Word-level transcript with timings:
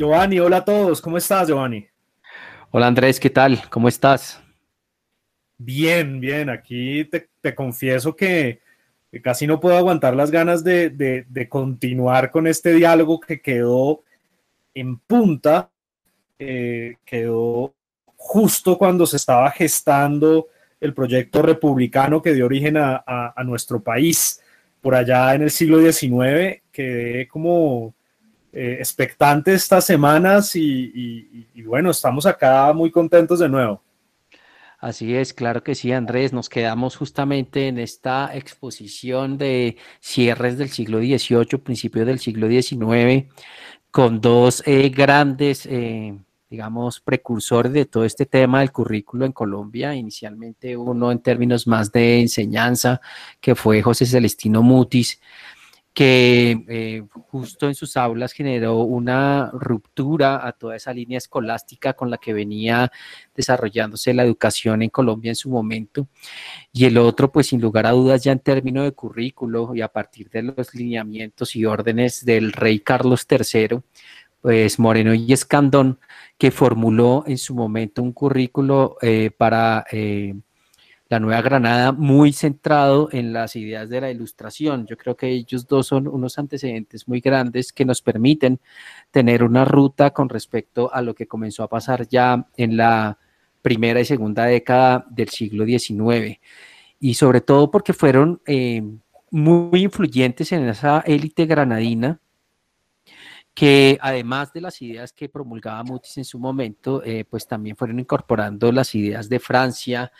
Giovanni, 0.00 0.40
hola 0.40 0.56
a 0.56 0.64
todos, 0.64 0.98
¿cómo 1.02 1.18
estás 1.18 1.48
Giovanni? 1.48 1.86
Hola 2.70 2.86
Andrés, 2.86 3.20
¿qué 3.20 3.28
tal? 3.28 3.60
¿Cómo 3.68 3.86
estás? 3.86 4.42
Bien, 5.58 6.18
bien, 6.20 6.48
aquí 6.48 7.04
te, 7.04 7.54
confieso 7.54 8.16
que, 8.16 8.62
casi 9.22 9.46
no 9.46 9.60
puedo 9.60 9.76
aguantar 9.76 10.16
las 10.16 10.30
ganas 10.30 10.64
de, 10.64 11.46
continuar 11.50 12.30
con 12.30 12.46
este 12.46 12.72
diálogo 12.72 13.20
que 13.20 13.42
quedó 13.42 14.02
en 14.72 14.96
punta, 15.00 15.68
eh, 16.38 16.96
quedó 17.04 17.74
justo 18.16 18.78
cuando 18.78 19.04
se 19.04 19.18
estaba 19.18 19.50
gestando 19.50 20.46
el 20.80 20.94
proyecto 20.94 21.42
republicano 21.42 22.22
que 22.22 22.32
dio 22.32 22.46
origen 22.46 22.78
a, 22.78 23.34
nuestro 23.44 23.82
país 23.82 24.40
por 24.80 24.94
allá 24.94 25.34
en 25.34 25.42
el 25.42 25.50
siglo 25.50 25.78
XIX, 25.78 26.62
quedé 26.72 27.28
como 27.28 27.92
eh, 28.52 28.76
expectante 28.80 29.54
estas 29.54 29.86
semanas 29.86 30.56
y, 30.56 31.46
bueno, 31.64 31.90
estamos 31.90 32.26
acá 32.26 32.72
muy 32.72 32.90
contentos 32.90 33.38
de 33.38 33.48
nuevo. 33.48 33.80
Así 34.80 35.14
es, 35.14 35.34
claro 35.34 35.62
que 35.62 35.74
sí, 35.74 35.92
Andrés. 35.92 36.32
Nos 36.32 36.48
quedamos 36.48 36.96
justamente 36.96 37.68
en 37.68 37.78
esta 37.78 38.34
exposición 38.34 39.38
de 39.38 39.76
cierres 40.00 40.58
del 40.58 40.70
siglo 40.70 40.98
XVIII, 40.98 41.58
principios 41.62 42.06
del 42.06 42.18
siglo 42.18 42.48
XIX, 42.48 43.26
con 43.90 44.20
dos 44.20 44.62
eh, 44.66 44.88
grandes, 44.88 45.66
eh, 45.66 46.18
digamos, 46.48 46.98
precursores 46.98 47.72
de 47.72 47.84
todo 47.84 48.04
este 48.04 48.26
tema 48.26 48.60
del 48.60 48.72
currículo 48.72 49.26
en 49.26 49.32
Colombia. 49.32 49.94
Inicialmente 49.94 50.76
uno 50.76 51.12
en 51.12 51.20
términos 51.20 51.66
más 51.66 51.92
de 51.92 52.20
enseñanza, 52.20 53.00
que 53.40 53.54
fue 53.54 53.82
José 53.82 54.06
Celestino 54.06 54.62
Mutis, 54.62 55.20
que 55.92 56.64
eh, 56.68 57.02
justo 57.28 57.66
en 57.66 57.74
sus 57.74 57.96
aulas 57.96 58.32
generó 58.32 58.78
una 58.78 59.50
ruptura 59.52 60.46
a 60.46 60.52
toda 60.52 60.76
esa 60.76 60.92
línea 60.92 61.18
escolástica 61.18 61.94
con 61.94 62.10
la 62.10 62.18
que 62.18 62.32
venía 62.32 62.92
desarrollándose 63.34 64.14
la 64.14 64.22
educación 64.22 64.82
en 64.82 64.90
Colombia 64.90 65.30
en 65.30 65.36
su 65.36 65.50
momento. 65.50 66.08
Y 66.72 66.84
el 66.84 66.96
otro, 66.98 67.32
pues 67.32 67.48
sin 67.48 67.60
lugar 67.60 67.86
a 67.86 67.90
dudas, 67.90 68.22
ya 68.22 68.32
en 68.32 68.38
términos 68.38 68.84
de 68.84 68.92
currículo 68.92 69.74
y 69.74 69.80
a 69.80 69.88
partir 69.88 70.30
de 70.30 70.42
los 70.42 70.74
lineamientos 70.74 71.56
y 71.56 71.64
órdenes 71.64 72.24
del 72.24 72.52
rey 72.52 72.80
Carlos 72.80 73.26
III, 73.28 73.80
pues 74.40 74.78
Moreno 74.78 75.12
y 75.12 75.32
Escandón, 75.32 75.98
que 76.38 76.50
formuló 76.50 77.24
en 77.26 77.36
su 77.36 77.54
momento 77.54 78.02
un 78.02 78.12
currículo 78.12 78.96
eh, 79.02 79.30
para... 79.36 79.84
Eh, 79.90 80.34
la 81.10 81.18
Nueva 81.18 81.42
Granada 81.42 81.90
muy 81.90 82.32
centrado 82.32 83.08
en 83.10 83.32
las 83.32 83.56
ideas 83.56 83.90
de 83.90 84.00
la 84.00 84.12
ilustración. 84.12 84.86
Yo 84.86 84.96
creo 84.96 85.16
que 85.16 85.28
ellos 85.28 85.66
dos 85.66 85.88
son 85.88 86.06
unos 86.06 86.38
antecedentes 86.38 87.08
muy 87.08 87.20
grandes 87.20 87.72
que 87.72 87.84
nos 87.84 88.00
permiten 88.00 88.60
tener 89.10 89.42
una 89.42 89.64
ruta 89.64 90.12
con 90.12 90.28
respecto 90.28 90.94
a 90.94 91.02
lo 91.02 91.12
que 91.12 91.26
comenzó 91.26 91.64
a 91.64 91.68
pasar 91.68 92.06
ya 92.06 92.46
en 92.56 92.76
la 92.76 93.18
primera 93.60 94.00
y 94.00 94.04
segunda 94.04 94.44
década 94.44 95.04
del 95.10 95.28
siglo 95.30 95.66
XIX. 95.66 96.38
Y 97.00 97.14
sobre 97.14 97.40
todo 97.40 97.72
porque 97.72 97.92
fueron 97.92 98.40
eh, 98.46 98.80
muy 99.32 99.82
influyentes 99.82 100.52
en 100.52 100.68
esa 100.68 101.00
élite 101.00 101.44
granadina 101.44 102.20
que 103.52 103.98
además 104.00 104.52
de 104.52 104.60
las 104.60 104.80
ideas 104.80 105.12
que 105.12 105.28
promulgaba 105.28 105.82
Mutis 105.82 106.18
en 106.18 106.24
su 106.24 106.38
momento, 106.38 107.02
eh, 107.04 107.24
pues 107.28 107.48
también 107.48 107.76
fueron 107.76 107.98
incorporando 107.98 108.70
las 108.70 108.94
ideas 108.94 109.28
de 109.28 109.40
Francia, 109.40 110.12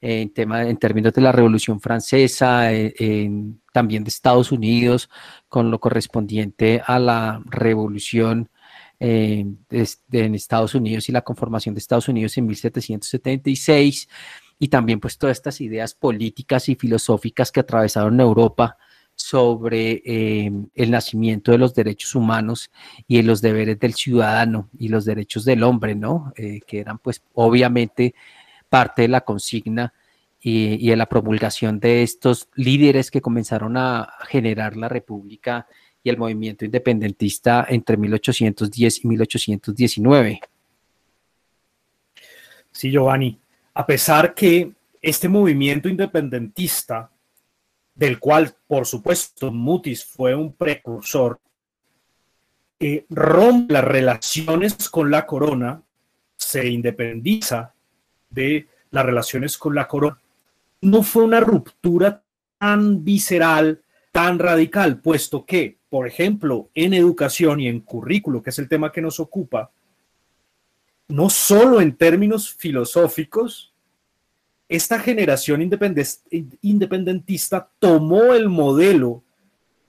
en, 0.00 0.32
tema, 0.32 0.62
en 0.62 0.76
términos 0.76 1.12
de 1.12 1.22
la 1.22 1.32
Revolución 1.32 1.80
Francesa, 1.80 2.72
eh, 2.72 3.30
también 3.72 4.04
de 4.04 4.08
Estados 4.08 4.52
Unidos, 4.52 5.08
con 5.48 5.70
lo 5.70 5.80
correspondiente 5.80 6.82
a 6.86 6.98
la 6.98 7.42
revolución 7.46 8.50
eh, 9.00 9.46
en 9.70 10.34
Estados 10.34 10.74
Unidos 10.74 11.08
y 11.08 11.12
la 11.12 11.22
conformación 11.22 11.74
de 11.74 11.80
Estados 11.80 12.08
Unidos 12.08 12.36
en 12.36 12.46
1776, 12.46 14.08
y 14.58 14.68
también 14.68 15.00
pues 15.00 15.18
todas 15.18 15.36
estas 15.36 15.60
ideas 15.60 15.94
políticas 15.94 16.68
y 16.68 16.76
filosóficas 16.76 17.52
que 17.52 17.60
atravesaron 17.60 18.20
Europa 18.20 18.78
sobre 19.14 20.02
eh, 20.04 20.52
el 20.74 20.90
nacimiento 20.90 21.50
de 21.52 21.58
los 21.58 21.74
derechos 21.74 22.14
humanos 22.14 22.70
y 23.06 23.20
los 23.22 23.40
deberes 23.40 23.78
del 23.78 23.94
ciudadano 23.94 24.68
y 24.78 24.88
los 24.88 25.06
derechos 25.06 25.46
del 25.46 25.62
hombre, 25.62 25.94
¿no? 25.94 26.34
que 26.36 26.80
eran 26.80 26.98
pues 26.98 27.22
obviamente 27.32 28.14
parte 28.68 29.02
de 29.02 29.08
la 29.08 29.22
consigna 29.22 29.92
y, 30.40 30.88
de 30.88 30.96
la 30.96 31.06
promulgación 31.06 31.80
de 31.80 32.02
estos 32.02 32.48
líderes 32.54 33.10
que 33.10 33.20
comenzaron 33.20 33.76
a 33.76 34.08
generar 34.28 34.76
la 34.76 34.88
República 34.88 35.66
y 36.02 36.10
el 36.10 36.18
movimiento 36.18 36.64
independentista 36.64 37.66
entre 37.68 37.96
1810 37.96 39.04
y 39.04 39.08
1819. 39.08 40.40
Sí, 42.70 42.90
Giovanni, 42.90 43.38
a 43.74 43.86
pesar 43.86 44.34
que 44.34 44.72
este 45.02 45.28
movimiento 45.28 45.88
independentista, 45.88 47.10
del 47.94 48.18
cual 48.18 48.54
por 48.66 48.86
supuesto 48.86 49.50
Mutis 49.50 50.04
fue 50.04 50.34
un 50.34 50.52
precursor, 50.52 51.40
eh, 52.78 53.06
rompe 53.08 53.72
las 53.72 53.84
relaciones 53.84 54.88
con 54.90 55.10
la 55.10 55.26
corona, 55.26 55.82
se 56.36 56.68
independiza 56.68 57.72
de 58.36 58.68
las 58.92 59.04
relaciones 59.04 59.58
con 59.58 59.74
la 59.74 59.88
corona. 59.88 60.20
No 60.82 61.02
fue 61.02 61.24
una 61.24 61.40
ruptura 61.40 62.22
tan 62.58 63.02
visceral, 63.02 63.82
tan 64.12 64.38
radical, 64.38 65.00
puesto 65.00 65.44
que, 65.44 65.78
por 65.88 66.06
ejemplo, 66.06 66.68
en 66.74 66.94
educación 66.94 67.58
y 67.58 67.66
en 67.66 67.80
currículo, 67.80 68.42
que 68.42 68.50
es 68.50 68.58
el 68.60 68.68
tema 68.68 68.92
que 68.92 69.02
nos 69.02 69.18
ocupa, 69.18 69.72
no 71.08 71.30
solo 71.30 71.80
en 71.80 71.96
términos 71.96 72.54
filosóficos, 72.54 73.72
esta 74.68 74.98
generación 74.98 75.62
independentista 76.60 77.70
tomó 77.78 78.34
el 78.34 78.48
modelo 78.48 79.22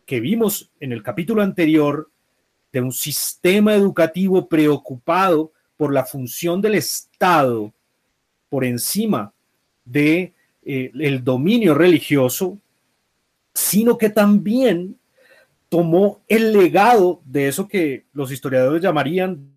que 0.06 0.19
vimos 0.19 0.72
en 0.80 0.91
el 0.94 1.02
capítulo 1.02 1.41
anterior 1.41 2.09
de 2.72 2.81
un 2.81 2.94
sistema 2.94 3.74
educativo 3.74 4.47
preocupado 4.47 5.52
por 5.75 5.91
la 5.91 6.06
función 6.06 6.62
del 6.62 6.75
Estado 6.75 7.74
por 8.50 8.66
encima 8.66 9.34
de 9.85 10.34
eh, 10.63 10.91
el 11.00 11.24
dominio 11.24 11.74
religioso, 11.74 12.58
sino 13.53 13.97
que 13.97 14.09
también 14.09 14.97
tomó 15.69 16.22
el 16.28 16.53
legado 16.53 17.22
de 17.25 17.47
eso 17.47 17.68
que 17.68 18.06
los 18.13 18.31
historiadores 18.31 18.81
llamarían 18.81 19.52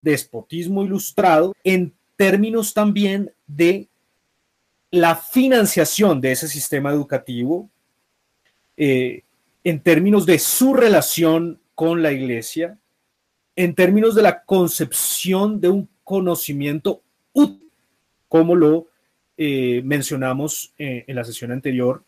despotismo 0.00 0.84
ilustrado 0.84 1.54
en 1.64 1.92
términos 2.16 2.72
también 2.72 3.32
de 3.46 3.88
la 4.90 5.16
financiación 5.16 6.20
de 6.20 6.32
ese 6.32 6.48
sistema 6.48 6.90
educativo, 6.90 7.68
eh, 8.76 9.22
en 9.64 9.80
términos 9.80 10.24
de 10.26 10.38
su 10.38 10.74
relación 10.74 11.60
con 11.74 12.02
la 12.02 12.12
iglesia, 12.12 12.78
en 13.56 13.74
términos 13.74 14.14
de 14.14 14.22
la 14.22 14.44
concepción 14.44 15.60
de 15.60 15.68
un 15.68 15.88
conocimiento 16.04 17.02
como 18.28 18.54
lo 18.54 18.86
eh, 19.38 19.82
mencionamos 19.84 20.72
eh, 20.78 21.04
en 21.06 21.16
la 21.16 21.24
sesión 21.24 21.52
anterior, 21.52 22.02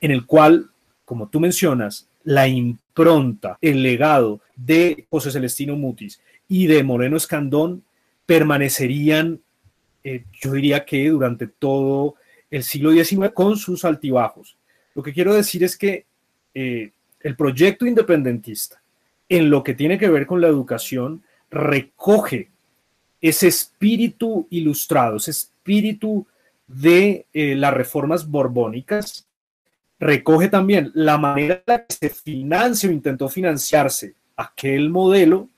en 0.00 0.10
el 0.12 0.24
cual, 0.24 0.70
como 1.04 1.28
tú 1.28 1.40
mencionas, 1.40 2.08
la 2.22 2.46
impronta, 2.46 3.58
el 3.60 3.82
legado 3.82 4.40
de 4.54 5.06
José 5.10 5.30
Celestino 5.30 5.76
Mutis 5.76 6.20
y 6.48 6.66
de 6.66 6.82
Moreno 6.82 7.16
Escandón 7.16 7.82
permanecerían, 8.26 9.40
eh, 10.04 10.24
yo 10.40 10.52
diría 10.52 10.84
que 10.84 11.08
durante 11.08 11.46
todo 11.46 12.14
el 12.50 12.62
siglo 12.62 12.92
XIX 12.92 13.32
con 13.34 13.56
sus 13.56 13.84
altibajos. 13.84 14.56
Lo 14.94 15.02
que 15.02 15.12
quiero 15.12 15.34
decir 15.34 15.64
es 15.64 15.76
que 15.76 16.06
el 16.52 17.36
proyecto 17.36 17.86
independentista, 17.86 18.82
en 19.28 19.50
lo 19.50 19.62
que 19.62 19.74
tiene 19.74 19.98
que 19.98 20.08
ver 20.08 20.26
con 20.26 20.40
la 20.40 20.48
educación, 20.48 21.22
recoge 21.48 22.50
ese 23.20 23.48
espíritu 23.48 24.46
ilustrado, 24.50 25.16
ese 25.16 25.32
espíritu 25.32 26.26
de 26.66 27.26
eh, 27.32 27.54
las 27.54 27.74
reformas 27.74 28.28
borbónicas, 28.28 29.26
recoge 29.98 30.48
también 30.48 30.90
la 30.94 31.18
manera 31.18 31.54
en 31.56 31.62
la 31.66 31.84
que 31.84 31.94
se 31.94 32.10
financia 32.10 32.88
o 32.88 32.92
intentó 32.92 33.28
financiarse 33.28 34.14
aquel 34.36 34.88
modelo, 34.88 35.48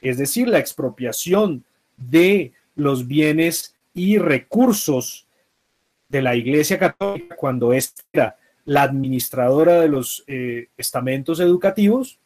es 0.00 0.18
decir, 0.18 0.46
la 0.48 0.58
expropiación 0.58 1.64
de 1.96 2.52
los 2.76 3.08
bienes 3.08 3.74
y 3.92 4.18
recursos 4.18 5.26
de 6.08 6.22
la 6.22 6.36
Iglesia 6.36 6.78
Católica 6.78 7.34
cuando 7.36 7.72
era 7.72 8.36
la 8.64 8.82
administradora 8.82 9.80
de 9.80 9.88
los 9.88 10.22
eh, 10.28 10.68
estamentos 10.76 11.40
educativos, 11.40 12.18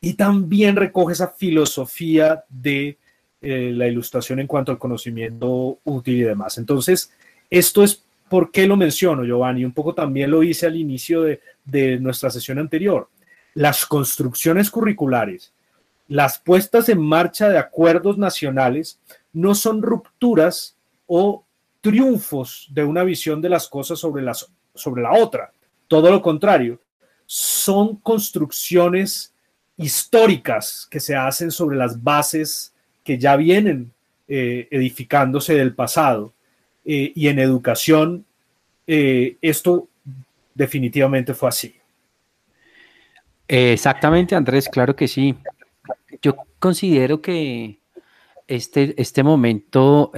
y 0.00 0.14
también 0.14 0.76
recoge 0.76 1.14
esa 1.14 1.28
filosofía 1.28 2.44
de 2.48 2.98
eh, 3.40 3.72
la 3.74 3.86
ilustración 3.86 4.40
en 4.40 4.46
cuanto 4.46 4.72
al 4.72 4.78
conocimiento 4.78 5.78
útil 5.84 6.16
y 6.16 6.22
demás. 6.22 6.58
Entonces, 6.58 7.12
esto 7.50 7.82
es 7.82 8.02
por 8.28 8.50
qué 8.50 8.66
lo 8.66 8.76
menciono, 8.76 9.24
Giovanni. 9.24 9.64
Un 9.64 9.72
poco 9.72 9.94
también 9.94 10.30
lo 10.30 10.42
hice 10.42 10.66
al 10.66 10.76
inicio 10.76 11.22
de, 11.22 11.98
nuestra 12.00 12.30
sesión 12.30 12.58
anterior. 12.58 13.08
Las 13.54 13.86
construcciones 13.86 14.70
curriculares 14.70 15.52
las 16.08 16.38
puestas 16.38 16.88
en 16.88 17.00
marcha 17.00 17.48
de 17.48 17.58
acuerdos 17.58 18.16
nacionales 18.16 19.00
no 19.32 19.54
son 19.54 19.82
rupturas 19.82 20.76
o 21.06 21.44
triunfos 21.80 22.68
de 22.70 22.84
una 22.84 23.02
visión 23.02 23.40
de 23.40 23.48
las 23.48 23.68
cosas 23.68 23.98
sobre, 23.98 24.22
las, 24.22 24.50
sobre 24.74 25.02
la 25.02 25.12
otra. 25.12 25.52
Todo 25.88 26.10
lo 26.10 26.22
contrario, 26.22 26.80
son 27.26 27.96
construcciones 27.96 29.34
históricas 29.76 30.86
que 30.90 31.00
se 31.00 31.16
hacen 31.16 31.50
sobre 31.50 31.76
las 31.76 32.02
bases 32.02 32.72
que 33.06 33.16
ya 33.16 33.36
vienen 33.36 33.92
eh, 34.28 34.66
edificándose 34.70 35.54
del 35.54 35.74
pasado. 35.74 36.34
Eh, 36.84 37.12
y 37.14 37.28
en 37.28 37.38
educación, 37.38 38.26
eh, 38.86 39.36
esto 39.40 39.88
definitivamente 40.54 41.32
fue 41.32 41.48
así. 41.48 41.74
Exactamente, 43.48 44.34
Andrés, 44.34 44.68
claro 44.68 44.96
que 44.96 45.06
sí. 45.06 45.36
Yo 46.20 46.36
considero 46.58 47.22
que 47.22 47.78
este, 48.48 49.00
este 49.00 49.22
momento 49.22 50.10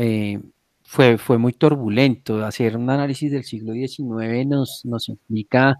fue, 0.89 1.19
fue 1.19 1.37
muy 1.37 1.53
turbulento. 1.53 2.43
Hacer 2.47 2.75
un 2.79 2.89
análisis 2.89 3.31
del 3.31 3.45
siglo 3.45 3.75
XIX 3.75 4.47
nos, 4.47 4.87
nos 4.87 5.11
implica, 5.11 5.77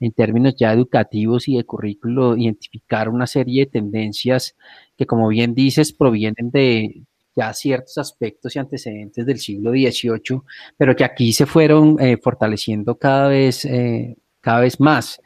en 0.00 0.10
términos 0.10 0.56
ya 0.58 0.72
educativos 0.72 1.46
y 1.46 1.56
de 1.56 1.64
currículo, 1.64 2.36
identificar 2.36 3.08
una 3.08 3.28
serie 3.28 3.66
de 3.66 3.70
tendencias 3.70 4.56
que, 4.96 5.06
como 5.06 5.28
bien 5.28 5.54
dices, 5.54 5.92
provienen 5.92 6.50
de 6.50 7.02
ya 7.36 7.54
ciertos 7.54 7.98
aspectos 7.98 8.56
y 8.56 8.58
antecedentes 8.58 9.24
del 9.24 9.38
siglo 9.38 9.70
XVIII, 9.70 10.40
pero 10.76 10.96
que 10.96 11.04
aquí 11.04 11.32
se 11.32 11.46
fueron 11.46 11.96
eh, 12.00 12.16
fortaleciendo 12.16 12.96
cada 12.98 13.28
vez, 13.28 13.64
eh, 13.64 14.16
cada 14.40 14.58
vez 14.58 14.80
más. 14.80 15.20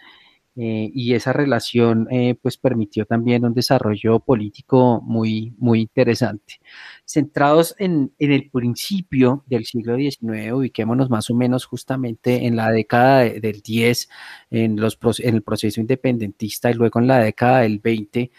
Eh, 0.55 0.91
y 0.95 1.15
esa 1.15 1.33
relación 1.33 2.07
eh, 2.11 2.35
pues 2.43 2.59
permitió 2.59 3.07
también 3.07 3.47
un 3.47 3.55
desarrollo 3.55 4.21
político 4.21 5.01
muy, 5.03 5.55
muy 5.57 5.81
interesante. 5.81 6.61
Centrados 7.07 7.75
en, 7.79 8.13
el 8.19 8.51
principio 8.51 9.45
del 9.47 9.65
siglo 9.65 9.97
XIX, 9.97 10.53
ubiquémonos 10.53 11.09
más 11.09 11.31
o 11.31 11.35
menos 11.35 11.65
justamente 11.65 12.47
en 12.47 12.57
la 12.57 12.71
década 12.71 13.21
del 13.21 13.63
10, 13.63 14.09
en, 14.51 14.77
los, 14.79 14.99
en 15.21 15.37
el 15.37 15.43
proceso 15.43 15.81
independentista 15.81 16.71
y 16.71 16.75
luego 16.75 17.01
en 17.01 17.07
la 17.07 17.19
década 17.21 17.61
del 17.61 17.79
20, 17.79 18.31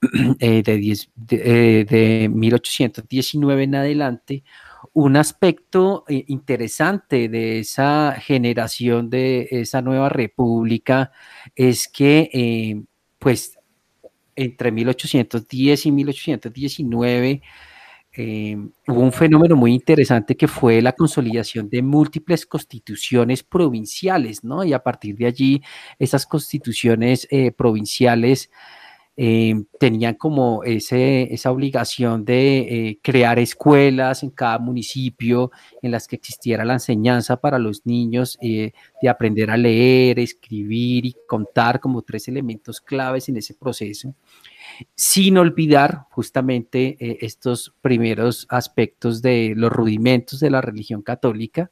eh, 0.40 0.62
de, 0.62 1.84
de 1.84 2.28
1819 2.30 3.62
en 3.64 3.74
adelante, 3.74 4.44
un 4.92 5.16
aspecto 5.16 6.04
interesante 6.08 7.28
de 7.28 7.60
esa 7.60 8.16
generación 8.20 9.08
de 9.08 9.48
esa 9.50 9.82
nueva 9.82 10.08
república 10.08 11.12
es 11.54 11.88
que, 11.88 12.28
eh, 12.32 12.82
pues, 13.18 13.58
entre 14.34 14.72
1810 14.72 15.86
y 15.86 15.92
1819 15.92 17.42
eh, 18.12 18.56
hubo 18.88 19.00
un 19.00 19.12
fenómeno 19.12 19.54
muy 19.54 19.72
interesante 19.72 20.36
que 20.36 20.48
fue 20.48 20.82
la 20.82 20.92
consolidación 20.94 21.70
de 21.70 21.80
múltiples 21.82 22.44
constituciones 22.44 23.44
provinciales, 23.44 24.42
¿no? 24.42 24.64
Y 24.64 24.72
a 24.72 24.82
partir 24.82 25.16
de 25.16 25.26
allí, 25.26 25.62
esas 25.98 26.26
constituciones 26.26 27.28
eh, 27.30 27.52
provinciales 27.52 28.50
eh, 29.16 29.54
tenían 29.78 30.14
como 30.14 30.64
ese, 30.64 31.32
esa 31.34 31.50
obligación 31.50 32.24
de 32.24 32.58
eh, 32.58 33.00
crear 33.02 33.38
escuelas 33.38 34.22
en 34.22 34.30
cada 34.30 34.58
municipio 34.58 35.50
en 35.82 35.90
las 35.90 36.06
que 36.06 36.16
existiera 36.16 36.64
la 36.64 36.74
enseñanza 36.74 37.38
para 37.38 37.58
los 37.58 37.84
niños, 37.84 38.38
eh, 38.40 38.72
de 39.02 39.08
aprender 39.08 39.50
a 39.50 39.56
leer, 39.56 40.18
escribir 40.18 41.06
y 41.06 41.16
contar 41.26 41.80
como 41.80 42.02
tres 42.02 42.28
elementos 42.28 42.80
claves 42.80 43.28
en 43.28 43.36
ese 43.36 43.54
proceso, 43.54 44.14
sin 44.94 45.36
olvidar 45.36 46.06
justamente 46.10 46.96
estos 47.24 47.74
primeros 47.82 48.46
aspectos 48.48 49.20
de 49.20 49.54
los 49.56 49.70
rudimentos 49.70 50.40
de 50.40 50.50
la 50.50 50.60
religión 50.60 51.02
católica 51.02 51.70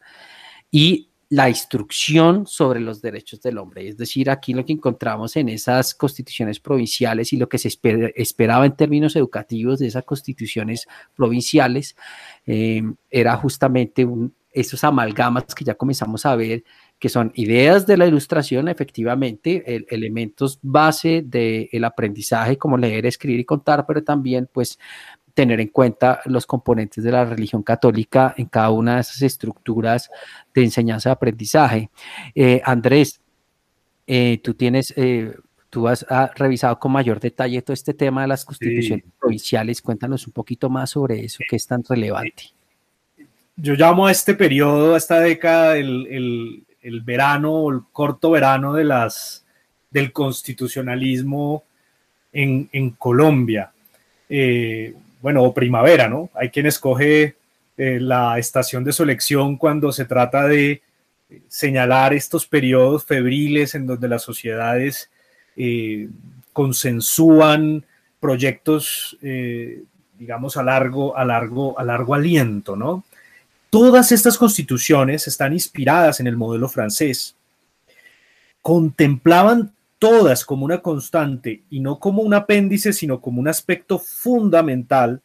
y 0.71 1.08
la 1.31 1.49
instrucción 1.49 2.47
sobre 2.47 2.81
los 2.81 3.03
derechos 3.03 3.43
del 3.43 3.59
hombre. 3.59 3.87
Es 3.87 3.99
decir, 3.99 4.31
aquí 4.31 4.55
lo 4.55 4.65
que 4.65 4.73
encontramos 4.73 5.37
en 5.37 5.51
esas 5.51 5.95
constituciones 5.95 6.59
provinciales 6.59 7.33
y 7.33 7.37
lo 7.37 7.49
que 7.49 7.59
se 7.59 7.69
esperaba 8.17 8.65
en 8.65 8.77
términos 8.77 9.15
educativos 9.15 9.79
de 9.79 9.89
esas 9.89 10.05
constituciones 10.05 10.87
provinciales 11.15 11.97
eh, 12.47 12.83
era 13.11 13.37
justamente 13.37 14.07
esos 14.53 14.83
amalgamas 14.85 15.55
que 15.55 15.65
ya 15.65 15.75
comenzamos 15.75 16.25
a 16.25 16.35
ver, 16.35 16.65
que 16.99 17.11
son 17.11 17.31
ideas 17.35 17.87
de 17.87 17.99
la 17.99 18.07
ilustración, 18.07 18.67
efectivamente, 18.69 19.85
elementos 19.91 20.59
base 20.63 21.23
del 21.25 21.85
aprendizaje, 21.85 22.57
como 22.57 22.79
leer, 22.79 23.05
escribir 23.05 23.41
y 23.41 23.45
contar, 23.45 23.85
pero 23.87 24.03
también 24.03 24.49
pues 24.51 24.79
tener 25.39 25.61
en 25.61 25.69
cuenta 25.69 26.21
los 26.25 26.47
componentes 26.47 27.05
de 27.05 27.13
la 27.13 27.25
religión 27.25 27.63
católica 27.63 28.35
en 28.37 28.47
cada 28.47 28.71
una 28.71 28.97
de 28.97 29.03
esas 29.03 29.23
estructuras 29.23 30.11
de 30.53 30.65
enseñanza 30.65 31.11
y 31.11 31.13
aprendizaje. 31.13 31.91
Eh, 32.35 32.61
Andrés, 32.65 33.21
eh, 34.09 34.41
tú 34.43 34.55
tienes, 34.55 34.93
eh, 34.97 35.33
tú 35.71 35.87
has, 35.87 36.05
revisado 36.35 36.81
con 36.81 36.91
mayor 36.91 37.21
detalle 37.21 37.63
todo 37.63 37.73
este 37.73 37.95
tema 37.95 38.23
de 38.23 38.27
las 38.27 38.45
constituciones 38.45 39.05
provinciales. 39.21 39.81
Cuéntanos 39.81 40.27
un 40.27 40.33
poquito 40.33 40.69
más 40.69 40.91
sobre 40.91 41.25
eso, 41.25 41.39
que 41.49 41.55
es 41.55 41.69
tan 41.69 41.85
relevante. 41.89 42.51
Yo 43.55 43.75
llamo 43.75 44.09
a 44.09 44.11
este 44.11 44.35
periodo, 44.35 44.95
a 44.95 44.99
esta 44.99 45.21
década, 45.21 45.77
el, 45.77 46.65
el 46.83 47.01
verano 47.03 47.53
o 47.53 47.71
el 47.71 47.83
corto 47.93 48.33
verano 48.33 48.73
de 48.73 48.83
las, 48.83 49.47
del 49.89 50.11
constitucionalismo 50.11 51.63
en, 52.33 52.69
en 52.73 52.91
Colombia. 52.91 53.71
Eh, 54.29 54.95
bueno, 55.21 55.43
o 55.43 55.55
primavera, 55.55 56.09
¿no? 56.09 56.31
Hay 56.35 56.51
quien 56.51 56.67
escoge 56.67 57.37
eh, 57.77 57.99
la 58.01 58.39
estación 58.39 58.85
de 58.85 58.93
su 58.93 59.03
elección 59.03 59.57
cuando 59.57 59.93
se 59.93 60.05
trata 60.05 60.47
de 60.47 60.83
señalar 61.49 62.15
estos 62.15 62.47
periodos 62.47 63.05
febriles 63.05 63.75
en 63.75 63.87
donde 63.87 64.09
las 64.09 64.23
sociedades 64.23 65.11
eh, 65.57 66.09
consensúan 66.53 67.85
proyectos, 68.21 69.17
eh, 69.23 69.83
digamos, 70.19 70.57
a 70.57 70.63
largo, 70.63 71.17
a, 71.17 71.25
largo, 71.25 71.79
a 71.79 71.85
largo 71.85 72.15
aliento, 72.15 72.77
¿no? 72.77 73.05
Todas 73.71 74.13
estas 74.13 74.39
constituciones 74.39 75.27
están 75.27 75.53
inspiradas 75.53 76.21
en 76.21 76.27
el 76.27 76.37
modelo 76.37 76.69
francés. 76.69 77.37
Contemplaban 78.63 79.73
todas 79.99 80.45
como 80.45 80.65
una 80.65 80.81
constante 80.81 81.63
y 81.71 81.81
no 81.81 81.99
como 81.99 82.23
un 82.23 82.35
apéndice, 82.35 82.93
sino 82.93 83.21
como 83.21 83.41
un 83.41 83.49
aspecto 83.49 83.99
fundamental, 83.99 85.21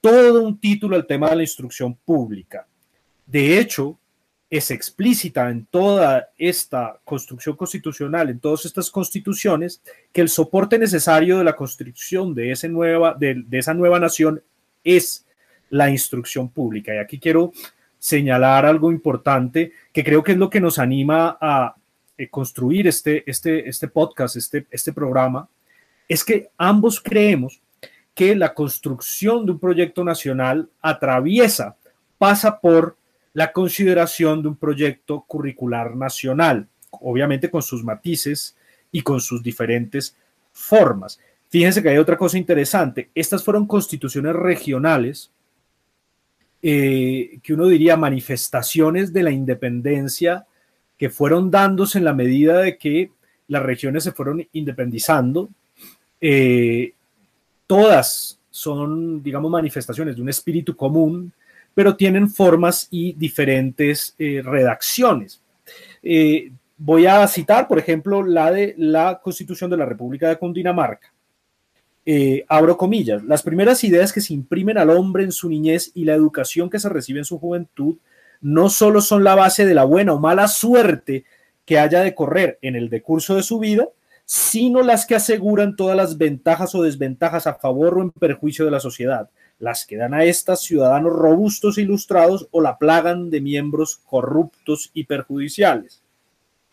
todo 0.00 0.42
un 0.42 0.58
título 0.58 0.96
al 0.96 1.06
tema 1.06 1.30
de 1.30 1.36
la 1.36 1.42
instrucción 1.42 1.94
pública. 1.94 2.66
De 3.26 3.58
hecho, 3.58 3.98
es 4.50 4.70
explícita 4.70 5.50
en 5.50 5.66
toda 5.66 6.28
esta 6.38 7.00
construcción 7.04 7.56
constitucional, 7.56 8.30
en 8.30 8.38
todas 8.38 8.64
estas 8.66 8.90
constituciones, 8.90 9.82
que 10.12 10.20
el 10.20 10.28
soporte 10.28 10.78
necesario 10.78 11.38
de 11.38 11.44
la 11.44 11.56
construcción 11.56 12.34
de, 12.34 12.54
de 12.54 13.58
esa 13.58 13.74
nueva 13.74 13.98
nación 13.98 14.42
es 14.84 15.26
la 15.70 15.90
instrucción 15.90 16.50
pública. 16.50 16.94
Y 16.94 16.98
aquí 16.98 17.18
quiero 17.18 17.52
señalar 17.98 18.66
algo 18.66 18.92
importante 18.92 19.72
que 19.92 20.04
creo 20.04 20.22
que 20.22 20.32
es 20.32 20.38
lo 20.38 20.50
que 20.50 20.60
nos 20.60 20.78
anima 20.78 21.36
a 21.40 21.74
eh, 22.16 22.28
construir 22.28 22.86
este, 22.86 23.28
este, 23.28 23.68
este 23.68 23.88
podcast, 23.88 24.36
este, 24.36 24.66
este 24.70 24.92
programa, 24.92 25.48
es 26.08 26.24
que 26.24 26.50
ambos 26.58 27.00
creemos 27.00 27.60
que 28.14 28.36
la 28.36 28.54
construcción 28.54 29.44
de 29.44 29.52
un 29.52 29.58
proyecto 29.58 30.04
nacional 30.04 30.68
atraviesa, 30.80 31.76
pasa 32.18 32.60
por 32.60 32.96
la 33.32 33.52
consideración 33.52 34.42
de 34.42 34.48
un 34.48 34.56
proyecto 34.56 35.24
curricular 35.26 35.96
nacional, 35.96 36.68
obviamente 36.90 37.50
con 37.50 37.62
sus 37.62 37.82
matices 37.82 38.56
y 38.92 39.02
con 39.02 39.20
sus 39.20 39.42
diferentes 39.42 40.16
formas. 40.52 41.18
Fíjense 41.48 41.82
que 41.82 41.88
hay 41.88 41.98
otra 41.98 42.16
cosa 42.16 42.38
interesante. 42.38 43.10
Estas 43.14 43.42
fueron 43.42 43.66
constituciones 43.66 44.34
regionales, 44.34 45.32
eh, 46.62 47.38
que 47.42 47.52
uno 47.52 47.66
diría 47.66 47.96
manifestaciones 47.96 49.12
de 49.12 49.22
la 49.24 49.30
independencia 49.32 50.46
que 50.98 51.10
fueron 51.10 51.50
dándose 51.50 51.98
en 51.98 52.04
la 52.04 52.12
medida 52.12 52.60
de 52.60 52.78
que 52.78 53.10
las 53.48 53.62
regiones 53.62 54.04
se 54.04 54.12
fueron 54.12 54.46
independizando. 54.52 55.48
Eh, 56.20 56.92
todas 57.66 58.38
son, 58.50 59.22
digamos, 59.22 59.50
manifestaciones 59.50 60.16
de 60.16 60.22
un 60.22 60.28
espíritu 60.28 60.76
común, 60.76 61.32
pero 61.74 61.96
tienen 61.96 62.30
formas 62.30 62.88
y 62.90 63.12
diferentes 63.14 64.14
eh, 64.18 64.40
redacciones. 64.44 65.40
Eh, 66.02 66.52
voy 66.78 67.06
a 67.06 67.26
citar, 67.26 67.66
por 67.66 67.78
ejemplo, 67.78 68.22
la 68.22 68.50
de 68.52 68.74
la 68.78 69.20
Constitución 69.22 69.70
de 69.70 69.76
la 69.76 69.86
República 69.86 70.28
de 70.28 70.38
Cundinamarca. 70.38 71.12
abro 72.48 72.76
comillas, 72.76 73.24
las 73.24 73.42
primeras 73.42 73.82
ideas 73.82 74.12
que 74.12 74.20
se 74.20 74.34
imprimen 74.34 74.76
al 74.78 74.90
hombre 74.90 75.24
en 75.24 75.32
su 75.32 75.48
niñez 75.48 75.90
y 75.94 76.04
la 76.04 76.14
educación 76.14 76.68
que 76.68 76.78
se 76.78 76.90
recibe 76.90 77.18
en 77.18 77.24
su 77.24 77.38
juventud 77.38 77.96
no 78.44 78.68
solo 78.68 79.00
son 79.00 79.24
la 79.24 79.34
base 79.34 79.64
de 79.64 79.72
la 79.72 79.84
buena 79.84 80.12
o 80.12 80.20
mala 80.20 80.48
suerte 80.48 81.24
que 81.64 81.78
haya 81.78 82.02
de 82.02 82.14
correr 82.14 82.58
en 82.60 82.76
el 82.76 82.90
decurso 82.90 83.36
de 83.36 83.42
su 83.42 83.58
vida, 83.58 83.88
sino 84.26 84.82
las 84.82 85.06
que 85.06 85.14
aseguran 85.14 85.76
todas 85.76 85.96
las 85.96 86.18
ventajas 86.18 86.74
o 86.74 86.82
desventajas 86.82 87.46
a 87.46 87.54
favor 87.54 87.96
o 87.96 88.02
en 88.02 88.10
perjuicio 88.10 88.66
de 88.66 88.70
la 88.70 88.80
sociedad, 88.80 89.30
las 89.58 89.86
que 89.86 89.96
dan 89.96 90.12
a 90.12 90.24
estas 90.24 90.60
ciudadanos 90.60 91.14
robustos 91.14 91.78
e 91.78 91.82
ilustrados 91.82 92.46
o 92.50 92.60
la 92.60 92.76
plagan 92.76 93.30
de 93.30 93.40
miembros 93.40 93.96
corruptos 93.96 94.90
y 94.92 95.04
perjudiciales. 95.04 96.02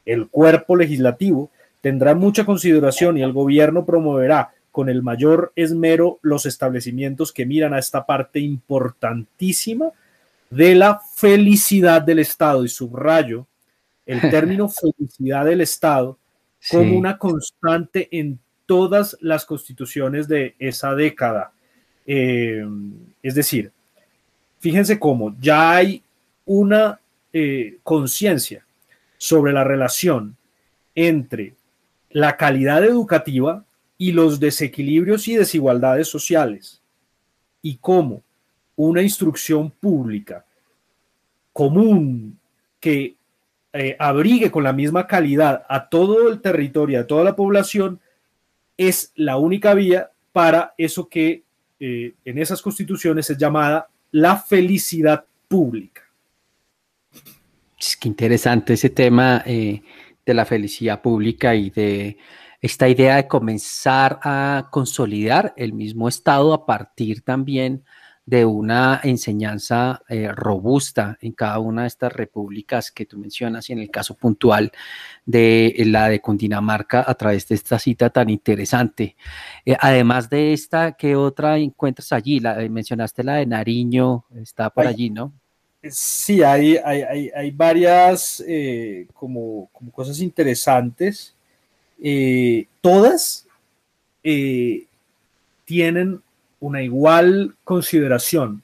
El 0.04 0.28
cuerpo 0.28 0.75
legislativo 0.75 1.51
tendrá 1.80 2.16
mucha 2.16 2.46
consideración 2.46 3.18
y 3.18 3.22
el 3.22 3.32
gobierno 3.32 3.86
promoverá 3.86 4.51
con 4.72 4.90
el 4.90 5.04
mayor 5.04 5.54
esmero 5.56 6.20
los 6.22 6.46
establecimientos 6.46 7.32
que 7.32 7.46
miran 7.46 7.74
a 7.74 7.80
esta 7.80 8.06
parte 8.06 8.42
importantísima 8.42 9.94
de 10.51 10.75
la 10.75 11.01
felicidad 11.15 12.01
del 12.01 12.20
Estado. 12.20 12.63
Y 12.63 12.70
subrayo 12.70 13.48
el 14.05 14.22
término 14.29 14.70
felicidad 14.70 15.46
del 15.46 15.62
Estado 15.62 16.20
como 16.70 16.96
una 16.96 17.17
constante 17.17 18.08
en 18.12 18.38
todas 18.67 19.17
las 19.20 19.46
constituciones 19.46 20.27
de 20.27 20.55
esa 20.60 20.93
década. 20.93 21.51
Eh, 22.05 22.63
es 23.24 23.34
decir, 23.34 23.72
fíjense 24.60 25.00
cómo 25.00 25.36
ya 25.39 25.72
hay 25.72 26.03
una 26.46 27.00
eh, 27.34 27.77
conciencia 27.84 28.65
sobre 29.17 29.53
la 29.53 29.63
relación 29.63 30.36
entre 30.93 31.55
la 32.10 32.38
calidad 32.38 32.84
educativa 32.84 33.63
y 33.98 34.12
los 34.12 34.39
desequilibrios 34.39 35.27
y 35.27 35.36
desigualdades 35.36 36.08
sociales 36.08 36.81
y 37.62 37.77
cómo 37.77 38.24
una 38.75 39.01
instrucción 39.01 39.70
pública 39.72 40.46
común 41.54 42.40
que 42.80 43.16
eh, 43.74 43.96
abrigue 44.00 44.51
con 44.51 44.63
la 44.63 44.74
misma 44.74 45.08
calidad 45.08 45.66
a 45.70 45.88
todo 45.88 46.30
el 46.30 46.42
territorio, 46.42 47.00
a 47.00 47.08
toda 47.08 47.24
la 47.24 47.36
población, 47.36 48.00
es 48.78 49.12
la 49.16 49.38
única 49.38 49.74
vía 49.74 50.12
para 50.32 50.74
eso 50.78 51.08
que 51.08 51.44
eh, 51.80 52.13
en 52.25 52.38
esas 52.38 52.62
constituciones 52.62 53.30
es 53.30 53.38
llamada 53.38 53.90
la 54.12 54.38
felicidad 54.38 55.25
pública. 55.48 56.01
Es 57.80 57.96
que 57.98 58.08
interesante 58.08 58.74
ese 58.74 58.90
tema 58.90 59.44
eh, 59.46 59.82
de 60.25 60.34
la 60.34 60.46
felicidad 60.46 61.01
pública 61.01 61.56
y 61.56 61.70
de 61.70 62.18
esta 62.62 62.88
idea 62.88 63.16
de 63.16 63.28
comenzar 63.28 64.20
a 64.24 64.68
consolidar 64.72 65.54
el 65.58 65.74
mismo 65.74 66.08
Estado 66.08 66.54
a 66.54 66.66
partir 66.66 67.22
también 67.22 67.78
de 67.78 67.84
una 68.28 69.01
enseñanza 69.04 70.01
eh, 70.08 70.32
robusta 70.32 71.18
en 71.22 71.34
cada 71.34 71.60
una 71.60 71.82
de 71.82 71.90
estas 71.90 72.13
repúblicas 72.13 72.92
que 72.92 73.06
tú 73.06 73.18
mencionas 73.18 73.70
y 73.70 73.74
en 73.74 73.80
el 73.80 73.92
caso 73.92 74.16
puntual 74.16 74.72
de 75.25 75.75
la 75.88 76.08
de 76.08 76.22
Cundinamarca 76.22 77.04
a 77.06 77.13
través 77.16 77.48
de 77.48 77.56
esta 77.56 77.78
cita 77.78 78.10
tan 78.10 78.30
interesante. 78.30 79.16
Eh, 79.66 79.75
además 79.80 80.30
de 80.30 80.54
esta, 80.54 80.94
¿qué 80.94 81.16
otra 81.16 81.58
encuentras 81.58 82.13
allí? 82.13 82.40
La, 82.40 82.62
eh, 82.62 82.70
mencionaste 82.70 83.24
la 83.24 83.36
de 83.36 83.46
Nariño, 83.46 84.25
está 84.42 84.70
por 84.70 84.88
allí, 84.88 85.10
¿no? 85.10 85.34
Sí, 85.84 86.44
hay, 86.44 86.78
hay, 86.78 87.32
hay, 87.36 87.51
varias 87.51 88.44
como, 89.16 89.68
como, 89.72 89.92
cosas 89.92 90.20
interesantes. 90.20 91.34
todas 92.82 93.48
tienen 95.66 96.22
una 96.62 96.82
igual 96.82 97.56
consideración 97.63 98.63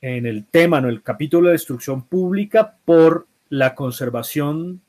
en 0.00 0.26
el 0.26 0.44
tema, 0.44 0.78
en 0.78 0.86
el 0.86 1.02
capítulo 1.02 1.48
de 1.48 1.54
instrucción 1.54 2.02
pública, 2.02 2.76
por 2.84 3.26
la 3.48 3.74
conservación 3.74 4.80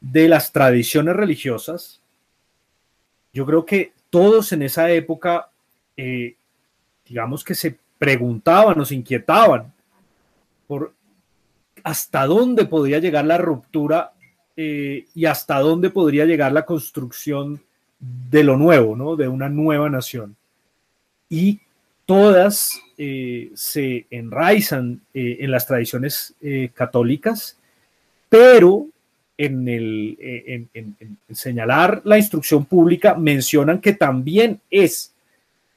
de 0.00 0.28
las 0.28 0.52
tradiciones 0.52 1.16
religiosas. 1.16 2.00
Yo 3.32 3.46
creo 3.46 3.64
que 3.64 3.92
todos 4.10 4.52
en 4.52 4.62
esa 4.62 4.90
época, 4.90 5.48
eh, 5.96 6.36
digamos 7.08 7.42
que 7.42 7.54
se 7.54 7.78
preguntaban 7.98 8.78
o 8.78 8.84
se 8.84 8.94
inquietaban 8.94 9.72
por 10.66 10.92
hasta 11.82 12.26
dónde 12.26 12.66
podría 12.66 12.98
llegar 12.98 13.24
la 13.24 13.38
ruptura 13.38 14.12
eh, 14.56 15.06
y 15.14 15.24
hasta 15.24 15.58
dónde 15.58 15.88
podría 15.88 16.26
llegar 16.26 16.52
la 16.52 16.66
construcción 16.66 17.62
de 17.98 18.44
lo 18.44 18.58
nuevo, 18.58 18.94
¿no? 18.94 19.16
de 19.16 19.26
una 19.28 19.48
nueva 19.48 19.88
nación 19.88 20.36
y 21.28 21.60
todas 22.06 22.80
eh, 22.96 23.50
se 23.54 24.06
enraizan 24.10 25.00
eh, 25.12 25.38
en 25.40 25.50
las 25.50 25.66
tradiciones 25.66 26.34
eh, 26.40 26.70
católicas, 26.74 27.56
pero 28.28 28.86
en, 29.36 29.66
el, 29.68 30.16
en, 30.20 30.96
señalar 31.32 32.02
la 32.04 32.18
instrucción 32.18 32.64
pública 32.66 33.14
mencionan 33.14 33.80
que 33.80 33.94
también 33.94 34.60
es 34.70 35.12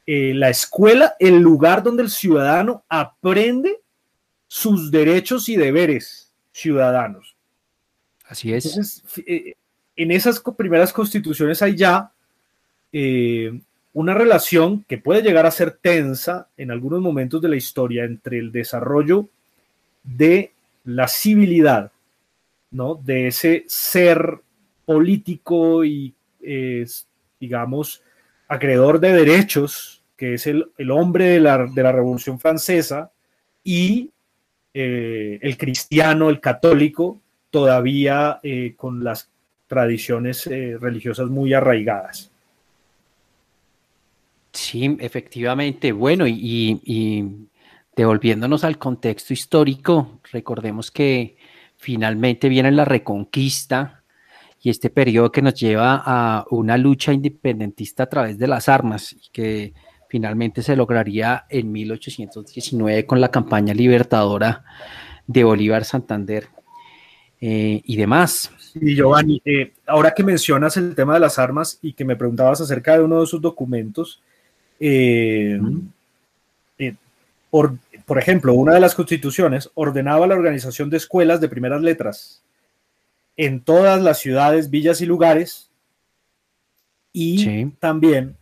la 0.06 0.50
escuela 0.50 1.16
el 1.20 1.40
lugar 1.40 1.84
donde 1.84 2.04
el 2.04 2.10
ciudadano 2.10 2.84
aprende 2.88 3.80
sus 4.48 4.90
derechos 4.90 5.50
y 5.50 5.58
deberes 5.58 6.32
ciudadanos. 6.54 7.36
Así 8.26 8.54
es. 8.54 9.04
en 9.96 10.12
esas 10.12 10.42
primeras 10.56 10.94
constituciones 10.94 11.62
hay 11.62 11.76
ya 11.76 12.12
una 13.98 14.14
relación 14.14 14.84
que 14.88 15.00
puede 15.00 15.24
llegar 15.24 15.48
a 15.48 15.52
ser 15.52 15.72
tensa 15.72 16.50
en 16.56 16.70
algunos 16.70 17.02
momentos 17.02 17.42
de 17.42 17.50
la 17.50 17.56
historia 17.56 18.04
entre 18.04 18.38
el 18.38 18.52
desarrollo 18.52 19.28
de 20.04 20.52
la 20.84 21.08
civilidad, 21.08 21.92
¿no? 22.70 22.94
De 22.94 23.26
ese 23.26 23.66
ser 23.66 24.36
político 24.86 25.84
y, 25.84 26.14
digamos, 27.40 28.04
acreedor 28.48 29.00
de 29.00 29.14
derechos, 29.14 30.04
que 30.16 30.36
es 30.36 30.46
el, 30.46 30.92
hombre 30.92 31.26
de 31.30 31.40
la, 31.40 31.58
Revolución 31.92 32.40
Francesa, 32.40 33.10
y 33.64 34.12
eh, 34.76 35.40
el 35.42 35.58
cristiano, 35.58 36.30
el 36.30 36.40
católico, 36.40 37.20
todavía 37.50 38.40
eh, 38.44 38.76
con 38.78 39.04
las 39.04 39.32
tradiciones 39.66 40.46
eh, 40.46 40.78
religiosas 40.80 41.32
muy 41.32 41.56
arraigadas. 41.56 42.32
Sí, 44.58 44.98
efectivamente. 45.00 45.92
Bueno, 45.92 46.26
y, 46.28 47.48
devolviéndonos 47.96 48.64
al 48.64 48.80
contexto 48.80 49.32
histórico, 49.32 50.20
recordemos 50.32 50.90
que 50.90 51.38
finalmente 51.78 52.50
viene 52.50 52.72
la 52.72 52.84
reconquista 52.84 54.04
y 54.60 54.72
este 54.72 54.90
periodo 54.90 55.32
que 55.32 55.44
nos 55.44 55.54
lleva 55.54 56.02
a 56.04 56.46
una 56.50 56.76
lucha 56.76 57.14
independentista 57.14 58.04
a 58.04 58.10
través 58.10 58.40
de 58.40 58.48
las 58.48 58.68
armas, 58.68 59.16
que 59.32 59.74
finalmente 60.10 60.64
se 60.64 60.76
lograría 60.76 61.46
en 61.50 61.72
1819 61.72 63.06
con 63.06 63.22
la 63.22 63.30
campaña 63.30 63.76
libertadora 63.76 64.64
de 65.28 65.44
Bolívar 65.44 65.86
Santander 65.86 66.48
eh, 67.40 67.82
y 67.86 67.96
demás. 67.96 68.52
Y 68.74 68.96
Giovanni, 68.96 69.40
eh, 69.46 69.74
ahora 69.86 70.16
que 70.16 70.24
mencionas 70.24 70.78
el 70.78 70.96
tema 70.96 71.14
de 71.14 71.20
las 71.20 71.38
armas 71.38 71.78
y 71.84 71.94
que 71.94 72.06
me 72.06 72.16
preguntabas 72.16 72.60
acerca 72.60 72.98
de 72.98 73.04
uno 73.04 73.20
de 73.20 73.26
esos 73.26 73.40
documentos, 73.40 74.24
eh, 74.80 75.60
eh, 76.78 76.96
por, 77.50 78.18
ejemplo, 78.18 78.54
una 78.54 78.74
de 78.74 78.80
las 78.80 78.96
constituciones 78.96 79.70
ordenaba 79.74 80.28
la 80.28 80.36
organización 80.36 80.90
de 80.90 80.98
escuelas 80.98 81.42
de 81.42 81.50
primeras 81.50 81.82
letras 81.82 82.44
en 83.36 83.62
todas 83.62 84.02
las 84.02 84.20
ciudades, 84.20 84.70
villas 84.70 85.02
y 85.02 85.06
lugares 85.06 85.70
y 87.14 87.66
también 87.80 88.36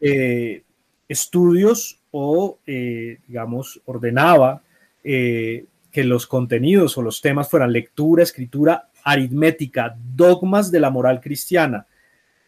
eh, 0.00 0.62
estudios 1.08 1.98
o, 2.10 2.58
digamos, 2.66 3.80
ordenaba 3.84 4.62
que 5.02 6.04
los 6.04 6.26
contenidos 6.26 6.96
o 6.98 7.02
los 7.02 7.20
temas 7.20 7.48
fueran 7.48 7.72
lectura, 7.72 8.22
escritura, 8.22 8.88
aritmética, 9.02 9.96
dogmas 10.14 10.70
de 10.70 10.80
la 10.80 10.90
moral 10.90 11.20
cristiana, 11.20 11.86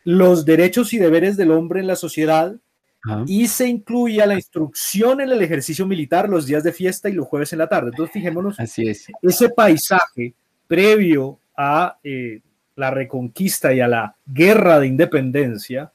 los 0.04 0.44
derechos 0.44 0.92
y 0.92 0.98
deberes 0.98 1.36
del 1.36 1.50
hombre 1.50 1.80
en 1.80 1.86
la 1.86 1.96
sociedad, 1.96 2.54
y 3.26 3.48
se 3.48 3.68
incluía 3.68 4.26
la 4.26 4.34
instrucción 4.34 5.20
en 5.20 5.30
el 5.30 5.42
ejercicio 5.42 5.86
militar 5.86 6.28
los 6.28 6.46
días 6.46 6.64
de 6.64 6.72
fiesta 6.72 7.08
y 7.08 7.12
los 7.12 7.26
jueves 7.26 7.52
en 7.52 7.58
la 7.58 7.68
tarde. 7.68 7.90
Entonces, 7.90 8.12
fijémonos, 8.12 8.58
Así 8.58 8.88
es. 8.88 9.06
ese 9.22 9.50
paisaje 9.50 10.34
previo 10.66 11.38
a 11.56 11.98
eh, 12.02 12.40
la 12.76 12.90
reconquista 12.90 13.72
y 13.72 13.80
a 13.80 13.88
la 13.88 14.16
guerra 14.26 14.80
de 14.80 14.86
independencia 14.86 15.92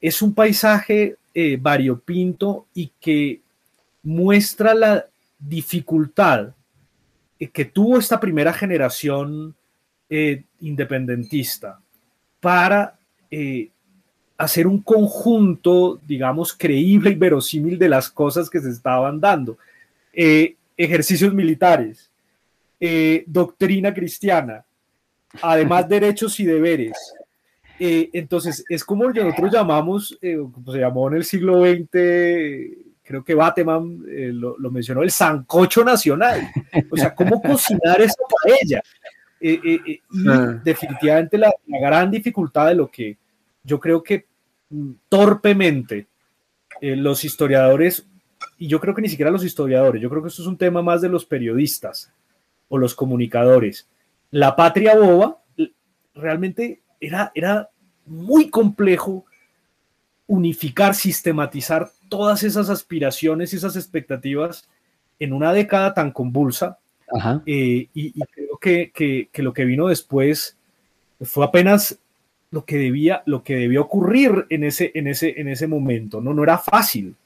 es 0.00 0.22
un 0.22 0.34
paisaje 0.34 1.16
eh, 1.34 1.58
variopinto 1.60 2.66
y 2.74 2.92
que 3.00 3.40
muestra 4.02 4.74
la 4.74 5.06
dificultad 5.38 6.54
eh, 7.38 7.48
que 7.48 7.64
tuvo 7.64 7.98
esta 7.98 8.20
primera 8.20 8.52
generación 8.52 9.54
independentista 10.60 11.80
para 12.38 12.96
hacer 14.36 14.66
un 14.66 14.80
conjunto, 14.82 16.00
digamos, 16.06 16.52
creíble 16.52 17.10
y 17.10 17.14
verosímil 17.14 17.78
de 17.78 17.88
las 17.88 18.10
cosas 18.10 18.50
que 18.50 18.60
se 18.60 18.70
estaban 18.70 19.20
dando. 19.20 19.58
Eh, 20.12 20.56
ejercicios 20.76 21.32
militares, 21.32 22.10
eh, 22.80 23.24
doctrina 23.26 23.94
cristiana, 23.94 24.64
además 25.42 25.88
derechos 25.88 26.38
y 26.40 26.44
deberes, 26.44 26.96
Eh, 27.80 28.08
entonces, 28.12 28.64
es 28.68 28.84
como 28.84 29.10
nosotros 29.10 29.52
llamamos, 29.52 30.16
eh, 30.22 30.38
se 30.70 30.78
llamó 30.78 31.08
en 31.08 31.14
el 31.16 31.24
siglo 31.24 31.64
XX, 31.64 31.90
creo 33.02 33.24
que 33.24 33.34
Bateman 33.34 33.98
lo, 34.38 34.70
mencionó, 34.70 35.02
el 35.02 35.10
sancocho 35.10 35.82
nacional. 35.84 36.52
O 36.88 36.96
sea, 36.96 37.12
cómo 37.12 37.42
cocinar 37.42 38.00
esa 38.00 38.22
paella. 38.30 38.80
y 39.40 40.00
ah. 40.28 40.60
definitivamente 40.62 41.36
la, 41.36 41.52
gran 41.66 42.12
dificultad 42.12 42.68
de 42.68 42.76
lo 42.76 42.88
que 42.88 43.16
yo 43.64 43.80
creo 43.80 44.02
que 44.02 44.26
mm, 44.70 44.92
torpemente 45.08 46.06
los 46.80 47.24
historiadores, 47.24 48.06
y 48.58 48.68
yo 48.68 48.80
creo 48.80 48.94
que 48.94 49.02
ni 49.02 49.08
siquiera 49.08 49.30
los 49.30 49.44
historiadores, 49.44 50.02
yo 50.02 50.10
creo 50.10 50.22
que 50.22 50.28
esto 50.28 50.42
es 50.42 50.48
un 50.48 50.58
tema 50.58 50.82
más 50.82 51.00
de 51.00 51.08
los 51.08 51.24
periodistas 51.24 52.12
o 52.68 52.78
los 52.78 52.94
comunicadores. 52.94 53.88
La 54.30 54.54
patria 54.54 54.96
boba 54.96 55.40
realmente 56.14 56.82
era, 57.00 57.32
era 57.34 57.70
muy 58.04 58.50
complejo 58.50 59.24
unificar, 60.26 60.94
sistematizar 60.94 61.90
todas 62.08 62.42
esas 62.42 62.70
aspiraciones 62.70 63.52
y 63.52 63.56
esas 63.56 63.76
expectativas 63.76 64.68
en 65.18 65.32
una 65.32 65.52
década 65.52 65.94
tan 65.94 66.10
convulsa. 66.12 66.78
Eh, 67.46 67.88
y, 67.94 68.12
creo 68.12 68.58
que, 68.58 69.28
lo 69.42 69.52
que 69.52 69.64
vino 69.64 69.88
después 69.88 70.56
fue 71.20 71.44
apenas 71.44 71.98
lo 72.54 72.64
que 72.64 72.78
debía, 72.78 73.22
lo 73.26 73.42
que 73.42 73.56
debía 73.56 73.80
ocurrir 73.80 74.46
en 74.48 74.62
ese, 74.62 74.92
en 74.94 75.08
ese, 75.08 75.34
en 75.40 75.48
ese 75.48 75.66
momento. 75.66 76.20
No, 76.20 76.32
no 76.32 76.44
era 76.44 76.56
fácil. 76.56 77.16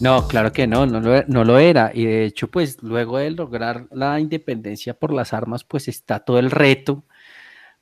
No, 0.00 0.26
claro 0.26 0.50
que 0.50 0.66
no, 0.66 0.86
no 0.86 1.00
lo, 1.44 1.58
era. 1.58 1.90
Y 1.92 2.06
de 2.06 2.24
hecho, 2.24 2.48
pues 2.48 2.82
luego 2.82 3.18
de 3.18 3.30
lograr 3.30 3.86
la 3.90 4.18
independencia 4.18 4.94
por 4.94 5.12
las 5.12 5.34
armas, 5.34 5.62
pues 5.62 5.88
está 5.88 6.20
todo 6.20 6.38
el 6.38 6.50
reto 6.50 7.04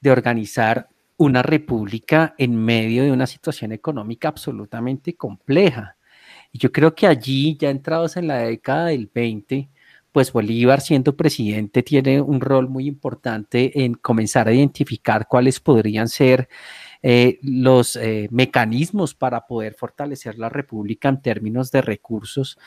de 0.00 0.10
organizar 0.10 0.88
una 1.16 1.42
república 1.42 2.34
en 2.36 2.56
medio 2.56 3.04
de 3.04 3.12
una 3.12 3.26
situación 3.26 3.70
económica 3.72 4.28
absolutamente 4.28 5.14
compleja. 5.16 5.96
Y 6.52 6.58
yo 6.58 6.72
creo 6.72 6.94
que 6.94 7.06
allí, 7.06 7.56
ya 7.56 7.70
entrados 7.70 8.16
en 8.16 8.26
la 8.26 8.38
década 8.38 8.86
del 8.86 9.08
20, 9.14 9.68
pues 10.10 10.32
Bolívar 10.32 10.80
siendo 10.80 11.16
presidente 11.16 11.84
tiene 11.84 12.20
un 12.20 12.40
rol 12.40 12.68
muy 12.68 12.88
importante 12.88 13.84
en 13.84 13.94
comenzar 13.94 14.48
a 14.48 14.52
identificar 14.52 15.28
cuáles 15.28 15.60
podrían 15.60 16.08
ser 16.08 16.48
eh, 17.02 17.38
los 17.42 17.94
eh, 17.94 18.28
mecanismos 18.32 19.14
para 19.14 19.46
poder 19.46 19.74
fortalecer 19.74 20.36
la 20.36 20.48
República 20.48 21.08
en 21.08 21.22
términos 21.22 21.70
de 21.70 21.80
recursos. 21.80 22.58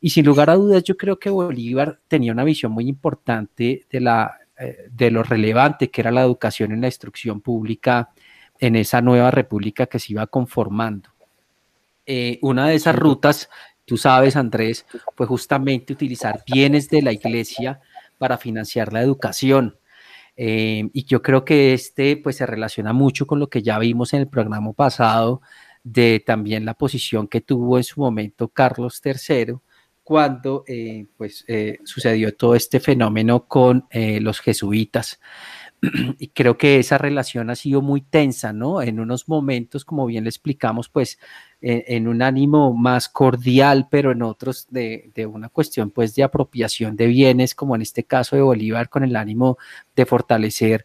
Y 0.00 0.10
sin 0.10 0.26
lugar 0.26 0.50
a 0.50 0.56
dudas, 0.56 0.82
yo 0.84 0.96
creo 0.96 1.18
que 1.18 1.30
Bolívar 1.30 2.00
tenía 2.08 2.32
una 2.32 2.44
visión 2.44 2.72
muy 2.72 2.86
importante 2.86 3.86
de, 3.90 4.00
la, 4.00 4.38
eh, 4.58 4.88
de 4.90 5.10
lo 5.10 5.22
relevante 5.22 5.90
que 5.90 6.02
era 6.02 6.10
la 6.10 6.22
educación 6.22 6.72
en 6.72 6.82
la 6.82 6.88
instrucción 6.88 7.40
pública 7.40 8.10
en 8.58 8.76
esa 8.76 9.00
nueva 9.00 9.30
república 9.30 9.86
que 9.86 9.98
se 9.98 10.12
iba 10.12 10.26
conformando. 10.26 11.08
una 12.42 12.68
de 12.68 12.74
esas 12.74 12.94
rutas, 12.94 13.48
tú 13.84 13.96
sabes, 13.96 14.36
Andrés, 14.36 14.84
fue 15.16 15.26
justamente 15.26 15.92
utilizar 15.92 16.42
bienes 16.46 16.88
de 16.90 17.02
la 17.02 17.12
iglesia 17.12 17.80
para 18.18 18.38
financiar 18.38 18.92
la 18.92 19.02
educación. 19.02 19.76
Eh, 20.36 20.88
y 20.92 21.04
yo 21.04 21.22
creo 21.22 21.44
que 21.44 21.74
este 21.74 22.16
pues 22.16 22.36
se 22.36 22.46
relaciona 22.46 22.92
mucho 22.92 23.26
con 23.26 23.38
lo 23.38 23.48
que 23.48 23.62
ya 23.62 23.78
vimos 23.78 24.14
en 24.14 24.20
el 24.20 24.28
programa 24.28 24.72
pasado 24.72 25.42
de 25.84 26.22
también 26.24 26.64
la 26.64 26.74
posición 26.74 27.28
que 27.28 27.40
tuvo 27.40 27.76
en 27.76 27.84
su 27.84 28.00
momento 28.00 28.48
Carlos 28.48 29.00
III 29.04 29.56
cuando 30.02 30.64
eh, 30.66 31.06
pues 31.16 31.44
eh, 31.48 31.78
sucedió 31.84 32.34
todo 32.34 32.54
este 32.54 32.80
fenómeno 32.80 33.46
con 33.46 33.86
los 33.92 34.40
jesuitas. 34.40 35.20
y 36.18 36.28
creo 36.28 36.56
que 36.56 36.78
esa 36.78 36.98
relación 36.98 37.50
ha 37.50 37.56
sido 37.56 37.82
muy 37.82 38.02
tensa, 38.02 38.52
¿no? 38.52 38.82
En 38.82 39.00
unos 39.00 39.28
momentos, 39.28 39.84
como 39.84 40.06
bien 40.06 40.24
le 40.24 40.30
explicamos, 40.30 40.88
pues 40.88 41.18
en, 41.62 42.08
un 42.08 42.22
ánimo 42.22 42.74
más 42.74 43.08
cordial, 43.08 43.88
pero 43.90 44.10
en 44.12 44.22
otros 44.22 44.66
de, 44.70 45.12
una 45.32 45.48
cuestión 45.48 45.90
pues 45.90 46.14
de 46.14 46.24
apropiación 46.24 46.96
de 46.96 47.06
bienes, 47.06 47.54
como 47.54 47.76
en 47.76 47.82
este 47.82 48.04
caso 48.04 48.36
de 48.36 48.42
Bolívar, 48.42 48.88
con 48.88 49.04
el 49.04 49.16
ánimo 49.16 49.58
de 49.94 50.04
fortalecer 50.04 50.84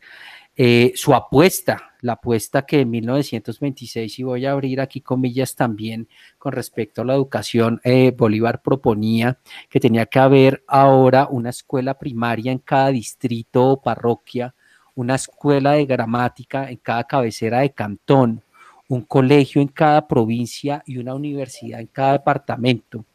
eh, 0.55 0.93
su 0.95 1.13
apuesta, 1.13 1.91
la 2.01 2.13
apuesta 2.13 2.65
que 2.65 2.81
en 2.81 2.89
1926, 2.91 4.19
y 4.19 4.23
voy 4.23 4.45
a 4.45 4.51
abrir 4.51 4.79
aquí 4.79 5.01
comillas 5.01 5.55
también 5.55 6.07
con 6.37 6.51
respecto 6.51 7.01
a 7.01 7.05
la 7.05 7.13
educación, 7.15 7.81
eh, 7.83 8.13
Bolívar 8.15 8.61
proponía 8.61 9.39
que 9.69 9.79
tenía 9.79 10.05
que 10.05 10.19
haber 10.19 10.63
ahora 10.67 11.27
una 11.29 11.49
escuela 11.49 11.97
primaria 11.97 12.51
en 12.51 12.59
cada 12.59 12.89
distrito 12.89 13.65
o 13.65 13.81
parroquia 13.81 14.53
una 14.97 15.13
escuela 15.13 15.73
de 15.73 15.85
gramática 15.85 16.71
en 16.71 16.77
cada 16.77 17.03
cabecera 17.03 17.59
de 17.59 17.71
cantón, 17.71 18.41
un 18.87 19.01
colegio 19.01 19.61
en 19.61 19.67
cada 19.67 20.07
provincia 20.07 20.83
y 20.85 20.97
una 20.97 21.13
universidad 21.13 21.79
en 21.79 21.87
cada 21.87 22.13
departamento. 22.13 23.05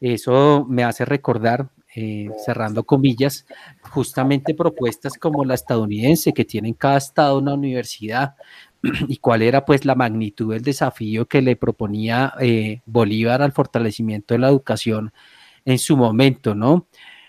Eso 0.00 0.66
me 0.68 0.84
hace 0.84 1.04
recordar, 1.04 1.70
eh, 1.96 2.28
cerrando 2.44 2.84
comillas, 2.84 3.46
justamente 3.82 4.54
propuestas 4.54 5.14
como 5.14 5.44
la 5.44 5.54
estadounidense, 5.54 6.32
que 6.32 6.44
tiene 6.44 6.68
en 6.68 6.74
cada 6.74 6.98
estado 6.98 7.38
una 7.38 7.54
universidad, 7.54 8.34
y 9.08 9.16
cuál 9.18 9.42
era 9.42 9.64
pues 9.64 9.84
la 9.84 9.94
magnitud 9.94 10.52
del 10.52 10.62
desafío 10.62 11.26
que 11.26 11.42
le 11.42 11.56
proponía 11.56 12.34
eh, 12.40 12.82
Bolívar 12.86 13.42
al 13.42 13.52
fortalecimiento 13.52 14.34
de 14.34 14.40
la 14.40 14.48
educación 14.48 15.12
en 15.64 15.78
su 15.78 15.96
momento, 15.96 16.54
¿no? 16.54 16.86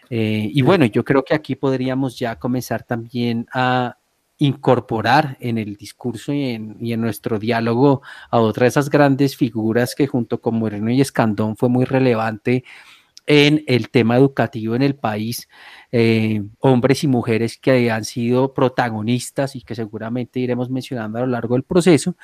Eh, 0.09 0.49
y 0.53 0.61
bueno, 0.61 0.85
yo 0.85 1.03
creo 1.03 1.23
que 1.23 1.33
aquí 1.33 1.55
podríamos 1.55 2.19
ya 2.19 2.37
comenzar 2.37 2.83
también 2.83 3.47
a 3.53 3.97
incorporar 4.37 5.37
en 5.39 5.57
el 5.57 5.75
discurso 5.75 6.33
y 6.33 6.53
en, 6.53 7.01
nuestro 7.01 7.39
diálogo 7.39 8.01
a 8.29 8.39
otras 8.39 8.65
de 8.65 8.67
esas 8.79 8.89
grandes 8.89 9.37
figuras 9.37 9.95
que 9.95 10.07
junto 10.07 10.41
con 10.41 10.55
Moreno 10.55 10.91
y 10.91 11.01
Escandón 11.01 11.55
fue 11.55 11.69
muy 11.69 11.85
relevante 11.85 12.63
en 13.27 13.63
el 13.65 13.89
tema 13.89 14.17
educativo 14.17 14.75
en 14.75 14.83
el 14.83 14.95
país, 14.95 15.49
eh, 15.91 16.43
hombres 16.59 17.03
y 17.03 17.07
mujeres 17.07 17.57
que 17.57 17.89
han 17.89 18.05
sido 18.05 18.53
protagonistas 18.53 19.55
y 19.55 19.61
que 19.61 19.73
seguramente 19.73 20.39
iremos 20.39 20.69
mencionando 20.69 21.17
a 21.17 21.21
lo 21.21 21.27
largo 21.27 21.55
del 21.55 21.63
proceso. 21.63 22.15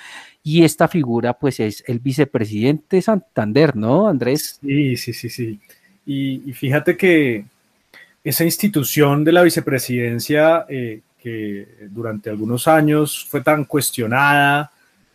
Y 0.44 0.64
esta 0.64 0.88
figura 0.88 1.34
pues 1.34 1.60
es 1.60 1.84
el 1.88 2.00
vicepresidente 2.00 3.02
Santander, 3.02 3.76
¿no, 3.76 4.08
Andrés? 4.08 4.60
Sí, 4.62 4.96
sí, 4.96 5.14
sí, 5.14 5.30
sí. 5.30 5.60
y 6.06 6.54
fíjate 6.54 6.96
que 6.96 7.46
esa 8.24 8.44
institución 8.44 9.24
de 9.24 9.32
la 9.32 9.42
vicepresidencia 9.42 10.66
eh, 10.70 11.02
que 11.22 11.88
durante 11.92 12.30
algunos 12.30 12.68
años 12.68 13.28
fue 13.30 13.42
tan 13.42 13.66
cuestionada, 13.66 14.72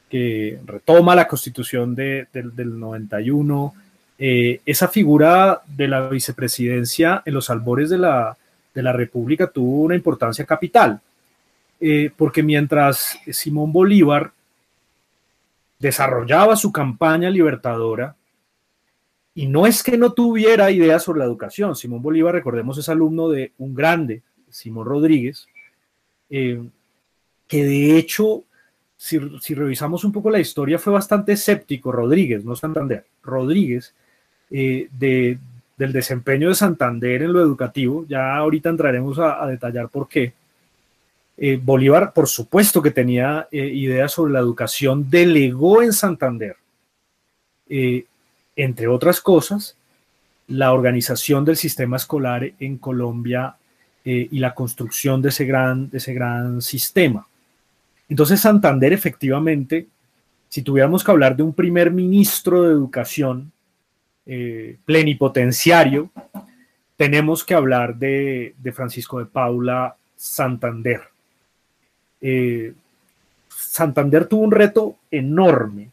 que 0.09 0.61
retoma 0.65 1.17
la 1.17 1.27
constitución 1.27 1.95
del 1.95 2.29
91, 2.79 3.75
eh, 4.19 4.61
esa 4.65 4.89
figura 4.89 5.61
de 5.67 5.89
la 5.89 6.09
vicepresidencia 6.09 7.23
en 7.25 7.35
los 7.35 7.51
albores 7.51 7.91
de 7.91 7.99
la, 7.99 8.37
República 8.75 9.49
tuvo 9.49 9.83
una 9.83 9.95
importancia 9.95 10.45
capital, 10.45 11.01
eh, 11.81 12.11
porque 12.17 12.43
mientras 12.43 13.19
Simón 13.31 13.73
Bolívar 13.73 14.33
desarrollaba 15.79 16.57
su 16.57 16.71
campaña 16.73 17.31
libertadora, 17.31 18.15
y 19.35 19.47
no 19.47 19.67
es 19.67 19.83
que 19.83 19.99
no 19.99 20.13
tuviera 20.13 20.71
ideas 20.71 21.03
sobre 21.03 21.19
la 21.19 21.27
educación. 21.27 21.77
Simón 21.77 22.01
Bolívar, 22.01 22.35
recordemos, 22.35 22.79
es 22.79 22.89
alumno 22.89 23.29
de 23.29 23.53
un 23.59 23.75
grande, 23.75 24.23
Simón 24.49 24.87
Rodríguez, 24.87 25.47
eh, 26.31 26.63
que 27.47 27.65
de 27.65 27.97
hecho, 27.97 28.45
si, 28.97 29.19
revisamos 29.55 30.05
un 30.05 30.13
poco 30.13 30.31
la 30.31 30.41
historia, 30.41 30.79
fue 30.79 30.93
bastante 30.93 31.33
escéptico 31.33 31.93
Rodríguez, 31.93 32.45
no 32.45 32.57
Santander, 32.57 33.05
Rodríguez, 33.23 33.95
eh, 34.51 34.89
del 34.91 35.93
desempeño 35.93 36.49
de 36.49 36.55
Santander 36.55 37.23
en 37.23 37.33
lo 37.33 37.41
educativo. 37.41 38.05
Ya 38.09 38.37
ahorita 38.37 38.71
entraremos 38.71 39.19
a, 39.19 39.47
detallar 39.47 39.89
por 39.89 40.09
qué. 40.09 40.33
Eh, 41.37 41.61
Bolívar, 41.63 42.13
por 42.15 42.29
supuesto 42.29 42.81
que 42.81 42.91
tenía 42.91 43.47
ideas 43.51 44.13
sobre 44.13 44.33
la 44.33 44.39
educación, 44.39 45.11
delegó 45.11 45.83
en 45.83 45.93
Santander 45.93 46.57
entre 48.57 48.89
otras 48.89 49.21
cosas, 49.21 49.77
la 50.49 50.73
organización 50.73 51.45
del 51.45 51.57
sistema 51.57 51.99
escolar 51.99 52.53
en 52.59 52.79
Colombia 52.79 53.57
eh, 54.09 54.29
y 54.31 54.39
la 54.39 54.55
construcción 54.55 55.21
de 55.21 55.31
ese, 55.31 55.45
gran, 55.45 55.91
de 55.91 55.99
ese 55.99 56.15
gran 56.15 56.63
sistema. 56.63 57.27
Entonces 58.09 58.41
Santander 58.41 58.93
efectivamente 58.93 59.89
si 60.49 60.63
tuviéramos 60.63 61.03
que 61.03 61.11
hablar 61.11 61.37
de 61.37 61.43
un 61.43 61.53
primer 61.53 61.91
ministro 61.91 62.63
de 62.63 62.71
educación 62.71 63.51
eh, 64.27 64.77
plenipotenciario, 64.85 66.09
tenemos 66.97 67.43
que 67.43 67.55
hablar 67.55 67.97
de, 67.97 68.55
Francisco 68.73 69.19
de 69.19 69.27
Paula 69.27 69.97
Santander. 70.15 71.01
Eh, 72.21 72.75
Santander 73.49 74.27
tuvo 74.27 74.43
un 74.43 74.53
reto 74.53 74.99
enorme 75.11 75.91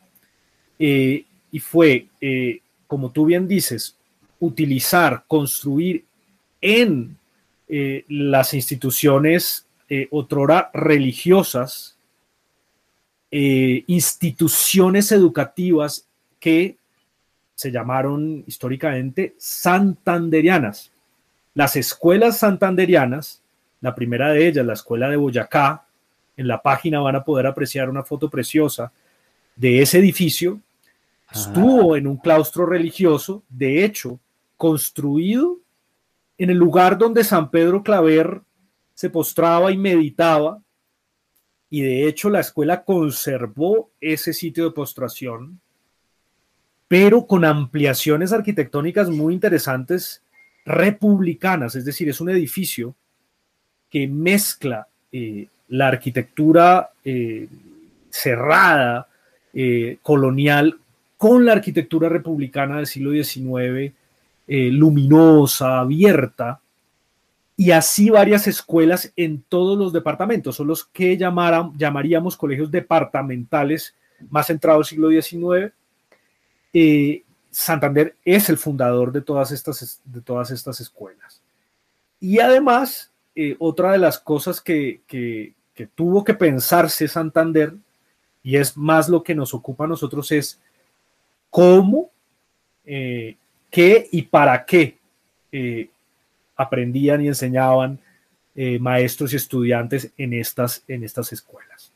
y 0.78 1.60
fue, 1.60 2.08
como 2.86 3.10
tú 3.10 3.26
bien 3.26 3.48
dices, 3.48 3.98
utilizar, 4.40 5.24
construir 5.28 6.06
en 6.62 7.18
las 7.68 8.54
instituciones 8.54 9.68
otrora 10.12 10.70
religiosas, 10.74 11.98
instituciones 13.32 15.12
educativas 15.12 16.08
que 16.40 16.78
se 17.56 17.72
llamaron 17.72 18.44
históricamente 18.48 19.36
santanderianas. 19.38 20.92
Las 21.54 21.76
escuelas 21.76 22.40
santanderianas, 22.40 23.42
la 23.80 23.94
primera 23.94 24.32
de 24.32 24.48
ellas, 24.48 24.66
la 24.66 24.74
escuela 24.74 25.10
de 25.10 25.18
Boyacá, 25.18 25.86
en 26.36 26.48
la 26.48 26.62
página 26.62 27.00
van 27.00 27.16
a 27.16 27.24
poder 27.24 27.46
apreciar 27.46 27.90
una 27.90 28.04
foto 28.04 28.30
preciosa 28.30 28.92
de 29.56 29.82
ese 29.82 30.00
edificio. 30.00 30.60
Estuvo 31.32 31.96
en 31.96 32.08
un 32.08 32.18
claustro 32.18 32.66
religioso, 32.66 33.44
de 33.50 33.86
hecho, 33.86 34.20
construido 34.58 35.60
en 36.38 36.50
el 36.50 36.58
lugar 36.58 36.98
donde 36.98 37.24
San 37.24 37.52
Pedro 37.52 37.84
Claver 37.84 38.42
se 38.94 39.10
postraba 39.10 39.72
y 39.72 39.78
meditaba. 39.78 40.62
Y 41.70 41.82
de 41.82 42.08
hecho 42.08 42.30
la 42.30 42.42
escuela 42.42 42.84
conservó 42.84 43.90
ese 44.00 44.34
sitio 44.34 44.66
de 44.66 44.72
postración 44.72 45.60
pero 46.94 47.26
con 47.26 47.44
ampliaciones 47.44 48.34
arquitectónicas 48.34 49.10
muy 49.10 49.34
interesantes 49.34 50.22
republicanas, 50.64 51.74
es 51.74 51.86
decir, 51.86 52.08
es 52.08 52.22
un 52.22 52.30
edificio 52.30 52.94
que 53.90 54.08
mezcla 54.08 54.88
eh, 55.12 55.48
la 55.70 55.88
arquitectura 55.88 56.92
eh, 57.04 57.48
cerrada, 58.12 59.08
eh, 59.56 59.98
colonial, 60.04 60.78
con 61.18 61.46
la 61.46 61.54
arquitectura 61.54 62.10
republicana 62.10 62.78
del 62.78 62.86
siglo 62.86 63.12
XIX, 63.12 63.92
luminosa, 64.48 65.80
abierta, 65.80 66.62
y 67.56 67.72
así 67.72 68.10
varias 68.10 68.48
escuelas 68.48 69.14
en 69.16 69.44
todos 69.48 69.78
los 69.78 69.94
departamentos, 69.94 70.56
son 70.56 70.68
los 70.68 70.86
que 70.86 71.18
llamaríamos 71.18 72.36
colegios 72.36 72.72
departamentales 72.72 73.96
más 74.30 74.48
centrados 74.48 74.88
siglo 74.88 75.10
XIX, 75.10 75.72
eh, 76.74 77.24
Santander 77.52 78.16
es 78.26 78.50
el 78.50 78.58
fundador 78.58 79.12
de 79.12 79.22
todas 79.22 79.52
estas, 79.52 80.02
de 80.04 80.22
todas 80.22 80.50
estas 80.50 80.80
escuelas. 80.80 81.42
Y 82.20 82.40
además, 82.40 83.12
eh, 83.36 83.56
otra 83.60 83.92
de 83.92 84.00
las 84.00 84.18
cosas 84.18 84.60
que, 84.60 85.02
tuvo 85.94 86.24
que 86.24 86.34
pensarse 86.34 87.08
Santander, 87.08 87.76
y 88.42 88.58
es 88.58 88.76
más 88.76 89.08
lo 89.08 89.24
que 89.24 89.36
nos 89.36 89.54
ocupa 89.54 89.86
a 89.86 89.88
nosotros, 89.88 90.32
es 90.32 90.60
cómo, 91.50 92.10
eh, 92.86 93.38
qué 93.74 94.08
y 94.12 94.22
para 94.22 94.64
qué 94.64 94.98
aprendían 96.56 97.22
y 97.22 97.28
enseñaban 97.28 98.00
maestros 98.80 99.34
y 99.34 99.36
estudiantes 99.38 100.12
en 100.16 100.34
estas, 100.34 100.84
en 100.88 101.04
estas 101.04 101.34
escuelas. 101.34 101.92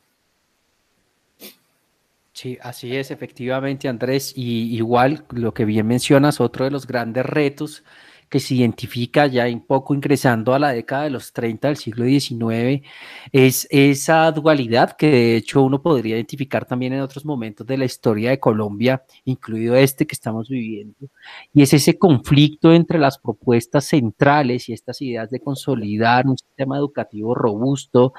Sí, 2.34 2.58
así 2.62 2.96
es, 2.96 3.10
efectivamente, 3.10 3.88
Andrés. 3.88 4.34
Y 4.36 4.76
igual 4.76 5.26
lo 5.32 5.54
que 5.54 5.66
bien 5.66 5.88
mencionas, 5.88 6.42
otro 6.42 6.66
de 6.66 6.72
los 6.72 6.86
grandes 6.86 7.26
retos 7.26 7.84
que 8.30 8.40
se 8.40 8.56
identifica 8.56 9.28
ya 9.28 9.46
un 9.48 9.66
poco 9.66 9.94
ingresando 9.94 10.54
a 10.54 10.60
la 10.60 10.72
década 10.72 11.04
de 11.04 11.10
los 11.12 11.32
30 11.34 11.68
del 11.68 11.78
siglo 11.78 12.06
XIX, 12.06 12.86
es 13.32 13.68
esa 13.70 14.32
dualidad 14.32 14.96
que 14.98 15.10
de 15.10 15.36
hecho 15.38 15.64
uno 15.64 15.82
podría 15.82 16.16
identificar 16.16 16.66
también 16.66 16.94
en 16.94 17.02
otros 17.02 17.26
momentos 17.26 17.66
de 17.66 17.78
la 17.78 17.86
historia 17.86 18.30
de 18.32 18.40
Colombia, 18.40 19.04
incluido 19.26 19.76
este 19.76 20.06
que 20.06 20.14
estamos 20.14 20.50
viviendo, 20.50 21.08
y 21.54 21.62
es 21.62 21.74
ese 21.74 21.98
conflicto 21.98 22.74
entre 22.74 23.00
las 23.00 23.18
propuestas 23.18 23.86
centrales 23.86 24.70
y 24.70 24.74
estas 24.74 25.02
ideas 25.02 25.30
de 25.30 25.40
consolidar 25.40 26.28
un 26.28 26.38
sistema 26.38 26.78
educativo 26.78 27.36
robusto, 27.36 28.14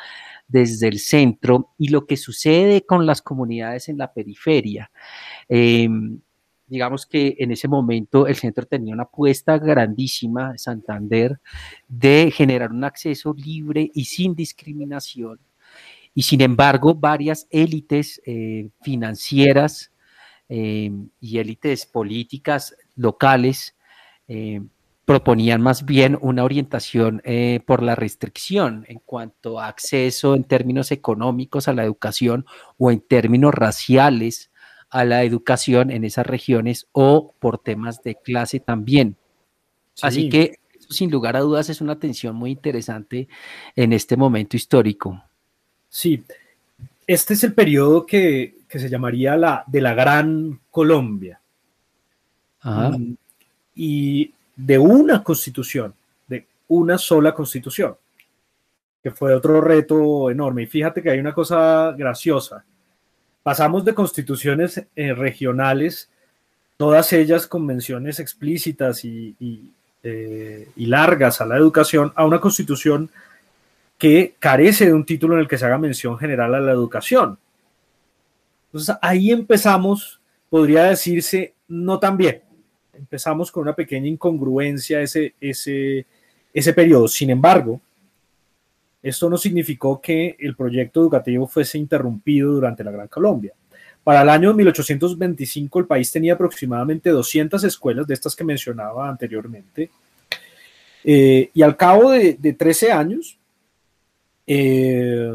desde 0.48 0.88
el 0.88 0.98
centro 0.98 1.74
y 1.78 1.88
lo 1.88 2.06
que 2.06 2.16
sucede 2.16 2.84
con 2.84 3.06
las 3.06 3.22
comunidades 3.22 3.88
en 3.88 3.98
la 3.98 4.12
periferia. 4.12 4.90
Em, 5.48 6.20
digamos 6.68 7.06
que 7.06 7.36
en 7.38 7.50
ese 7.50 7.68
momento 7.68 8.26
el 8.26 8.36
centro 8.36 8.66
tenía 8.66 8.94
una 8.94 9.04
apuesta 9.04 9.58
grandísima, 9.58 10.56
Santander, 10.58 11.40
de 11.88 12.30
generar 12.30 12.70
un 12.70 12.84
acceso 12.84 13.34
libre 13.36 13.90
y 13.94 14.04
sin 14.04 14.34
discriminación. 14.34 15.40
Y 16.14 16.22
sin 16.22 16.40
embargo, 16.40 16.94
varias 16.94 17.46
élites 17.50 18.20
eh, 18.26 18.70
financieras 18.82 19.92
em, 20.48 21.08
y 21.20 21.38
élites 21.38 21.86
políticas 21.86 22.74
locales 22.96 23.76
em, 24.26 24.68
proponían 25.04 25.62
más 25.62 25.86
bien 25.86 26.18
una 26.20 26.44
orientación 26.44 27.22
eh, 27.24 27.60
por 27.66 27.82
la 27.82 27.94
restricción 27.94 28.84
en 28.88 28.98
cuanto 28.98 29.58
a 29.58 29.68
acceso 29.68 30.34
en 30.34 30.44
términos 30.44 30.92
económicos 30.92 31.66
a 31.66 31.72
la 31.72 31.82
educación 31.84 32.44
o 32.76 32.90
en 32.90 33.00
términos 33.00 33.54
raciales 33.54 34.50
a 34.90 35.04
la 35.04 35.22
educación 35.24 35.90
en 35.90 36.04
esas 36.04 36.26
regiones 36.26 36.86
o 36.92 37.34
por 37.38 37.58
temas 37.58 38.02
de 38.02 38.14
clase 38.14 38.60
también. 38.60 39.16
Así 40.00 40.28
que 40.28 40.58
sin 40.88 41.10
lugar 41.10 41.36
a 41.36 41.40
dudas 41.40 41.68
es 41.68 41.80
una 41.80 41.98
tensión 41.98 42.36
muy 42.36 42.52
interesante 42.52 43.28
en 43.76 43.92
este 43.92 44.16
momento 44.16 44.56
histórico. 44.56 45.22
Sí, 45.88 46.24
este 47.06 47.34
es 47.34 47.44
el 47.44 47.54
periodo 47.54 48.06
que, 48.06 48.56
se 48.68 48.88
llamaría 48.88 49.36
la 49.36 49.64
de 49.66 49.80
la 49.80 49.94
Gran 49.94 50.60
Colombia. 50.70 51.40
Ajá. 52.60 52.90
Mm, 52.90 53.16
y 53.74 54.32
de 54.54 54.78
una 54.78 55.22
constitución, 55.22 55.94
de 56.26 56.46
una 56.68 56.98
sola 56.98 57.34
constitución, 57.34 57.96
que 59.02 59.10
fue 59.10 59.34
otro 59.34 59.60
reto 59.60 60.30
enorme. 60.30 60.64
Y 60.64 60.66
fíjate 60.66 61.02
que 61.02 61.10
hay 61.10 61.18
una 61.18 61.32
cosa 61.32 61.94
graciosa. 61.96 62.64
Pasamos 63.48 63.82
de 63.82 63.94
constituciones 63.94 64.84
eh, 64.94 65.14
regionales, 65.14 66.10
todas 66.76 67.14
ellas 67.14 67.46
con 67.46 67.64
menciones 67.64 68.20
explícitas 68.20 69.06
y, 69.06 69.34
eh, 70.02 70.68
y, 70.76 70.84
largas 70.84 71.40
a 71.40 71.46
la 71.46 71.56
educación, 71.56 72.12
a 72.14 72.26
una 72.26 72.42
constitución 72.42 73.08
que 73.96 74.34
carece 74.38 74.84
de 74.84 74.92
un 74.92 75.06
título 75.06 75.32
en 75.32 75.40
el 75.40 75.48
que 75.48 75.56
se 75.56 75.64
haga 75.64 75.78
mención 75.78 76.18
general 76.18 76.56
a 76.56 76.60
la 76.60 76.72
educación. 76.72 77.38
Entonces 78.66 78.94
ahí 79.00 79.30
empezamos, 79.30 80.20
podría 80.50 80.84
decirse, 80.84 81.54
no 81.68 81.98
tan 81.98 82.18
bien 82.18 82.42
empezamos 82.92 83.50
con 83.50 83.62
una 83.62 83.74
pequeña 83.74 84.08
incongruencia 84.08 85.00
ese, 85.00 85.32
ese, 85.40 86.04
ese 86.52 86.74
periodo. 86.74 87.08
Sin 87.08 87.30
embargo, 87.30 87.80
esto 89.02 89.30
no 89.30 89.36
significó 89.36 90.00
que 90.00 90.36
el 90.38 90.56
proyecto 90.56 91.00
educativo 91.00 91.46
fuese 91.46 91.78
interrumpido 91.78 92.52
durante 92.52 92.84
la 92.84 92.90
Gran 92.90 93.08
Colombia. 93.08 93.52
Para 94.02 94.22
el 94.22 94.28
año 94.28 94.54
1825 94.54 95.78
el 95.80 95.86
país 95.86 96.10
tenía 96.10 96.34
aproximadamente 96.34 97.10
200 97.10 97.62
escuelas 97.64 98.06
de 98.06 98.14
estas 98.14 98.34
que 98.34 98.44
mencionaba 98.44 99.08
anteriormente. 99.08 99.90
Eh, 101.04 101.50
y 101.52 101.62
al 101.62 101.76
cabo 101.76 102.10
de, 102.10 102.34
13 102.34 102.92
años, 102.92 103.38
eh, 104.46 105.30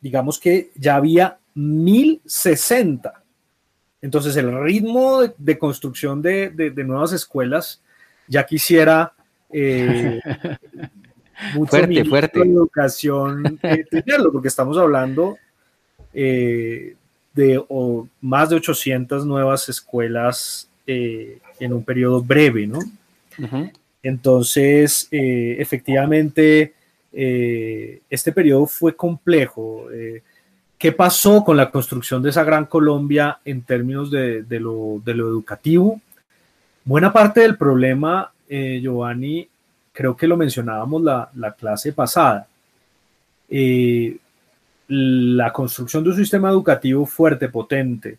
digamos 0.00 0.38
que 0.38 0.70
ya 0.74 0.96
había 0.96 1.38
1060 1.54 3.24
entonces, 4.00 4.36
el 4.36 4.62
ritmo 4.62 5.22
de, 5.36 5.58
construcción 5.58 6.22
de, 6.22 6.72
nuevas 6.86 7.12
escuelas 7.12 7.82
ya 8.28 8.46
quisiera 8.46 9.12
eh, 9.50 10.20
mucho 11.54 11.70
fuerte, 11.70 12.04
fuerte. 12.04 12.40
educación 12.40 13.58
eh, 13.62 13.84
porque 14.32 14.48
estamos 14.48 14.76
hablando 14.78 15.36
eh, 16.12 16.94
de 17.34 17.62
más 18.20 18.50
de 18.50 18.56
800 18.56 19.24
nuevas 19.26 19.68
escuelas 19.68 20.68
en 20.86 21.72
un 21.72 21.84
periodo 21.84 22.22
breve, 22.22 22.66
¿no? 22.66 22.78
Entonces, 24.02 25.06
efectivamente, 25.10 26.72
este 27.12 28.32
periodo 28.32 28.66
fue 28.66 28.96
complejo. 28.96 29.86
¿Qué 30.78 30.92
pasó 30.92 31.44
con 31.44 31.56
la 31.56 31.72
construcción 31.72 32.22
de 32.22 32.30
esa 32.30 32.44
gran 32.44 32.66
Colombia 32.66 33.40
en 33.44 33.62
términos 33.62 34.12
de, 34.12 34.44
lo, 34.48 35.02
educativo? 35.04 36.00
Buena 36.84 37.12
parte 37.12 37.40
del 37.40 37.56
problema, 37.56 38.32
eh, 38.48 38.78
Giovanni, 38.80 39.48
creo 39.98 40.16
que 40.16 40.28
lo 40.28 40.36
mencionábamos 40.36 41.02
la, 41.02 41.56
clase 41.58 41.92
pasada. 41.92 42.46
Eh, 43.50 44.16
la 44.86 45.52
construcción 45.52 46.04
de 46.04 46.10
un 46.10 46.16
sistema 46.16 46.50
educativo 46.50 47.04
fuerte, 47.04 47.48
potente, 47.48 48.16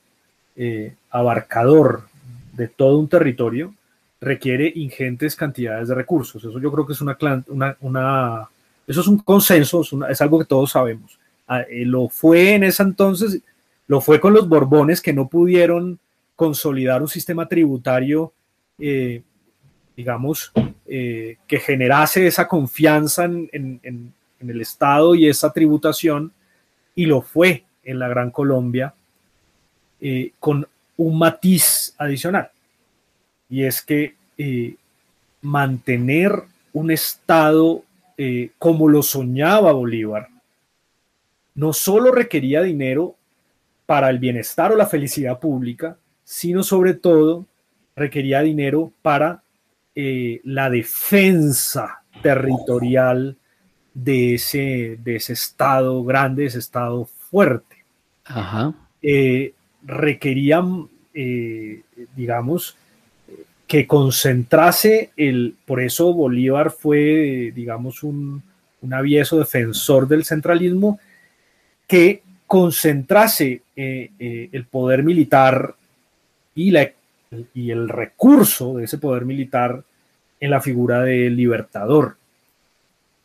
eh, 0.58 0.94
abarcador 1.10 2.04
de 2.52 2.68
todo 2.68 3.00
un 3.00 3.08
territorio, 3.08 3.74
requiere 4.20 4.70
ingentes 4.76 5.38
cantidades 5.38 5.88
de 5.88 5.96
recursos. 5.96 6.44
Eso 6.44 6.60
yo 6.60 6.70
creo 6.70 6.86
que 6.86 6.92
es 6.92 7.00
una, 7.00 7.18
eso 8.86 9.00
es 9.00 9.08
un 9.08 9.20
consenso, 9.20 9.82
es, 10.10 10.22
algo 10.22 10.38
que 10.38 10.46
todos 10.46 10.72
sabemos. 10.72 11.18
Ah, 11.48 11.62
eh, 11.62 11.86
lo 11.86 12.10
fue 12.10 12.56
en 12.56 12.66
ese 12.66 12.84
entonces, 12.84 13.42
lo 13.88 14.02
fue 14.02 14.20
con 14.20 14.34
los 14.34 14.50
Borbones 14.50 15.00
que 15.00 15.14
no 15.14 15.30
pudieron 15.30 15.98
consolidar 16.36 17.02
un 17.02 17.08
sistema 17.08 17.48
tributario, 17.48 18.34
digamos, 20.00 20.54
eh, 20.88 21.36
que 21.46 21.60
generase 21.60 22.26
esa 22.26 22.48
confianza 22.48 23.26
en, 23.26 24.14
el 24.40 24.62
Estado 24.62 25.14
y 25.14 25.28
esa 25.28 25.52
tributación, 25.52 26.32
y 26.96 27.06
lo 27.06 27.22
fue 27.22 27.66
en 27.84 28.00
la 28.00 28.08
Gran 28.08 28.32
Colombia, 28.32 28.94
con 30.40 30.66
un 30.96 31.20
matiz 31.20 31.94
adicional. 31.98 32.50
Y 33.50 33.66
es 33.66 33.82
que 33.82 34.16
eh, 34.38 34.76
mantener 35.42 36.44
un 36.72 36.92
Estado 36.92 37.84
eh, 38.18 38.52
como 38.58 38.88
lo 38.88 39.04
soñaba 39.04 39.74
Bolívar 39.74 40.30
no 41.56 41.74
solo 41.74 42.14
requería 42.14 42.62
dinero 42.62 43.18
para 43.86 44.10
el 44.10 44.20
bienestar 44.20 44.72
o 44.72 44.78
la 44.78 44.86
felicidad 44.86 45.40
pública, 45.40 45.98
sino 46.24 46.64
sobre 46.64 46.94
todo 46.94 47.46
requería 47.98 48.40
dinero 48.40 48.94
para 49.02 49.44
eh, 49.96 50.42
la 50.44 50.70
defensa 50.70 52.04
territorial 52.22 53.38
de 53.94 54.36
ese, 54.36 55.00
de 55.04 55.16
ese 55.18 55.34
Estado 55.34 56.04
grande, 56.04 56.46
ese 56.46 56.60
Estado 56.60 57.06
fuerte. 57.06 57.78
Ajá. 58.26 58.74
requerían, 59.84 60.88
digamos, 62.16 62.78
que 63.68 63.88
concentrase 63.88 65.12
el, 65.18 65.56
por 65.66 65.82
eso 65.82 66.14
Bolívar 66.14 66.72
fue, 66.72 67.52
digamos, 67.56 68.04
un, 68.04 68.44
un 68.82 68.94
avieso 68.94 69.38
defensor 69.38 70.08
del 70.08 70.26
centralismo, 70.26 71.00
que 71.88 72.22
concentrase 72.48 73.62
eh, 73.76 74.12
eh, 74.20 74.50
el 74.52 74.66
poder 74.66 75.04
militar 75.04 75.76
y, 76.56 76.72
la, 76.72 76.90
y 77.54 77.72
el 77.72 77.90
recurso 77.90 78.76
de 78.76 78.86
ese 78.86 78.98
poder 78.98 79.26
militar 79.26 79.84
en 80.40 80.52
la 80.52 80.62
figura 80.62 81.04
del 81.04 81.36
libertador. 81.36 82.18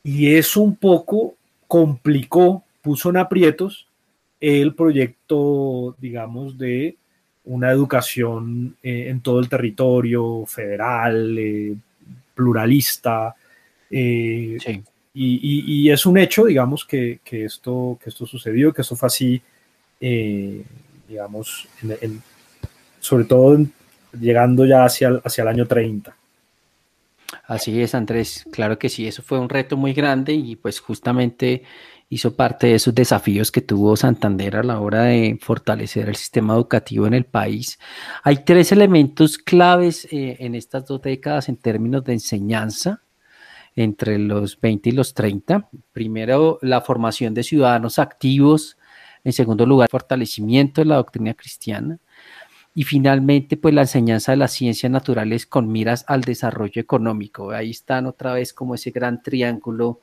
Y 0.02 0.34
eso 0.34 0.60
un 0.60 0.76
poco 0.76 1.34
complicó, 1.66 2.62
puso 2.82 3.10
en 3.10 3.16
aprietos 3.16 3.86
el 4.40 4.74
proyecto, 4.74 5.96
digamos, 5.98 6.58
de 6.58 6.96
una 7.44 7.70
educación 7.70 8.76
eh, 8.82 9.06
en 9.08 9.20
todo 9.20 9.40
el 9.40 9.48
territorio 9.48 10.44
federal, 10.46 11.36
eh, 11.38 11.74
pluralista. 12.34 13.34
Eh, 13.90 14.58
y, 15.14 15.90
es 15.90 16.06
un 16.06 16.18
hecho, 16.18 16.44
digamos, 16.44 16.84
que, 16.84 17.20
esto, 17.30 17.98
que 18.02 18.10
esto 18.10 18.26
sucedió, 18.26 18.72
que 18.72 18.82
esto 18.82 18.96
fue 18.96 19.06
así, 19.06 19.40
digamos, 21.08 21.68
sobre 22.98 23.24
todo 23.24 23.56
llegando 24.20 24.64
ya 24.66 24.84
hacia, 24.84 25.20
hacia 25.24 25.42
el 25.42 25.48
año 25.48 25.66
30. 25.66 26.16
Así 27.46 27.80
es, 27.82 27.94
Andrés. 27.94 28.44
Claro 28.52 28.78
que 28.78 28.88
sí, 28.88 29.06
eso 29.06 29.22
fue 29.22 29.38
un 29.38 29.48
reto 29.48 29.76
muy 29.76 29.92
grande 29.92 30.32
y 30.32 30.56
pues 30.56 30.80
justamente 30.80 31.62
hizo 32.08 32.36
parte 32.36 32.68
de 32.68 32.74
esos 32.76 32.94
desafíos 32.94 33.50
que 33.50 33.60
tuvo 33.60 33.96
Santander 33.96 34.56
a 34.56 34.62
la 34.62 34.80
hora 34.80 35.02
de 35.02 35.38
fortalecer 35.40 36.08
el 36.08 36.16
sistema 36.16 36.54
educativo 36.54 37.06
en 37.06 37.14
el 37.14 37.24
país. 37.24 37.78
Hay 38.22 38.44
tres 38.44 38.72
elementos 38.72 39.38
claves 39.38 40.06
eh, 40.10 40.36
en 40.40 40.54
estas 40.54 40.86
dos 40.86 41.02
décadas 41.02 41.48
en 41.48 41.56
términos 41.56 42.04
de 42.04 42.12
enseñanza 42.12 43.02
entre 43.76 44.18
los 44.18 44.60
20 44.60 44.90
y 44.90 44.92
los 44.92 45.14
30. 45.14 45.68
Primero, 45.92 46.58
la 46.62 46.80
formación 46.80 47.34
de 47.34 47.42
ciudadanos 47.42 47.98
activos. 47.98 48.76
En 49.24 49.32
segundo 49.32 49.66
lugar, 49.66 49.88
fortalecimiento 49.90 50.80
de 50.80 50.86
la 50.86 50.96
doctrina 50.96 51.34
cristiana. 51.34 51.98
Y 52.74 52.82
finalmente, 52.84 53.56
pues 53.56 53.72
la 53.72 53.82
enseñanza 53.82 54.32
de 54.32 54.38
las 54.38 54.52
ciencias 54.52 54.90
naturales 54.90 55.46
con 55.46 55.70
miras 55.70 56.04
al 56.08 56.22
desarrollo 56.22 56.80
económico. 56.82 57.50
Ahí 57.52 57.70
están 57.70 58.06
otra 58.06 58.34
vez 58.34 58.52
como 58.52 58.74
ese 58.74 58.90
gran 58.90 59.22
triángulo 59.22 60.00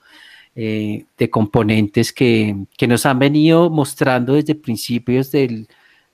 eh, 0.56 1.06
de 1.18 1.30
componentes 1.30 2.14
que, 2.14 2.56
nos 2.88 3.06
han 3.06 3.20
venido 3.20 3.70
mostrando 3.70 4.34
desde 4.34 4.56
principios 4.56 5.32
del, 5.32 5.68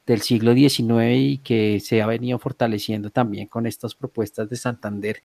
del 0.06 0.22
siglo 0.22 0.54
XIX 0.54 1.15
y 1.15 1.38
que 1.39 1.80
se 1.80 2.02
ha 2.02 2.08
venido 2.08 2.39
fortaleciendo 2.39 3.10
también 3.12 3.48
con 3.48 3.67
estas 3.67 3.96
propuestas 3.96 4.50
de 4.50 4.56
Santander 4.56 5.24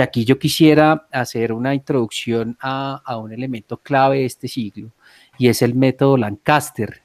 Y 0.00 0.02
aquí 0.02 0.24
yo 0.24 0.38
quisiera 0.38 1.06
hacer 1.12 1.52
una 1.52 1.74
introducción 1.74 2.56
a, 2.58 3.18
un 3.18 3.34
elemento 3.34 3.76
clave 3.76 4.20
de 4.20 4.24
este 4.24 4.48
siglo, 4.48 4.92
y 5.36 5.48
es 5.48 5.60
el 5.60 5.74
método 5.74 6.16
Lancaster, 6.16 7.02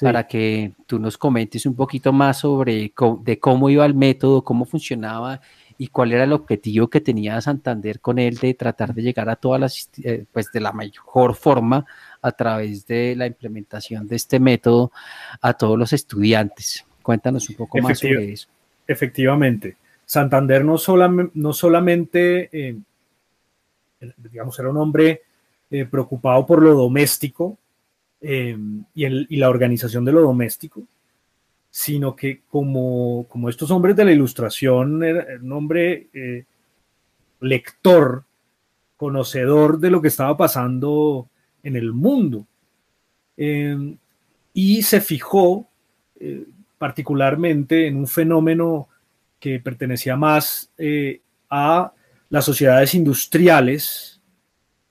para 0.00 0.26
que 0.26 0.72
tú 0.86 0.98
nos 0.98 1.18
comentes 1.18 1.66
un 1.66 1.76
poquito 1.76 2.10
más 2.10 2.38
sobre 2.38 2.90
de 3.20 3.38
cómo 3.38 3.68
iba 3.68 3.84
el 3.84 3.92
método, 3.92 4.42
cómo 4.42 4.64
funcionaba 4.64 5.42
y 5.76 5.88
cuál 5.88 6.12
era 6.12 6.24
el 6.24 6.32
objetivo 6.32 6.88
que 6.88 7.02
tenía 7.02 7.38
Santander 7.42 8.00
con 8.00 8.18
él 8.18 8.38
de 8.38 8.54
tratar 8.54 8.94
de 8.94 9.02
llegar 9.02 9.28
a 9.28 9.36
todas 9.36 9.60
las, 9.60 9.90
eh, 10.02 10.24
pues 10.32 10.50
de 10.52 10.60
la 10.60 10.72
mejor 10.72 11.34
forma 11.34 11.84
a 12.22 12.32
través 12.32 12.86
de 12.86 13.14
la 13.14 13.26
implementación 13.26 14.08
de 14.08 14.16
este 14.16 14.40
método 14.40 14.90
a 15.42 15.52
todos 15.52 15.78
los 15.78 15.92
estudiantes. 15.92 16.86
Cuéntanos 17.02 17.50
un 17.50 17.56
poco 17.56 17.76
más 17.76 17.98
sobre 17.98 18.32
eso. 18.32 18.48
Efectivamente. 18.86 19.76
Santander 20.12 20.62
no, 20.62 20.76
no 21.32 21.52
solamente, 21.54 22.50
eh, 22.52 22.76
digamos, 24.18 24.58
era 24.58 24.68
un 24.68 24.76
hombre 24.76 25.22
eh, 25.70 25.86
preocupado 25.86 26.44
por 26.44 26.60
lo 26.60 26.74
doméstico 26.74 27.56
eh, 28.20 28.54
y, 28.94 29.36
la 29.38 29.48
organización 29.48 30.04
de 30.04 30.12
lo 30.12 30.20
doméstico, 30.20 30.82
sino 31.70 32.14
que 32.14 32.42
como, 32.50 33.24
como 33.26 33.48
estos 33.48 33.70
hombres 33.70 33.96
de 33.96 34.04
la 34.04 34.12
ilustración, 34.12 35.02
era 35.02 35.24
un 35.40 35.50
hombre 35.50 36.08
lector, 37.40 38.24
conocedor 38.98 39.78
de 39.78 39.90
lo 39.90 40.02
que 40.02 40.08
estaba 40.08 40.36
pasando 40.36 41.26
en 41.62 41.74
el 41.74 41.94
mundo. 41.94 42.46
y 44.52 44.82
se 44.82 45.00
fijó 45.00 45.66
particularmente 46.76 47.86
en 47.86 47.96
un 47.96 48.06
fenómeno 48.06 48.88
que 49.42 49.58
pertenecía 49.58 50.16
más 50.16 50.70
eh, 50.78 51.20
a 51.50 51.92
las 52.28 52.44
sociedades 52.44 52.94
industriales, 52.94 54.20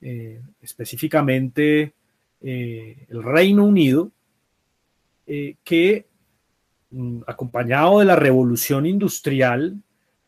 eh, 0.02 0.42
específicamente 0.60 1.94
eh, 2.42 3.06
el 3.08 3.22
Reino 3.22 3.64
Unido, 3.64 4.12
que 5.64 6.06
mm, 6.90 7.20
acompañado 7.26 8.00
de 8.00 8.04
la 8.04 8.16
revolución 8.16 8.84
industrial, 8.84 9.82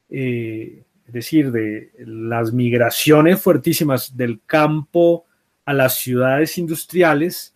es 0.09 1.13
decir, 1.13 1.53
de 1.53 1.93
las 1.99 2.51
migraciones 2.55 3.43
fuertísimas 3.43 4.17
del 4.17 4.41
campo 4.47 5.27
a 5.67 5.75
las 5.75 5.97
ciudades 5.97 6.57
industriales, 6.57 7.55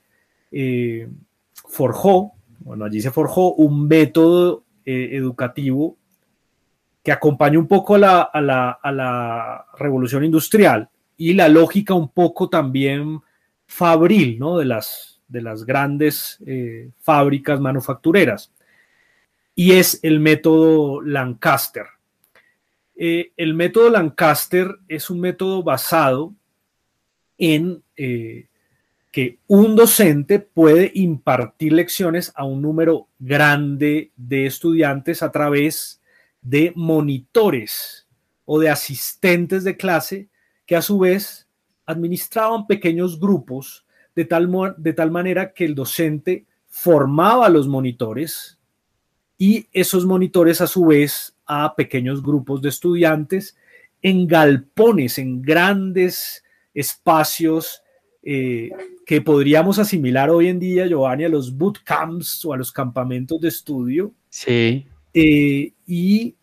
forjó, 1.54 2.32
bueno, 2.58 2.84
allí 2.84 3.00
se 3.00 3.10
forjó 3.10 3.54
un 3.54 3.88
método 3.88 4.64
educativo 4.84 5.96
que 7.08 7.12
acompaña 7.12 7.58
un 7.58 7.66
poco 7.66 7.94
a 7.94 7.98
la, 7.98 9.66
revolución 9.78 10.24
industrial 10.24 10.90
y 11.16 11.32
la 11.32 11.48
lógica 11.48 11.94
un 11.94 12.10
poco 12.10 12.50
también 12.50 13.22
fabril, 13.66 14.38
¿no? 14.38 14.58
De 14.58 14.66
las, 14.66 15.18
de 15.26 15.40
las 15.40 15.64
grandes 15.64 16.36
eh, 16.44 16.90
fábricas 17.00 17.60
manufactureras. 17.60 18.52
Y 19.54 19.72
es 19.72 20.00
el 20.02 20.20
método 20.20 21.00
Lancaster. 21.00 21.86
Eh, 22.94 23.32
el 23.38 23.54
método 23.54 23.88
Lancaster 23.88 24.76
es 24.86 25.08
un 25.08 25.20
método 25.20 25.62
basado 25.62 26.34
en 27.38 27.82
eh, 27.96 28.48
que 29.10 29.38
un 29.46 29.76
docente 29.76 30.40
puede 30.40 30.92
impartir 30.94 31.72
lecciones 31.72 32.34
a 32.34 32.44
un 32.44 32.60
número 32.60 33.08
grande 33.18 34.12
de 34.14 34.44
estudiantes 34.44 35.22
a 35.22 35.32
través 35.32 35.97
de 36.48 36.72
monitores 36.74 38.06
o 38.46 38.58
de 38.58 38.70
asistentes 38.70 39.64
de 39.64 39.76
clase 39.76 40.30
que 40.64 40.76
a 40.76 40.82
su 40.82 40.98
vez 40.98 41.46
administraban 41.84 42.66
pequeños 42.66 43.20
grupos 43.20 43.86
de 44.14 44.24
tal, 44.24 44.50
de 44.78 44.92
tal 44.94 45.10
manera 45.10 45.52
que 45.52 45.66
el 45.66 45.74
docente 45.74 46.46
formaba 46.66 47.46
a 47.46 47.50
los 47.50 47.68
monitores 47.68 48.58
y 49.36 49.66
esos 49.72 50.06
monitores 50.06 50.62
a 50.62 50.66
su 50.66 50.86
vez 50.86 51.36
a 51.44 51.74
pequeños 51.76 52.22
grupos 52.22 52.62
de 52.62 52.70
estudiantes 52.70 53.54
en 54.00 54.26
galpones, 54.26 55.18
en 55.18 55.42
grandes 55.42 56.42
espacios 56.72 57.82
eh, 58.22 58.70
que 59.04 59.20
podríamos 59.20 59.78
asimilar 59.78 60.30
hoy 60.30 60.48
en 60.48 60.58
día, 60.58 60.86
Giovanni, 60.86 61.24
a 61.24 61.28
los 61.28 61.54
bootcamps 61.54 62.42
o 62.46 62.54
a 62.54 62.56
los 62.56 62.72
campamentos 62.72 63.38
de 63.38 63.48
estudio. 63.48 64.14
Sí. 64.30 64.86
Eh, 65.12 65.72
y 65.86 66.34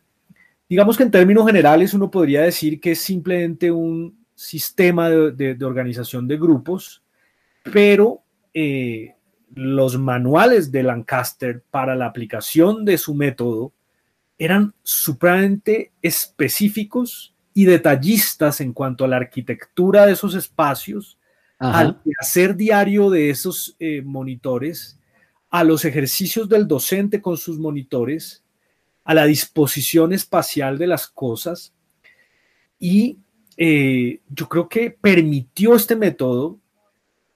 digamos 0.76 0.98
que 0.98 1.04
en 1.04 1.12
términos 1.12 1.46
generales 1.46 1.94
uno 1.94 2.12
podría 2.12 2.42
decir 2.42 2.82
que 2.82 2.92
es 2.92 3.00
simplemente 3.00 3.72
un 3.72 4.26
sistema 4.36 5.10
de, 5.10 5.58
organización 5.64 6.28
de 6.28 6.36
grupos, 6.36 7.02
pero 7.64 8.24
eh, 8.54 9.16
los 9.54 9.98
manuales 9.98 10.74
de 10.74 10.84
Lancaster 10.84 11.64
para 11.72 11.96
la 11.96 12.08
aplicación 12.08 12.84
de 12.84 12.98
su 12.98 13.16
método 13.16 13.72
eran 14.38 14.74
supremamente 14.84 15.94
específicos 16.02 17.34
y 17.54 17.64
detallistas 17.64 18.60
en 18.60 18.74
cuanto 18.74 19.06
a 19.06 19.08
la 19.08 19.16
arquitectura 19.16 20.06
de 20.06 20.12
esos 20.12 20.36
espacios, 20.36 21.18
al 21.58 22.02
hacer 22.20 22.54
diario 22.58 23.10
de 23.10 23.30
esos 23.30 23.78
eh, 23.80 24.02
monitores, 24.02 25.00
a 25.50 25.64
los 25.64 25.86
ejercicios 25.86 26.50
del 26.50 26.68
docente 26.68 27.22
con 27.22 27.38
sus 27.38 27.58
monitores, 27.60 28.44
a 29.06 29.14
la 29.14 29.26
disposición 29.26 30.12
espacial 30.12 30.78
de 30.78 30.88
las 30.88 31.08
cosas. 31.08 31.74
Y 32.78 33.20
eh, 33.56 34.20
yo 34.30 34.50
creo 34.50 34.68
que 34.68 34.92
permitió 34.92 35.76
este 35.76 35.96
método 35.96 36.60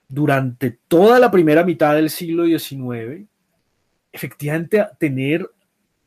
durante 0.06 0.78
toda 0.86 1.18
la 1.18 1.30
primera 1.30 1.64
mitad 1.64 1.94
del 1.94 2.10
siglo 2.10 2.44
XIX, 2.44 3.26
efectivamente 4.12 4.84
tener 4.98 5.50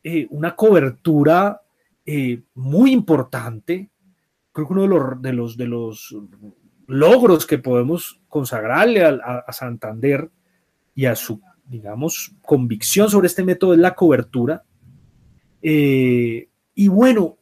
eh, 0.04 0.28
una 0.30 0.54
cobertura 0.54 1.60
muy 2.54 2.92
importante 2.92 3.88
creo 4.54 4.68
que 4.68 4.72
uno 4.72 4.82
de 5.20 5.32
los, 5.32 5.56
de 5.56 5.66
los, 5.66 6.16
logros 6.86 7.46
que 7.46 7.58
podemos 7.58 8.20
consagrarle 8.28 9.04
a, 9.04 9.52
Santander 9.52 10.30
y 10.94 11.06
a 11.06 11.16
su, 11.16 11.40
digamos, 11.64 12.32
convicción 12.42 13.10
sobre 13.10 13.26
este 13.26 13.42
método 13.42 13.74
es 13.74 13.80
la 13.80 13.94
cobertura. 13.94 14.62
Eh, 15.66 16.48
y 16.74 16.88
bueno, 16.88 17.38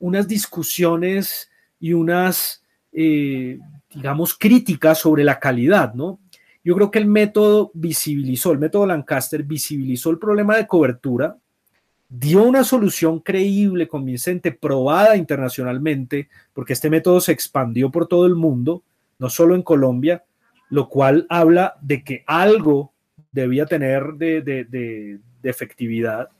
unas 0.00 0.26
discusiones 0.26 1.50
y 1.78 1.92
unas, 1.92 2.64
eh, 2.92 3.58
digamos, 3.94 4.32
críticas 4.32 4.98
sobre 4.98 5.22
la 5.22 5.38
calidad, 5.38 5.92
¿no? 5.92 6.18
Yo 6.64 6.74
creo 6.74 6.90
que 6.90 6.98
el 6.98 7.06
método 7.06 7.70
visibilizó, 7.74 8.52
el 8.52 8.58
método 8.58 8.86
Lancaster 8.86 9.42
visibilizó 9.42 10.10
el 10.10 10.18
problema 10.18 10.56
de 10.56 10.66
cobertura, 10.66 11.36
dio 12.08 12.42
una 12.42 12.64
solución 12.64 13.20
creíble, 13.20 13.86
convincente, 13.86 14.50
probada 14.50 15.16
internacionalmente, 15.16 16.28
porque 16.54 16.72
este 16.72 16.88
método 16.88 17.20
se 17.20 17.32
expandió 17.32 17.90
por 17.90 18.08
todo 18.08 18.26
el 18.26 18.34
mundo, 18.34 18.82
no 19.18 19.28
solo 19.28 19.54
en 19.54 19.62
Colombia, 19.62 20.24
lo 20.70 20.88
cual 20.88 21.26
habla 21.28 21.76
de 21.82 22.02
que 22.02 22.24
algo 22.26 22.92
debía 23.30 23.66
tener 23.66 24.14
de, 24.14 25.20
efectividad, 25.42 26.30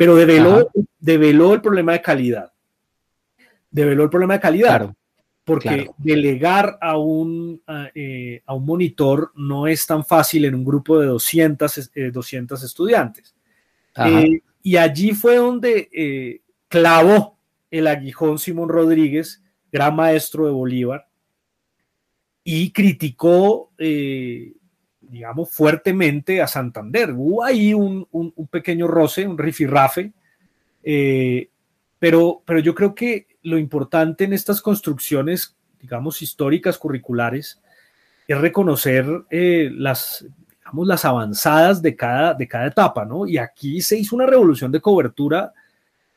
pero 0.00 0.16
develó, 0.16 1.52
el 1.52 1.60
problema 1.60 1.92
de 1.92 2.00
calidad. 2.00 2.50
Develó 3.70 4.04
el 4.04 4.08
problema 4.08 4.32
de 4.32 4.40
calidad. 4.40 4.94
porque 5.44 5.90
delegar 5.98 6.78
a 6.80 6.96
un, 6.96 7.60
eh, 7.94 8.40
a, 8.46 8.54
un 8.54 8.64
monitor 8.64 9.30
no 9.34 9.66
es 9.66 9.84
tan 9.84 10.02
fácil 10.02 10.46
en 10.46 10.54
un 10.54 10.64
grupo 10.64 10.98
de 10.98 11.06
200, 11.06 11.90
200 12.14 12.62
eh, 12.62 12.66
estudiantes. 12.66 13.34
Eh, 14.06 14.40
y 14.62 14.76
allí 14.78 15.10
fue 15.10 15.36
donde 15.36 16.40
clavó 16.68 17.36
el 17.70 17.86
aguijón 17.86 18.38
Simón 18.38 18.70
Rodríguez, 18.70 19.42
gran 19.70 19.96
maestro 19.96 20.46
de 20.46 20.52
Bolívar, 20.52 21.08
y 22.42 22.72
criticó, 22.72 23.70
eh, 23.76 24.54
digamos, 25.10 25.50
fuertemente 25.50 26.40
a 26.40 26.46
Santander. 26.46 27.12
Hubo 27.12 27.44
ahí 27.44 27.74
un, 27.74 28.06
pequeño 28.50 28.86
roce, 28.86 29.26
un 29.26 29.36
rifirrafe, 29.36 30.12
eh, 30.82 31.48
pero, 31.98 32.42
pero 32.44 32.60
yo 32.60 32.74
creo 32.74 32.94
que 32.94 33.26
lo 33.42 33.58
importante 33.58 34.24
en 34.24 34.32
estas 34.32 34.62
construcciones, 34.62 35.56
digamos, 35.80 36.22
históricas, 36.22 36.78
curriculares, 36.78 37.60
es 38.26 38.38
reconocer 38.38 39.06
las 39.30 40.24
las 40.84 41.04
avanzadas 41.04 41.82
de 41.82 41.96
cada, 41.96 42.34
de 42.34 42.46
cada 42.46 42.66
etapa, 42.66 43.04
¿no? 43.04 43.26
Y 43.26 43.38
aquí 43.38 43.80
se 43.82 43.98
hizo 43.98 44.16
una 44.16 44.26
revolución 44.26 44.70
de 44.70 44.80
cobertura 44.80 45.52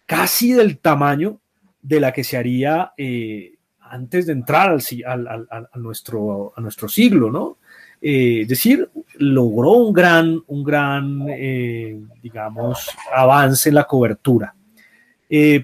casi 0.05 0.53
del 0.53 0.77
tamaño 0.79 1.39
de 1.81 1.99
la 1.99 2.11
que 2.11 2.23
se 2.23 2.37
haría 2.37 2.93
eh, 2.97 3.55
antes 3.79 4.27
de 4.27 4.33
entrar 4.33 4.77
al, 5.05 5.47
a, 5.49 5.77
nuestro, 5.77 6.53
a 6.55 6.61
nuestro 6.61 6.87
siglo, 6.87 7.31
¿no? 7.31 7.57
Eh, 8.05 8.41
es 8.41 8.47
decir, 8.49 8.89
logró 9.17 9.71
un 9.71 9.93
gran, 9.93 10.43
un 10.47 10.63
gran 10.63 11.25
eh, 11.29 11.97
digamos, 12.21 12.89
avance 13.15 13.69
en 13.69 13.75
la 13.75 13.85
cobertura, 13.85 14.53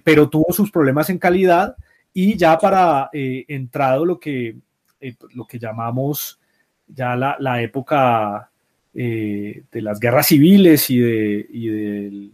pero 0.04 0.30
tuvo 0.30 0.52
sus 0.52 0.72
problemas 0.72 1.10
en 1.10 1.20
calidad 1.20 1.76
y 2.12 2.36
ya 2.36 2.58
para 2.58 3.10
entrado 3.14 4.04
lo 4.04 4.20
que, 4.20 4.56
lo 5.36 5.46
que 5.46 5.60
llamamos 5.60 6.40
ya 6.88 7.16
la, 7.16 7.36
la 7.40 7.62
época 7.62 8.50
eh, 8.94 9.64
de 9.72 9.82
las 9.84 10.00
guerras 10.00 10.28
civiles 10.28 10.90
y 10.90 10.98
de, 10.98 12.32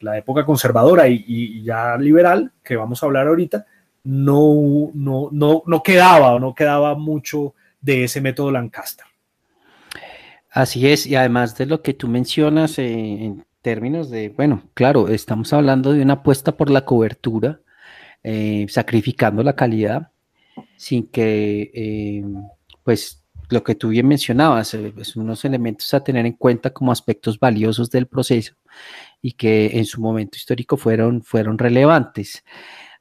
la 0.00 0.18
época 0.18 0.44
conservadora 0.44 1.08
y, 1.08 1.62
ya 1.62 1.96
liberal, 1.96 2.52
que 2.62 2.76
vamos 2.76 3.02
a 3.02 3.06
hablar 3.06 3.28
ahorita, 3.28 3.64
no, 4.04 4.90
no, 4.94 5.30
no, 5.32 5.82
quedaba 5.82 6.34
o 6.34 6.40
no 6.40 6.54
quedaba 6.54 6.96
mucho 6.96 7.54
de 7.80 8.04
ese 8.04 8.20
método 8.20 8.50
Lancaster. 8.50 9.06
Así 10.50 10.88
es, 10.88 11.06
y 11.06 11.14
además 11.14 11.56
de 11.56 11.66
lo 11.66 11.82
que 11.82 11.94
tú 11.94 12.08
mencionas 12.08 12.78
eh, 12.78 12.92
en 12.92 13.46
términos 13.62 14.10
de, 14.10 14.30
bueno, 14.30 14.62
claro, 14.74 15.08
estamos 15.08 15.52
hablando 15.52 15.92
de 15.92 16.02
una 16.02 16.14
apuesta 16.14 16.56
por 16.56 16.70
la 16.70 16.84
cobertura, 16.84 17.60
eh, 18.22 18.66
sacrificando 18.68 19.42
la 19.42 19.54
calidad, 19.54 20.10
sin 20.76 21.06
que, 21.08 22.22
pues, 22.82 23.22
lo 23.50 23.64
que 23.64 23.74
tú 23.74 23.88
bien 23.88 24.06
mencionabas, 24.06 24.74
eh, 24.74 24.92
es 24.96 25.16
unos 25.16 25.44
elementos 25.44 25.92
a 25.94 26.04
tener 26.04 26.26
en 26.26 26.34
cuenta 26.34 26.70
como 26.70 26.92
aspectos 26.92 27.38
valiosos 27.38 27.90
del 27.90 28.06
proceso 28.06 28.54
y 29.22 29.32
que 29.32 29.78
en 29.78 29.84
su 29.86 30.00
momento 30.00 30.36
histórico 30.36 30.76
fueron, 30.76 31.22
fueron 31.22 31.58
relevantes. 31.58 32.44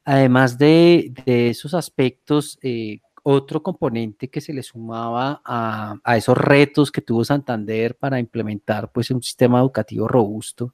Además 0.05 0.57
de, 0.57 1.13
esos 1.25 1.73
aspectos, 1.73 2.57
eh, 2.61 2.99
otro 3.29 3.61
componente 3.61 4.29
que 4.29 4.39
se 4.39 4.53
le 4.53 4.63
sumaba 4.63 5.41
a, 5.43 5.95
a, 6.01 6.15
esos 6.15 6.37
retos 6.37 6.91
que 6.91 7.01
tuvo 7.01 7.25
Santander 7.25 7.97
para 7.97 8.19
implementar 8.19 8.89
pues, 8.91 9.11
un 9.11 9.21
sistema 9.21 9.59
educativo 9.59 10.07
robusto 10.07 10.73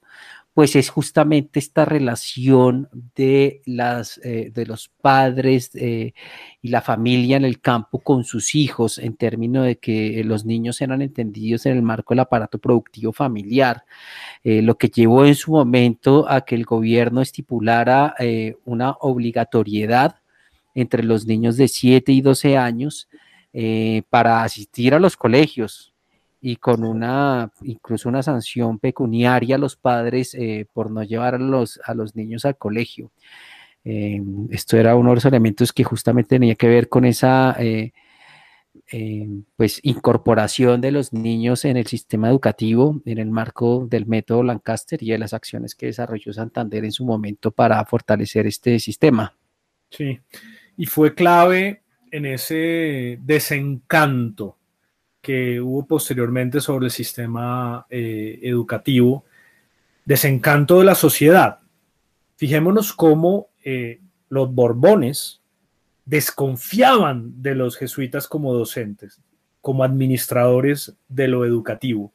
pues 0.54 0.76
es 0.76 0.89
justamente 0.89 1.60
esta 1.60 1.84
relación 1.84 2.88
de, 3.16 3.62
las, 3.66 4.20
eh, 4.24 4.51
de 4.54 4.66
los 4.68 4.88
padres 4.88 5.72
eh, 5.74 6.14
y 6.62 6.68
la 6.68 6.82
familia 6.82 7.38
en 7.38 7.45
el 7.45 7.60
campo 7.60 7.99
con 7.99 8.24
sus 8.24 8.54
hijos, 8.54 8.99
en 8.99 9.16
términos 9.16 9.66
de 9.66 9.78
que 9.80 10.24
los 10.24 10.45
niños 10.45 10.80
eran 10.82 11.01
entendidos 11.01 11.66
en 11.66 11.76
el 11.76 11.82
marco 11.82 12.14
del 12.14 12.20
aparato 12.20 12.60
productivo 12.60 13.14
familiar, 13.14 13.84
eh, 14.43 14.62
lo 14.62 14.78
que 14.78 14.89
llevó 14.89 15.26
en 15.26 15.36
su 15.36 15.51
momento 15.51 16.30
a 16.30 16.41
que 16.41 16.54
el 16.56 16.66
gobierno 16.66 17.22
estipulara 17.22 18.16
una 18.66 18.91
obligatoriedad 18.99 20.18
entre 20.74 21.03
los 21.03 21.26
niños 21.26 21.57
de 21.57 21.67
7 21.67 22.11
y 22.11 22.21
12 22.21 22.57
años 22.57 23.07
para 24.09 24.43
asistir 24.43 24.95
a 24.95 24.99
los 24.99 25.15
colegios, 25.15 25.93
y 26.45 26.57
con 26.57 26.84
una, 26.84 27.53
incluso 27.61 28.09
una 28.09 28.21
sanción 28.21 28.78
pecuniaria 28.78 29.55
a 29.55 29.57
los 29.57 29.78
padres 29.78 30.36
eh, 30.36 30.67
por 30.74 30.91
no 30.91 31.01
llevar 31.01 31.36
a 31.36 31.38
los, 31.38 31.80
a 31.86 31.93
los 31.93 32.17
niños 32.17 32.43
al 32.43 32.57
colegio. 32.57 33.11
Eh, 33.86 34.21
esto 34.49 34.76
era 34.76 34.97
uno 34.97 35.11
de 35.11 35.15
los 35.15 35.26
elementos 35.26 35.71
que 35.71 35.86
justamente 35.86 36.36
tenía 36.36 36.55
que 36.55 36.67
ver 36.67 36.89
con 36.89 37.05
esa 37.05 37.55
eh, 37.59 37.93
pues 39.55 39.80
incorporación 39.84 40.82
de 40.82 40.91
los 40.91 41.13
niños 41.13 41.63
en 41.63 41.78
el 41.78 41.88
sistema 41.88 42.30
educativo 42.30 43.01
en 43.05 43.19
el 43.19 43.32
marco 43.32 43.88
del 43.89 44.05
método 44.05 44.43
Lancaster 44.43 45.01
y 45.01 45.11
de 45.11 45.19
las 45.19 45.34
acciones 45.34 45.76
que 45.76 45.86
desarrolló 45.86 46.34
Santander 46.34 46.84
en 46.84 46.91
su 46.91 47.05
momento 47.05 47.51
para 47.51 47.86
fortalecer 47.86 48.47
este 48.47 48.80
sistema. 48.80 49.34
Sí, 49.89 50.19
y 50.78 50.86
fue 50.86 51.15
clave 51.15 51.82
en 52.11 52.26
ese 52.26 53.19
desencanto 53.21 54.57
que 55.21 55.61
hubo 55.61 55.86
posteriormente 55.88 56.59
sobre 56.59 56.88
el 56.88 56.91
sistema 56.91 57.86
eh, 57.89 58.39
educativo, 58.43 59.24
desencanto 60.05 60.80
de 60.80 60.86
la 60.86 60.95
sociedad. 60.95 61.59
Fijémonos 62.36 62.93
cómo 62.93 63.47
eh, 63.63 64.01
los 64.30 64.53
Borbones 64.53 65.41
desconfiaban 66.05 67.41
de 67.41 67.55
los 67.55 67.78
jesuitas 67.78 68.28
como 68.28 68.53
docentes, 68.53 69.21
como 69.61 69.84
administradores 69.84 70.93
de 71.07 71.30
lo 71.30 71.45
educativo. 71.45 72.11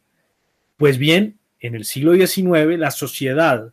Pues 0.76 0.98
bien, 0.98 1.38
en 1.60 1.74
el 1.74 1.84
siglo 1.84 2.14
XIX 2.14 2.78
la 2.78 2.90
sociedad, 2.90 3.72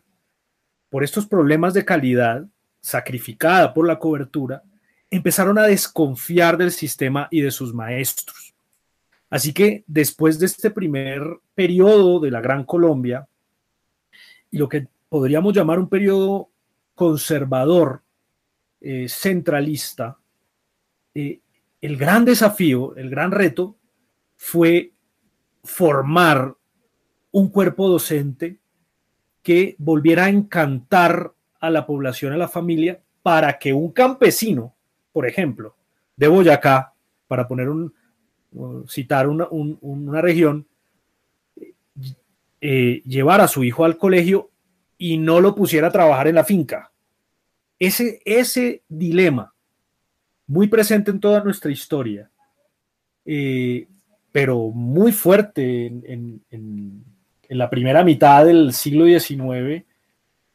por 0.88 1.04
estos 1.04 1.26
problemas 1.26 1.74
de 1.74 1.84
calidad, 1.84 2.46
sacrificada 2.80 3.74
por 3.74 3.86
la 3.86 3.98
cobertura, 3.98 4.62
empezaron 5.10 5.58
a 5.58 5.64
desconfiar 5.64 6.56
del 6.56 6.72
sistema 6.72 7.28
y 7.30 7.40
de 7.40 7.50
sus 7.50 7.72
maestros. 7.72 8.54
Así 9.28 9.52
que 9.52 9.84
después 9.86 10.38
de 10.38 10.46
este 10.46 10.70
primer 10.70 11.22
periodo 11.54 12.20
de 12.20 12.30
la 12.30 12.40
Gran 12.40 12.64
Colombia, 12.64 13.26
y 14.50 14.58
lo 14.58 14.68
que 14.68 14.86
podríamos 15.08 15.54
llamar 15.54 15.78
un 15.78 15.88
periodo 15.88 16.50
conservador, 16.94 18.02
eh, 18.80 19.08
centralista, 19.08 20.18
eh, 21.14 21.40
el 21.80 21.96
gran 21.96 22.24
desafío, 22.24 22.94
el 22.96 23.10
gran 23.10 23.32
reto 23.32 23.76
fue 24.36 24.92
formar 25.64 26.54
un 27.32 27.48
cuerpo 27.48 27.88
docente 27.88 28.58
que 29.42 29.76
volviera 29.78 30.26
a 30.26 30.28
encantar 30.28 31.32
a 31.60 31.70
la 31.70 31.86
población, 31.86 32.32
a 32.32 32.36
la 32.36 32.48
familia, 32.48 33.00
para 33.22 33.58
que 33.58 33.72
un 33.72 33.90
campesino, 33.92 34.75
por 35.16 35.26
ejemplo, 35.26 35.74
de 36.14 36.28
Boyacá, 36.28 36.92
para 37.26 37.48
poner 37.48 37.70
un, 37.70 37.90
citar 38.86 39.26
una, 39.26 40.20
región, 40.20 40.66
eh, 42.60 43.00
llevar 43.06 43.40
a 43.40 43.48
su 43.48 43.64
hijo 43.64 43.86
al 43.86 43.96
colegio 43.96 44.50
y 44.98 45.16
no 45.16 45.40
lo 45.40 45.54
pusiera 45.54 45.86
a 45.86 45.90
trabajar 45.90 46.28
en 46.28 46.34
la 46.34 46.44
finca. 46.44 46.92
Ese, 47.78 48.20
ese 48.26 48.82
dilema, 48.90 49.54
muy 50.46 50.66
presente 50.68 51.10
en 51.12 51.20
toda 51.20 51.42
nuestra 51.42 51.72
historia, 51.72 52.30
eh, 53.24 53.88
pero 54.30 54.68
muy 54.68 55.12
fuerte 55.12 55.86
en, 55.86 56.42
en, 56.50 57.04
la 57.48 57.70
primera 57.70 58.04
mitad 58.04 58.44
del 58.44 58.74
siglo 58.74 59.06
XIX, 59.06 59.82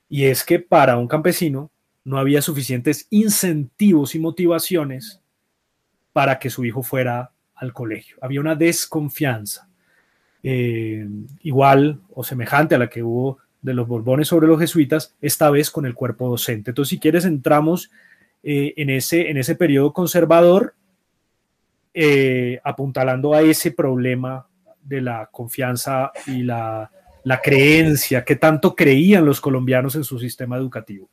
y 0.07 0.25
es 0.25 0.43
que 0.43 0.59
para 0.59 0.97
un 0.97 1.07
campesino 1.07 1.70
no 2.03 2.17
había 2.17 2.41
suficientes 2.41 3.07
incentivos 3.09 4.15
y 4.15 4.19
motivaciones 4.19 5.21
para 6.13 6.39
que 6.39 6.49
su 6.49 6.65
hijo 6.65 6.83
fuera 6.83 7.31
al 7.55 7.73
colegio. 7.73 8.17
Había 8.21 8.41
una 8.41 8.55
desconfianza 8.55 9.67
eh, 10.43 11.07
igual 11.41 12.01
o 12.13 12.23
semejante 12.23 12.75
a 12.75 12.79
la 12.79 12.89
que 12.89 13.03
hubo 13.03 13.37
de 13.61 13.75
los 13.75 13.87
Borbones 13.87 14.27
sobre 14.27 14.47
los 14.47 14.59
jesuitas, 14.59 15.15
esta 15.21 15.49
vez 15.51 15.69
con 15.69 15.85
el 15.85 15.93
cuerpo 15.93 16.27
docente. 16.27 16.71
Entonces, 16.71 16.89
si 16.89 16.99
quieres, 16.99 17.25
entramos 17.25 17.91
eh, 18.41 18.73
en, 18.77 18.89
ese, 18.89 19.29
en 19.29 19.37
ese 19.37 19.55
periodo 19.55 19.93
conservador, 19.93 20.73
eh, 21.93 22.59
apuntalando 22.63 23.35
a 23.35 23.41
ese 23.41 23.71
problema 23.71 24.47
de 24.81 25.01
la 25.01 25.29
confianza 25.31 26.11
y 26.25 26.41
la, 26.41 26.89
la 27.23 27.41
creencia 27.41 28.25
que 28.25 28.35
tanto 28.35 28.75
creían 28.75 29.25
los 29.25 29.39
colombianos 29.39 29.95
en 29.95 30.03
su 30.03 30.17
sistema 30.17 30.57
educativo. 30.57 31.07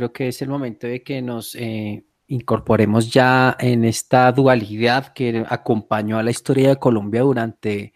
Creo 0.00 0.12
que 0.14 0.28
es 0.28 0.40
el 0.40 0.48
momento 0.48 0.86
de 0.86 1.02
que 1.02 1.20
nos 1.20 1.54
eh, 1.54 2.06
incorporemos 2.28 3.12
ya 3.12 3.54
en 3.60 3.84
esta 3.84 4.32
dualidad 4.32 5.12
que 5.12 5.44
acompañó 5.46 6.18
a 6.18 6.22
la 6.22 6.30
historia 6.30 6.70
de 6.70 6.76
Colombia 6.76 7.20
durante 7.20 7.92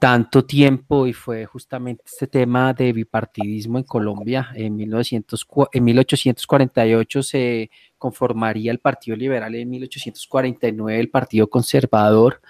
tanto 0.00 0.44
tiempo 0.44 1.06
y 1.06 1.12
fue 1.12 1.46
justamente 1.46 2.02
este 2.04 2.26
tema 2.26 2.72
de 2.72 2.92
bipartidismo 2.92 3.78
en 3.78 3.84
Colombia. 3.84 4.48
En, 4.56 4.74
1900, 4.74 5.46
en 5.72 5.84
1848 5.84 7.22
se 7.22 7.70
conformaría 7.96 8.72
el 8.72 8.80
Partido 8.80 9.16
Liberal, 9.16 9.54
en 9.54 9.70
1849 9.70 10.98
el 10.98 11.10
Partido 11.10 11.48
Conservador. 11.48 12.40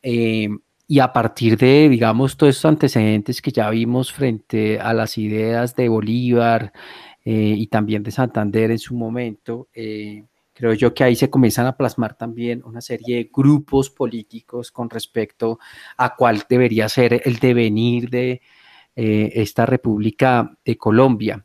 Eh, 0.00 0.48
y 0.86 1.00
a 1.00 1.12
partir 1.12 1.56
de, 1.56 1.88
digamos, 1.88 2.36
todos 2.36 2.54
esos 2.54 2.66
antecedentes 2.66 3.40
que 3.40 3.50
ya 3.50 3.70
vimos 3.70 4.12
frente 4.12 4.78
a 4.78 4.92
las 4.92 5.16
ideas 5.16 5.74
de 5.74 5.88
Bolívar, 5.88 6.72
eh, 7.24 7.54
y 7.56 7.66
también 7.68 8.02
de 8.02 8.10
Santander 8.10 8.72
en 8.72 8.78
su 8.78 8.94
momento, 8.94 9.68
eh, 9.72 10.24
creo 10.52 10.74
yo 10.74 10.92
que 10.92 11.04
ahí 11.04 11.14
se 11.14 11.30
comienzan 11.30 11.66
a 11.66 11.76
plasmar 11.76 12.16
también 12.16 12.62
una 12.64 12.80
serie 12.80 13.16
de 13.16 13.30
grupos 13.32 13.90
políticos 13.90 14.72
con 14.72 14.90
respecto 14.90 15.60
a 15.96 16.16
cuál 16.16 16.42
debería 16.48 16.88
ser 16.88 17.22
el 17.24 17.38
devenir 17.38 18.10
de 18.10 18.42
eh, 18.96 19.32
esta 19.34 19.66
República 19.66 20.58
de 20.64 20.76
Colombia. 20.76 21.44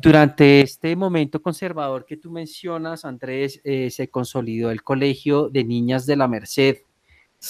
Durante 0.00 0.60
este 0.60 0.96
momento 0.96 1.40
conservador 1.40 2.04
que 2.04 2.16
tú 2.16 2.30
mencionas, 2.30 3.06
Andrés, 3.06 3.62
se 3.64 4.10
consolidó 4.10 4.70
el 4.70 4.82
Colegio 4.82 5.48
de 5.48 5.64
Niñas 5.64 6.04
de 6.04 6.16
la 6.16 6.28
Merced. 6.28 6.78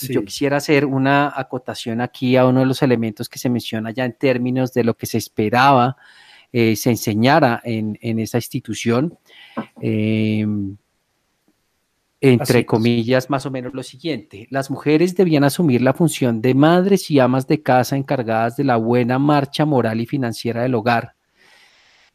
Yo 0.09 0.25
quisiera 0.25 0.59
hacer 0.59 0.85
una 0.85 1.33
acotación 1.35 2.01
aquí 2.01 2.37
a 2.37 2.47
uno 2.47 2.61
de 2.61 2.67
los 2.67 2.83
elementos 2.83 3.29
que 3.29 3.41
se 3.41 3.51
menciona 3.51 3.91
ya 3.91 4.05
en 4.05 4.17
términos 4.17 4.73
de 4.73 4.85
lo 4.85 4.97
que 4.97 5.07
se 5.07 5.19
esperaba 5.19 5.97
eh, 6.53 6.77
se 6.77 6.91
enseñara 6.91 7.61
en, 7.65 7.97
esa 8.01 8.39
institución. 8.39 9.19
Em, 9.81 10.77
entre 12.21 12.65
comillas, 12.65 13.29
más 13.29 13.47
o 13.47 13.51
menos 13.51 13.75
lo 13.75 13.83
siguiente. 13.83 14.47
Las 14.51 14.71
mujeres 14.71 15.15
debían 15.15 15.45
asumir 15.45 15.83
la 15.83 15.93
función 15.93 16.41
de 16.41 16.55
madres 16.55 17.11
y 17.11 17.21
amas 17.21 17.47
de 17.47 17.63
casa 17.63 17.97
encargadas 17.97 18.57
de 18.57 18.65
la 18.65 18.77
buena 18.77 19.19
marcha 19.19 19.65
moral 19.65 20.01
y 20.01 20.07
financiera 20.07 20.63
del 20.63 20.75
hogar. 20.75 21.15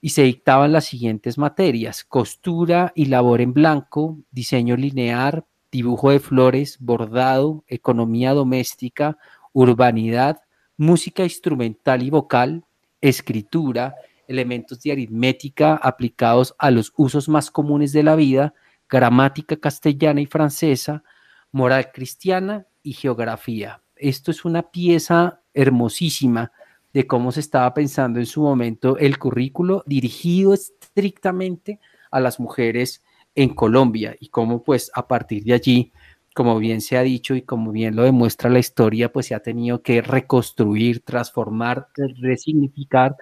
Y 0.02 0.10
se 0.10 0.24
dictaban 0.24 0.72
las 0.72 0.86
siguientes 0.86 1.38
materias, 1.38 2.04
costura 2.04 2.92
y 2.96 3.06
labor 3.06 3.42
en 3.42 3.54
blanco, 3.54 4.18
diseño 4.32 4.76
lineal, 4.76 5.46
dibujo 5.72 6.10
de 6.10 6.20
flores, 6.20 6.78
bordado, 6.80 7.64
economía 7.68 8.34
doméstica, 8.34 9.18
urbanidad, 9.54 10.42
música 10.76 11.24
instrumental 11.24 12.02
y 12.02 12.10
vocal, 12.10 12.66
escritura, 13.00 13.96
elementos 14.32 14.82
de 14.82 14.92
aritmética 14.94 15.76
aplicados 15.76 16.56
a 16.58 16.72
los 16.72 16.92
usos 16.98 17.30
más 17.30 17.52
comunes 17.52 17.92
de 17.92 18.04
la 18.04 18.16
vida, 18.16 18.54
gramática 18.90 19.58
castellana 19.58 20.22
y 20.22 20.26
francesa, 20.26 21.04
moral 21.52 21.92
cristiana 21.94 22.66
y 22.82 22.94
geografía. 22.94 23.84
Esto 23.96 24.32
es 24.32 24.46
una 24.46 24.64
pieza 24.72 25.42
hermosísima 25.54 26.52
de 26.94 27.06
cómo 27.06 27.32
se 27.32 27.40
estaba 27.42 27.74
pensando 27.74 28.20
en 28.20 28.26
su 28.26 28.42
momento 28.42 28.98
el 28.98 29.18
currículo 29.18 29.84
dirigido 29.86 30.54
estrictamente 30.54 31.80
a 32.10 32.20
las 32.20 32.40
mujeres 32.40 33.04
en 33.36 33.54
Colombia 33.54 34.16
y 34.20 34.30
cómo 34.30 34.64
pues 34.64 34.92
a 34.94 35.08
partir 35.08 35.44
de 35.44 35.54
allí 35.54 35.94
como 36.34 36.60
bien 36.60 36.80
se 36.80 36.98
ha 36.98 37.02
dicho 37.02 37.36
y 37.36 37.42
como 37.42 37.72
bien 37.72 37.96
lo 37.96 38.04
demuestra 38.04 38.50
la 38.50 38.60
historia, 38.60 39.12
pues 39.12 39.28
se 39.28 39.36
ha 39.36 39.42
tenido 39.42 39.82
que 39.82 40.02
reconstruir, 40.02 41.02
transformar, 41.02 41.88
resignificar 42.22 43.16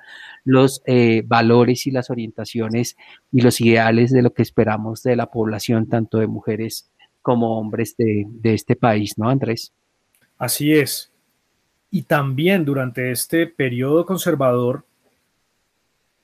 los 0.45 0.83
eh, 0.85 1.23
valores 1.25 1.87
y 1.87 1.91
las 1.91 2.11
orientaciones 2.11 2.97
y 3.31 3.41
los 3.41 3.61
ideales 3.61 4.11
de 4.11 4.21
lo 4.21 4.33
que 4.33 4.43
esperamos 4.43 5.01
de 5.01 5.15
la 5.15 5.31
población, 5.31 5.89
tanto 5.89 6.19
de 6.19 6.27
mujeres 6.27 6.89
como 7.21 7.57
hombres 7.57 7.95
de, 7.97 8.27
este 8.43 8.75
país, 8.75 9.17
¿no, 9.17 9.29
Andrés? 9.29 9.73
Así 10.37 10.73
es. 10.73 11.11
Y 11.91 12.03
también 12.03 12.63
durante 12.63 13.11
este 13.11 13.47
periodo 13.47 14.05
conservador 14.05 14.85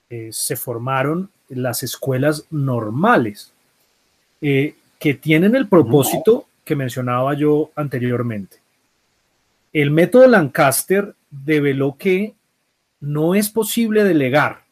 eh, 0.09 0.29
se 0.31 0.55
formaron 0.55 1.31
las 1.49 1.81
escuelas 1.81 2.45
normales, 2.51 3.51
eh, 4.41 4.75
que 4.99 5.15
tienen 5.15 5.55
el 5.55 5.67
propósito 5.67 6.45
que 6.65 6.75
mencionaba 6.75 7.33
yo 7.35 7.71
anteriormente. 7.75 8.57
El 9.71 9.91
método 9.91 10.27
Lancaster 10.27 11.15
develó 11.29 11.95
que 11.97 12.33
no 12.99 13.35
es 13.35 13.49
posible 13.49 14.03
delegar, 14.03 14.65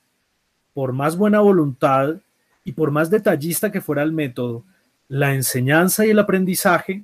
por 0.73 0.91
más 0.91 1.15
buena 1.15 1.39
voluntad 1.39 2.15
y 2.63 2.71
por 2.71 2.89
más 2.89 3.09
detallista 3.09 3.71
que 3.71 3.81
fuera 3.81 4.01
el 4.01 4.11
método, 4.11 4.63
la 5.07 5.35
enseñanza 5.35 6.05
y 6.05 6.09
el 6.09 6.19
aprendizaje 6.19 7.03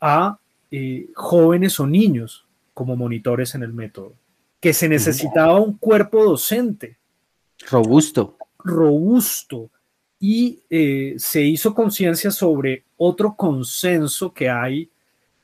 a 0.00 0.38
eh, 0.70 1.08
jóvenes 1.14 1.80
o 1.80 1.86
niños 1.86 2.46
como 2.72 2.94
monitores 2.96 3.54
en 3.54 3.64
el 3.64 3.72
método, 3.72 4.14
que 4.60 4.72
se 4.72 4.88
necesitaba 4.88 5.58
un 5.58 5.76
cuerpo 5.76 6.24
docente. 6.24 6.96
Robusto. 7.68 8.36
Robusto. 8.58 9.70
Y 10.20 10.60
eh, 10.68 11.14
se 11.18 11.40
hizo 11.42 11.74
conciencia 11.74 12.30
sobre 12.30 12.84
otro 12.98 13.34
consenso 13.34 14.32
que 14.32 14.50
hay, 14.50 14.90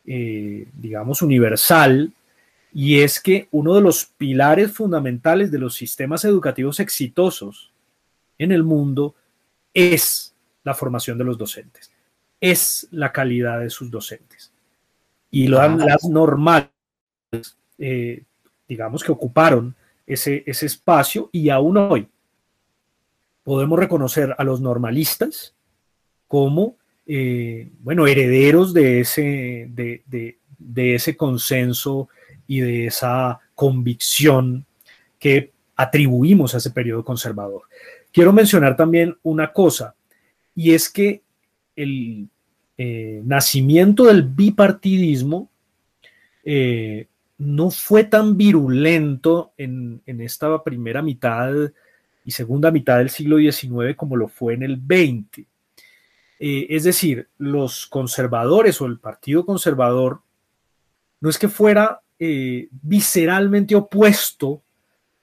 eh, 0.04 0.68
digamos, 0.74 1.22
universal, 1.22 2.12
y 2.78 3.00
es 3.00 3.20
que 3.20 3.48
uno 3.52 3.74
de 3.74 3.80
los 3.80 4.04
pilares 4.04 4.70
fundamentales 4.70 5.50
de 5.50 5.58
los 5.58 5.74
sistemas 5.74 6.26
educativos 6.26 6.78
exitosos 6.78 7.72
en 8.36 8.52
el 8.52 8.62
mundo 8.62 9.14
es 9.72 10.34
la 10.62 10.74
formación 10.74 11.16
de 11.16 11.24
los 11.24 11.38
docentes, 11.38 11.90
es 12.38 12.86
la 12.90 13.12
calidad 13.12 13.60
de 13.60 13.70
sus 13.70 13.90
docentes. 13.90 14.52
Y 15.30 15.48
lo 15.48 15.56
las 15.78 16.04
normales, 16.04 16.68
eh, 17.78 18.22
digamos 18.68 19.02
que 19.02 19.12
ocuparon 19.12 19.74
ese, 20.06 20.44
ese 20.46 20.66
espacio 20.66 21.30
y 21.32 21.48
aún 21.48 21.78
hoy 21.78 22.06
podemos 23.46 23.78
reconocer 23.78 24.34
a 24.36 24.42
los 24.42 24.60
normalistas 24.60 25.54
como, 26.26 26.76
eh, 27.06 27.70
bueno, 27.78 28.08
herederos 28.08 28.74
de 28.74 28.98
ese, 28.98 29.68
de, 29.70 30.02
de 30.58 30.94
ese 30.96 31.16
consenso 31.16 32.08
y 32.48 32.58
de 32.58 32.86
esa 32.86 33.38
convicción 33.54 34.66
que 35.20 35.52
atribuimos 35.76 36.54
a 36.54 36.58
ese 36.58 36.72
periodo 36.72 37.04
conservador. 37.04 37.62
Quiero 38.12 38.32
mencionar 38.32 38.76
también 38.76 39.16
una 39.22 39.52
cosa, 39.52 39.94
y 40.52 40.74
es 40.74 40.88
que 40.88 41.22
el 41.76 42.28
eh, 42.76 43.22
nacimiento 43.24 44.06
del 44.06 44.24
bipartidismo 44.24 45.48
eh, 46.42 47.06
no 47.38 47.70
fue 47.70 48.02
tan 48.02 48.36
virulento 48.36 49.52
en, 49.56 50.02
esta 50.06 50.64
primera 50.64 51.00
mitad 51.00 51.52
y 52.26 52.32
segunda 52.32 52.70
mitad 52.70 52.98
del 52.98 53.08
siglo 53.08 53.38
XIX 53.38 53.96
como 53.96 54.16
lo 54.16 54.28
fue 54.28 54.52
en 54.52 54.62
el 54.64 54.76
XX. 54.76 55.46
Eh, 56.38 56.66
es 56.68 56.84
decir, 56.84 57.28
los 57.38 57.86
conservadores 57.86 58.80
o 58.82 58.86
el 58.86 58.98
Partido 58.98 59.46
Conservador 59.46 60.20
no 61.20 61.30
es 61.30 61.38
que 61.38 61.48
fuera 61.48 62.00
visceralmente 62.18 63.74
opuesto, 63.74 64.62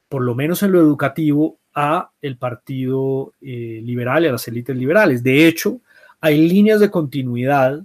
por 0.09 0.21
lo 0.21 0.35
menos 0.35 0.61
en 0.63 0.71
lo 0.71 0.79
educativo, 0.79 1.57
a 1.75 2.11
el 2.21 2.37
Partido 2.37 3.33
Liberal 3.41 4.23
y 4.23 4.27
a 4.27 4.31
las 4.31 4.47
élites 4.47 4.75
liberales. 4.75 5.23
De 5.23 5.47
hecho, 5.47 5.81
hay 6.23 6.47
líneas 6.47 6.79
de 6.79 6.89
continuidad 6.89 7.83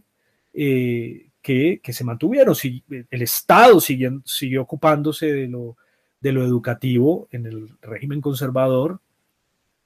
eh, 0.55 1.31
que, 1.43 1.81
se 1.89 2.05
mantuvieron. 2.05 2.55
el 2.89 3.23
Estado 3.23 3.81
siguió, 3.81 4.21
siguió 4.25 4.63
ocupándose 4.63 5.33
de 5.33 5.49
lo, 5.49 5.77
de 6.21 6.33
lo, 6.33 6.45
educativo 6.45 7.27
en 7.31 7.47
el 7.47 7.71
régimen 7.81 8.21
conservador, 8.21 9.01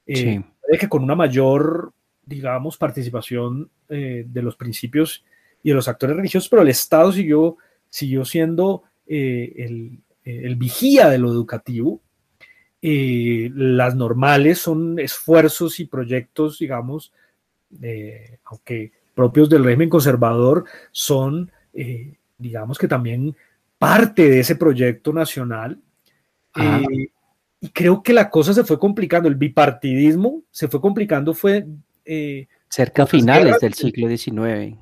eh, 0.05 0.43
que 0.79 0.89
con 0.89 1.03
una 1.03 1.15
mayor, 1.15 1.93
digamos, 2.25 2.77
participación 2.77 3.69
eh, 3.89 4.25
de 4.27 4.41
los 4.41 4.55
principios 4.55 5.23
y 5.61 5.69
de 5.69 5.75
los 5.75 5.87
actores 5.87 6.15
religiosos, 6.15 6.49
pero 6.49 6.61
el 6.61 6.69
Estado 6.69 7.11
siguió, 7.11 7.57
siguió 7.89 8.25
siendo 8.25 8.83
el, 9.05 9.99
el, 10.23 10.55
vigía 10.55 11.09
de 11.09 11.17
lo 11.17 11.31
educativo. 11.31 12.01
las 12.81 13.95
normales 13.95 14.59
son 14.59 14.99
esfuerzos 14.99 15.79
y 15.79 15.85
proyectos, 15.85 16.59
digamos, 16.59 17.13
eh, 17.81 18.39
aunque 18.45 18.91
propios 19.13 19.49
del 19.49 19.63
régimen 19.63 19.89
conservador, 19.89 20.65
son, 20.91 21.51
eh, 21.73 22.15
digamos 22.37 22.77
que 22.77 22.87
también 22.87 23.35
parte 23.77 24.29
de 24.29 24.39
ese 24.39 24.55
proyecto 24.55 25.13
nacional. 25.13 25.79
Eh, 26.55 27.07
y 27.63 27.69
creo 27.69 28.03
que 28.03 28.11
la 28.11 28.29
cosa 28.29 28.53
se 28.53 28.65
fue 28.65 28.77
complicando, 28.77 29.29
el 29.29 29.35
bipartidismo 29.35 30.43
se 30.51 30.67
fue 30.67 30.81
complicando, 30.81 31.33
fue... 31.33 31.65
Cerca 32.67 33.03
a 33.03 33.07
finales 33.07 33.57
del 33.61 33.73
siglo 33.73 34.09
XIX. 34.09 34.77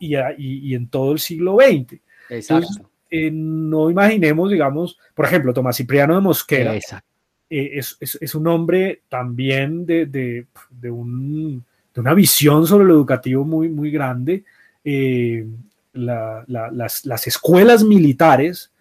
Y, 0.00 0.16
y, 0.38 0.74
en 0.74 0.88
todo 0.88 1.12
el 1.12 1.20
siglo 1.20 1.58
XX. 1.60 2.00
Exacto. 2.30 2.90
no 3.10 3.88
imaginemos, 3.88 4.50
digamos, 4.50 4.98
por 5.14 5.26
ejemplo, 5.26 5.54
Tomás 5.54 5.76
Cipriano 5.76 6.16
de 6.16 6.20
Mosquera. 6.22 6.74
Es, 6.74 7.96
es, 8.00 8.18
es, 8.20 8.34
un 8.34 8.48
hombre 8.48 9.02
también 9.08 9.86
de, 9.86 10.06
de, 10.06 10.46
de 10.70 10.90
un 10.90 11.64
de 11.94 12.00
una 12.00 12.14
visión 12.14 12.66
sobre 12.66 12.86
lo 12.86 12.94
educativo 12.94 13.44
muy, 13.44 13.68
muy 13.68 13.92
grande. 13.92 14.42
Eh, 14.84 15.46
las, 15.92 17.26
escuelas 17.26 17.84
militares 17.84 18.72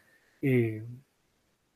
eh, 0.42 0.84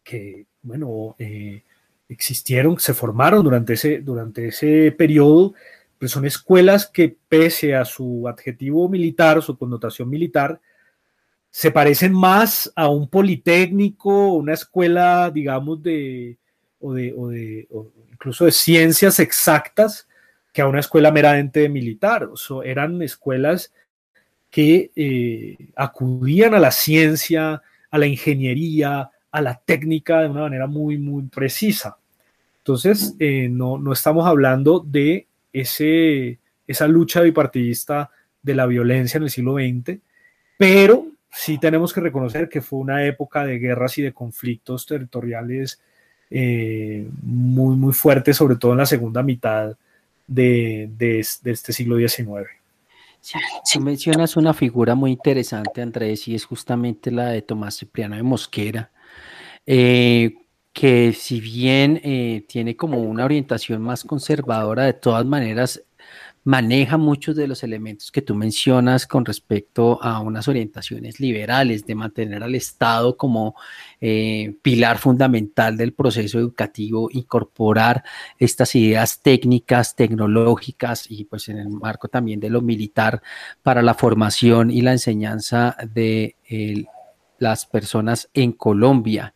que, 0.04 0.48
bueno, 0.64 1.16
eh, 1.20 1.62
existieron, 2.10 2.80
se 2.80 2.94
formaron 2.94 3.44
durante 3.44 3.74
ese, 3.74 4.00
durante 4.00 4.48
ese 4.48 4.92
periodo, 4.92 5.54
pues 6.00 6.12
son 6.12 6.26
escuelas 6.26 6.88
que 6.88 7.16
pese 7.28 7.76
a 7.76 7.86
su 7.86 8.28
adjetivo 8.28 8.88
militar, 8.88 9.42
su 9.42 9.58
connotación 9.58 10.10
militar, 10.10 10.60
se 11.50 11.72
parecen 11.72 12.14
más 12.14 12.72
a 12.76 12.88
un 12.88 13.10
politécnico, 13.10 14.34
una 14.34 14.54
escuela, 14.54 15.32
digamos, 15.34 15.82
de, 15.82 16.38
o 16.80 16.94
de, 16.94 17.14
o 17.18 17.30
de 17.30 17.68
incluso 18.12 18.46
de 18.46 18.52
ciencias 18.52 19.20
exactas, 19.20 20.08
que 20.54 20.62
a 20.62 20.68
una 20.68 20.80
escuela 20.80 21.12
meramente 21.12 21.68
militar. 21.70 22.30
O 22.48 22.64
eran 22.64 23.02
escuelas 23.02 23.74
que 24.50 24.92
eh, 24.96 25.58
acudían 25.76 26.54
a 26.54 26.60
la 26.60 26.72
ciencia, 26.72 27.62
a 27.90 27.98
la 27.98 28.06
ingeniería, 28.08 29.10
a 29.32 29.42
la 29.42 29.56
técnica 29.56 30.22
de 30.22 30.30
una 30.30 30.42
manera 30.42 30.68
muy, 30.68 30.98
muy 30.98 31.24
precisa. 31.24 31.98
Entonces, 32.60 33.16
eh, 33.20 33.48
no, 33.50 33.78
no, 33.78 33.94
estamos 33.94 34.26
hablando 34.28 34.80
de 34.80 35.28
ese, 35.54 36.40
esa 36.68 36.88
lucha 36.88 37.22
bipartidista 37.22 38.10
de 38.42 38.56
la 38.56 38.66
violencia 38.66 39.18
en 39.18 39.24
el 39.24 39.30
siglo 39.30 39.56
XX, 39.56 40.00
pero 40.58 41.08
sí 41.32 41.58
tenemos 41.58 41.94
que 41.94 42.02
reconocer 42.02 42.50
que 42.50 42.62
fue 42.62 42.80
una 42.80 43.06
época 43.06 43.46
de 43.46 43.60
guerras 43.60 43.98
y 43.98 44.02
de 44.02 44.14
conflictos 44.14 44.86
territoriales 44.86 45.80
eh, 46.30 47.08
muy, 47.22 47.76
muy 47.76 47.94
fuertes, 47.94 48.36
sobre 48.36 48.58
todo 48.58 48.74
en 48.74 48.80
la 48.80 48.86
segunda 48.86 49.24
mitad 49.24 49.76
de, 50.28 50.90
este 51.20 51.74
siglo 51.74 51.98
XIX. 51.98 52.50
Sí, 53.64 53.80
mencionas 53.80 54.38
una 54.38 54.54
figura 54.54 54.96
muy 54.96 55.12
interesante, 55.12 55.82
Andrés, 55.82 56.28
y 56.28 56.36
es 56.36 56.46
justamente 56.46 57.12
la 57.12 57.30
de 57.30 57.42
Tomás 57.42 57.78
Cipriano 57.78 58.16
de 58.16 58.24
Mosquera, 58.24 58.90
eh, 59.68 60.36
que 60.72 61.12
si 61.14 61.42
bien 61.42 62.00
eh, 62.04 62.46
tiene 62.48 62.76
como 62.78 63.02
una 63.02 63.26
orientación 63.26 63.82
más 63.82 64.04
conservadora, 64.04 64.86
de 64.86 64.94
todas 64.94 65.26
maneras 65.26 65.84
maneja 66.46 66.96
muchos 66.98 67.36
de 67.36 67.48
los 67.48 67.62
elementos 67.64 68.10
que 68.10 68.22
tú 68.22 68.34
mencionas 68.34 69.06
con 69.06 69.26
respecto 69.26 70.02
a 70.02 70.22
unas 70.22 70.48
orientaciones 70.48 71.20
liberales, 71.20 71.86
de 71.86 71.96
mantener 71.96 72.42
al 72.42 72.56
Estado 72.56 73.18
como 73.18 73.56
eh, 74.00 74.56
pilar 74.62 74.98
fundamental 74.98 75.76
del 75.76 75.94
proceso 75.94 76.40
educativo, 76.40 77.10
incorporar 77.12 78.04
estas 78.40 78.76
ideas 78.76 79.22
técnicas, 79.22 79.96
tecnológicas 79.96 81.12
y 81.12 81.26
pues 81.26 81.50
en 81.50 81.58
el 81.58 81.70
marco 81.70 82.08
también 82.08 82.40
de 82.40 82.50
lo 82.50 82.62
militar 82.62 83.22
para 83.62 83.82
la 83.82 83.94
formación 83.94 84.72
y 84.72 84.82
la 84.82 84.94
enseñanza 84.94 85.76
de 85.94 86.38
las 87.40 87.66
personas 87.66 88.30
en 88.34 88.52
Colombia. 88.52 89.34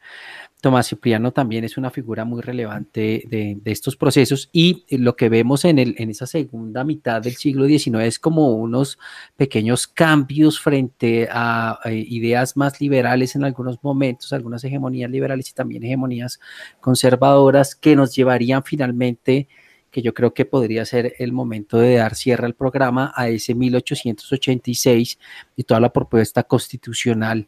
Tomás 0.61 0.89
Cipriano 0.89 1.33
también 1.33 1.63
es 1.63 1.75
una 1.77 1.89
figura 1.89 2.23
muy 2.23 2.41
relevante 2.41 3.23
de, 3.27 3.59
estos 3.65 3.95
procesos 3.95 4.47
y 4.53 4.85
lo 4.95 5.15
que 5.15 5.27
vemos 5.27 5.65
en, 5.65 5.79
el, 5.79 5.95
en 5.97 6.11
esa 6.11 6.27
segunda 6.27 6.83
mitad 6.83 7.19
del 7.19 7.35
siglo 7.35 7.65
XIX 7.65 8.01
es 8.01 8.19
como 8.19 8.49
unos 8.53 8.99
pequeños 9.35 9.87
cambios 9.87 10.59
frente 10.59 11.27
a, 11.31 11.79
ideas 11.89 12.55
más 12.55 12.79
liberales 12.79 13.35
en 13.35 13.43
algunos 13.43 13.83
momentos, 13.83 14.33
algunas 14.33 14.63
hegemonías 14.63 15.09
liberales 15.09 15.49
y 15.49 15.53
también 15.53 15.83
hegemonías 15.83 16.39
conservadoras 16.79 17.73
que 17.73 17.95
nos 17.95 18.15
llevarían 18.15 18.63
finalmente 18.63 19.47
que 19.89 20.03
yo 20.03 20.13
creo 20.13 20.33
que 20.33 20.45
podría 20.45 20.85
ser 20.85 21.15
el 21.17 21.33
momento 21.33 21.77
de 21.77 21.95
dar 21.95 22.15
cierre 22.15 22.45
al 22.45 22.53
programa 22.53 23.11
a 23.15 23.27
ese 23.29 23.55
1886 23.55 25.19
y 25.55 25.63
toda 25.63 25.79
la 25.79 25.91
propuesta 25.91 26.43
constitucional 26.43 27.47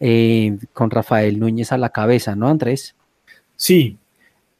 eh, 0.00 0.56
con 0.72 0.90
Rafael 0.90 1.38
Núñez 1.38 1.72
a 1.72 1.78
la 1.78 1.90
cabeza, 1.90 2.36
¿no, 2.36 2.48
Andrés? 2.48 2.94
Sí. 3.56 3.96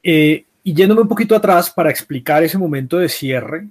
Eh, 0.02 0.44
y 0.62 0.74
yéndome 0.74 1.02
un 1.02 1.08
poquito 1.08 1.34
atrás 1.34 1.70
para 1.70 1.90
explicar 1.90 2.42
ese 2.42 2.58
momento 2.58 2.98
de 2.98 3.08
cierre, 3.08 3.68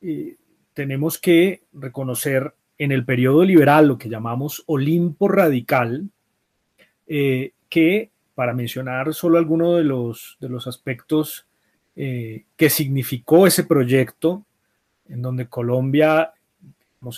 eh, 0.00 0.36
tenemos 0.72 1.18
que 1.18 1.62
reconocer 1.72 2.54
en 2.78 2.92
el 2.92 3.04
periodo 3.04 3.44
liberal 3.44 3.88
lo 3.88 3.98
que 3.98 4.08
llamamos 4.08 4.64
Olimpo 4.66 5.28
radical, 5.28 6.08
que 7.06 8.10
para 8.34 8.54
mencionar 8.54 9.14
solo 9.14 9.38
algunos 9.38 9.76
de 9.76 9.84
los, 9.84 10.36
de 10.40 10.48
los 10.48 10.66
aspectos 10.66 11.46
que 11.94 12.70
significó 12.70 13.46
ese 13.46 13.62
proyecto, 13.62 14.44
en 15.08 15.22
donde 15.22 15.46
Colombia 15.46 16.32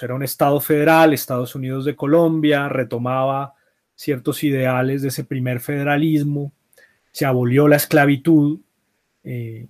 era 0.02 0.14
un 0.14 0.22
Estado 0.22 0.60
federal, 0.60 1.12
Estados 1.12 1.54
Unidos 1.54 1.84
de 1.84 1.94
Colombia, 1.94 2.68
retomaba 2.68 3.54
ciertos 3.96 4.44
ideales 4.44 5.02
de 5.02 5.08
ese 5.08 5.24
primer 5.24 5.58
federalismo, 5.58 6.52
se 7.10 7.24
abolió 7.24 7.66
la 7.66 7.76
esclavitud 7.76 8.60
eh, 9.24 9.66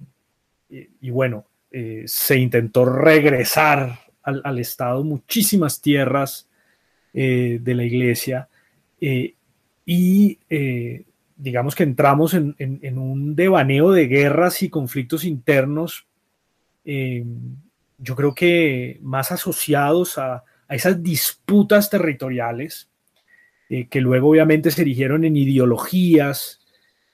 y, 0.69 1.11
bueno, 1.11 1.47
eh, 1.71 2.03
se 2.07 2.37
intentó 2.37 2.85
regresar 2.85 4.01
al, 4.23 4.59
Estado 4.59 5.03
muchísimas 5.05 5.81
tierras 5.81 6.49
de 7.13 7.75
la 7.75 7.85
iglesia 7.85 8.49
y 9.01 10.39
digamos 11.37 11.75
que 11.75 11.85
entramos 11.85 12.35
en, 12.35 12.99
un 12.99 13.35
devaneo 13.35 13.93
de 13.93 14.07
guerras 14.09 14.63
y 14.63 14.69
conflictos 14.69 15.25
internos 15.25 16.07
yo 17.99 18.17
creo 18.17 18.35
que 18.35 18.99
más 19.03 19.33
asociados 19.33 20.19
a, 20.19 20.45
esas 20.69 21.01
disputas 21.01 21.89
territoriales, 21.91 22.89
eh, 23.69 23.89
que 23.89 24.01
luego 24.01 24.31
obviamente 24.31 24.71
se 24.71 24.83
erigieron 24.83 25.25
en 25.25 25.37
ideologías 25.37 26.61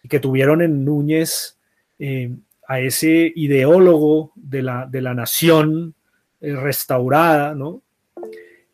y 0.03 0.09
que 0.09 0.21
tuvieron 0.21 0.61
en 0.61 0.85
Núñez 0.85 1.57
eh, 1.99 2.31
a 2.69 2.81
ese 2.81 3.33
ideólogo 3.35 4.33
de 4.35 4.63
la, 4.63 4.87
de 4.87 5.01
la 5.01 5.15
nación 5.15 5.95
eh, 6.41 6.55
restaurada, 6.55 7.55
¿no? 7.55 7.83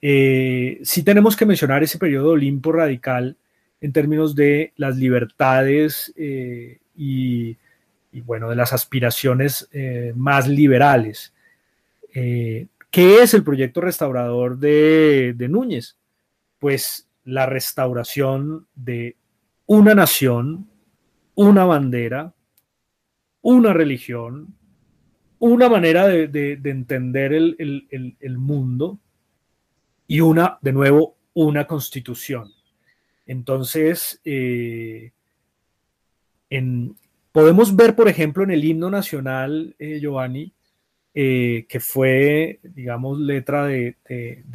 sí 0.00 1.02
tenemos 1.02 1.36
que 1.36 1.44
mencionar 1.44 1.82
ese 1.82 1.98
periodo 1.98 2.30
Olimpo 2.30 2.70
radical 2.70 3.36
en 3.80 3.92
términos 3.92 4.36
de 4.36 4.72
las 4.76 4.96
libertades 4.96 6.14
y, 6.16 7.56
bueno, 8.24 8.48
de 8.48 8.54
las 8.54 8.72
aspiraciones 8.72 9.68
más 10.14 10.46
liberales. 10.46 11.32
¿Qué 12.12 13.22
es 13.22 13.34
el 13.34 13.42
proyecto 13.42 13.80
restaurador 13.80 14.56
de, 14.58 15.34
Núñez? 15.48 15.96
Pues 16.60 17.07
la 17.28 17.44
restauración 17.44 18.66
de 18.74 19.16
una 19.66 19.94
nación, 19.94 20.70
una 21.34 21.66
bandera, 21.66 22.34
una 23.42 23.74
religión, 23.74 24.54
una 25.38 25.68
manera 25.68 26.08
de, 26.08 26.58
entender 26.64 27.34
el, 27.34 28.38
mundo 28.38 28.98
y 30.06 30.20
una, 30.20 30.58
de 30.62 30.72
nuevo, 30.72 31.16
una 31.34 31.66
constitución. 31.66 32.50
Entonces, 33.26 34.22
eh, 34.24 35.12
podemos 37.30 37.76
ver, 37.76 37.94
por 37.94 38.08
ejemplo, 38.08 38.42
en 38.42 38.52
el 38.52 38.64
himno 38.64 38.88
nacional, 38.88 39.76
eh, 39.78 40.00
Giovanni, 40.00 40.54
eh, 41.12 41.66
que 41.68 41.78
fue, 41.78 42.60
digamos, 42.62 43.20
letra 43.20 43.66
de, 43.66 43.96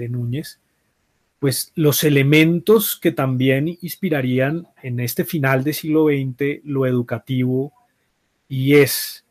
Núñez, 0.09 0.62
pues 1.43 1.73
los 1.75 2.05
elementos 2.05 2.97
que 2.97 3.11
también 3.11 3.67
inspirarían 3.81 4.69
en 4.81 5.01
este 5.01 5.25
final 5.25 5.65
del 5.65 5.73
siglo 5.73 6.05
XX 6.05 6.61
lo 6.63 6.85
educativo 6.85 7.73
y 8.47 8.75
es, 8.75 9.25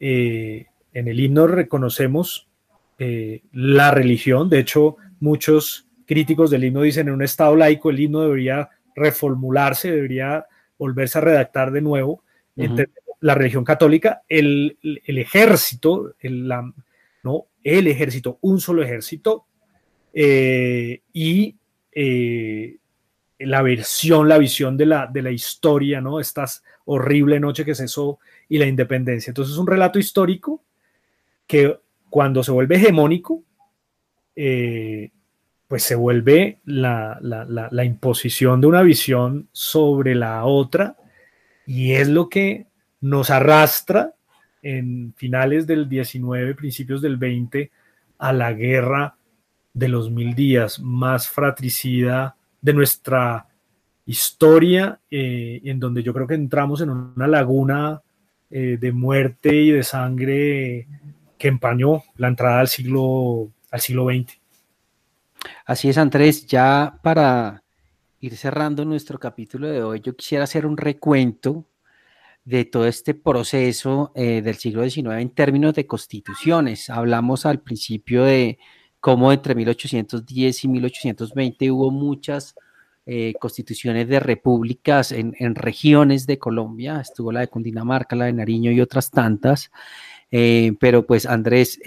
eh, 0.00 0.64
en 0.94 1.08
el 1.08 1.20
himno 1.20 1.46
reconocemos 1.46 2.48
eh, 2.98 3.42
la 3.52 3.90
religión, 3.90 4.48
de 4.48 4.60
hecho 4.60 4.96
muchos 5.20 5.86
críticos 6.06 6.50
del 6.50 6.64
himno 6.64 6.80
dicen 6.80 7.08
en 7.08 7.12
un 7.12 7.22
estado 7.22 7.54
laico 7.54 7.90
el 7.90 8.00
himno 8.00 8.22
debería 8.22 8.70
reformularse, 8.96 9.90
debería 9.90 10.46
volverse 10.78 11.18
a 11.18 11.20
redactar 11.20 11.70
de 11.70 11.82
nuevo, 11.82 12.22
la 13.20 13.34
religión 13.34 13.64
católica, 13.64 14.22
el, 14.26 14.78
ejército, 15.04 16.14
el, 16.18 16.48
¿no? 17.22 17.44
el 17.62 17.88
ejército, 17.88 18.38
un 18.40 18.58
solo 18.58 18.82
ejército, 18.82 19.44
eh, 20.14 21.02
y 21.12 21.57
eh, 21.92 22.76
la 23.38 23.62
versión, 23.62 24.28
la 24.28 24.38
visión 24.38 24.76
de 24.76 24.86
la, 24.86 25.06
de 25.06 25.22
la 25.22 25.30
historia, 25.30 26.00
¿no? 26.00 26.20
Esta 26.20 26.44
horrible 26.86 27.38
noche 27.38 27.64
que 27.64 27.74
cesó 27.74 28.18
y 28.48 28.58
la 28.58 28.66
independencia. 28.66 29.30
Entonces 29.30 29.52
es 29.52 29.58
un 29.58 29.66
relato 29.66 29.98
histórico 29.98 30.62
que 31.46 31.78
cuando 32.10 32.42
se 32.42 32.50
vuelve 32.50 32.76
hegemónico, 32.76 33.42
eh, 34.34 35.10
pues 35.68 35.82
se 35.82 35.94
vuelve 35.94 36.60
la, 36.64 37.18
la, 37.20 37.84
imposición 37.84 38.60
de 38.60 38.66
una 38.66 38.82
visión 38.82 39.48
sobre 39.52 40.14
la 40.14 40.44
otra 40.44 40.96
y 41.66 41.92
es 41.92 42.08
lo 42.08 42.30
que 42.30 42.66
nos 43.02 43.28
arrastra 43.28 44.14
en 44.62 45.12
finales 45.14 45.66
del 45.66 45.88
19, 45.88 46.54
principios 46.54 47.02
del 47.02 47.18
20, 47.18 47.70
a 48.18 48.32
la 48.32 48.54
guerra 48.54 49.17
de 49.72 49.88
los 49.88 50.10
mil 50.10 50.34
días 50.34 50.80
más 50.80 51.28
fratricida 51.28 52.36
de 52.60 52.74
nuestra 52.74 53.46
historia, 54.06 55.00
eh, 55.10 55.60
en 55.64 55.78
donde 55.78 56.02
yo 56.02 56.14
creo 56.14 56.26
que 56.26 56.34
entramos 56.34 56.80
en 56.80 56.90
una 56.90 57.26
laguna 57.26 58.02
eh, 58.50 58.78
de 58.80 58.92
muerte 58.92 59.54
y 59.54 59.70
de 59.70 59.82
sangre 59.82 60.86
que 61.36 61.48
empañó 61.48 62.02
la 62.16 62.28
entrada 62.28 62.60
al 62.60 62.68
siglo, 62.68 63.50
al 63.70 63.80
siglo 63.80 64.06
XX. 64.06 64.38
Así 65.66 65.88
es, 65.88 65.98
Andrés, 65.98 66.46
ya 66.46 66.98
para 67.02 67.62
ir 68.20 68.36
cerrando 68.36 68.84
nuestro 68.84 69.18
capítulo 69.18 69.68
de 69.68 69.82
hoy, 69.82 70.00
yo 70.00 70.16
quisiera 70.16 70.44
hacer 70.44 70.66
un 70.66 70.76
recuento 70.76 71.66
de 72.44 72.64
todo 72.64 72.86
este 72.86 73.12
proceso 73.12 74.10
eh, 74.14 74.40
del 74.40 74.54
siglo 74.56 74.88
XIX 74.88 75.08
en 75.18 75.30
términos 75.30 75.74
de 75.74 75.86
constituciones. 75.86 76.88
Hablamos 76.88 77.44
al 77.44 77.60
principio 77.60 78.24
de 78.24 78.58
cómo 79.00 79.32
entre 79.32 79.54
1810 79.54 80.64
y 80.64 80.68
1820 80.68 81.70
hubo 81.70 81.90
muchas 81.90 82.54
eh, 83.06 83.34
constituciones 83.40 84.08
de 84.08 84.20
repúblicas 84.20 85.12
en, 85.12 85.54
regiones 85.54 86.26
de 86.26 86.38
Colombia, 86.38 87.00
estuvo 87.00 87.32
la 87.32 87.40
de 87.40 87.48
Cundinamarca, 87.48 88.16
la 88.16 88.26
de 88.26 88.34
Nariño 88.34 88.70
y 88.70 88.80
otras 88.80 89.10
tantas, 89.10 89.70
eh, 90.30 90.72
pero 90.78 91.06
pues 91.06 91.24
Andrés, 91.24 91.80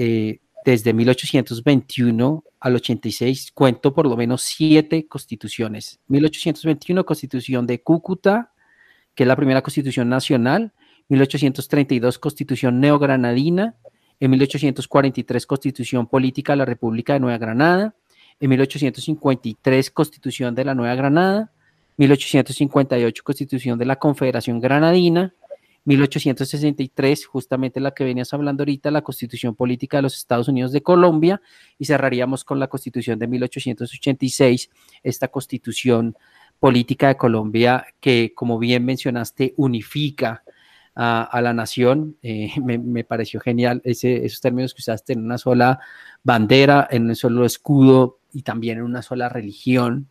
desde 0.65 0.93
1821 0.93 2.43
al 2.59 2.75
86 2.75 3.51
cuento 3.51 3.93
por 3.93 4.07
lo 4.07 4.15
menos 4.15 4.43
siete 4.43 5.07
constituciones. 5.07 5.99
1821 6.07 7.05
constitución 7.05 7.65
de 7.65 7.81
Cúcuta, 7.81 8.53
que 9.15 9.23
es 9.23 9.27
la 9.27 9.35
primera 9.35 9.61
constitución 9.61 10.09
nacional, 10.09 10.73
1832 11.09 12.19
constitución 12.19 12.79
neogranadina, 12.79 13.75
en 14.21 14.29
1843 14.29 15.45
constitución 15.47 16.05
política 16.05 16.53
de 16.53 16.57
la 16.57 16.65
República 16.65 17.13
de 17.13 17.19
Nueva 17.19 17.39
Granada, 17.39 17.95
en 18.39 18.49
1853 18.51 19.91
constitución 19.91 20.53
de 20.53 20.63
la 20.63 20.75
Nueva 20.75 20.93
Granada, 20.93 21.51
1858 21.97 23.23
constitución 23.23 23.79
de 23.79 23.85
la 23.85 23.95
Confederación 23.97 24.59
Granadina, 24.59 25.33
1863, 25.85 27.25
justamente 27.25 27.79
la 27.79 27.95
que 27.95 28.03
venías 28.03 28.31
hablando 28.35 28.61
ahorita, 28.61 28.91
la 28.91 29.01
Constitución 29.01 29.55
Política 29.55 29.97
de 29.97 30.03
los 30.03 30.15
Estados 30.15 30.47
Unidos 30.47 30.71
de 30.71 30.83
Colombia, 30.83 31.41
y 31.79 31.85
cerraríamos 31.85 32.43
con 32.43 32.59
la 32.59 32.67
Constitución 32.67 33.17
de 33.17 33.25
1886, 33.25 34.69
esta 35.01 35.29
Constitución 35.29 36.15
política 36.59 37.07
de 37.07 37.17
Colombia 37.17 37.87
que, 37.99 38.33
como 38.35 38.59
bien 38.59 38.85
mencionaste, 38.85 39.55
unifica 39.57 40.43
a, 40.95 41.39
la 41.41 41.53
nación. 41.53 42.17
Eh, 42.21 42.51
me, 42.63 43.03
pareció 43.03 43.39
genial 43.39 43.81
ese, 43.83 44.25
esos 44.25 44.41
términos 44.41 44.73
que 44.73 44.81
usaste 44.81 45.13
en 45.13 45.23
una 45.25 45.37
sola 45.37 45.79
bandera, 46.23 46.87
en 46.89 47.07
un 47.07 47.15
solo 47.15 47.45
escudo 47.45 48.19
y 48.33 48.43
también 48.43 48.79
en 48.79 48.83
una 48.83 49.01
sola 49.01 49.29
religión. 49.29 50.09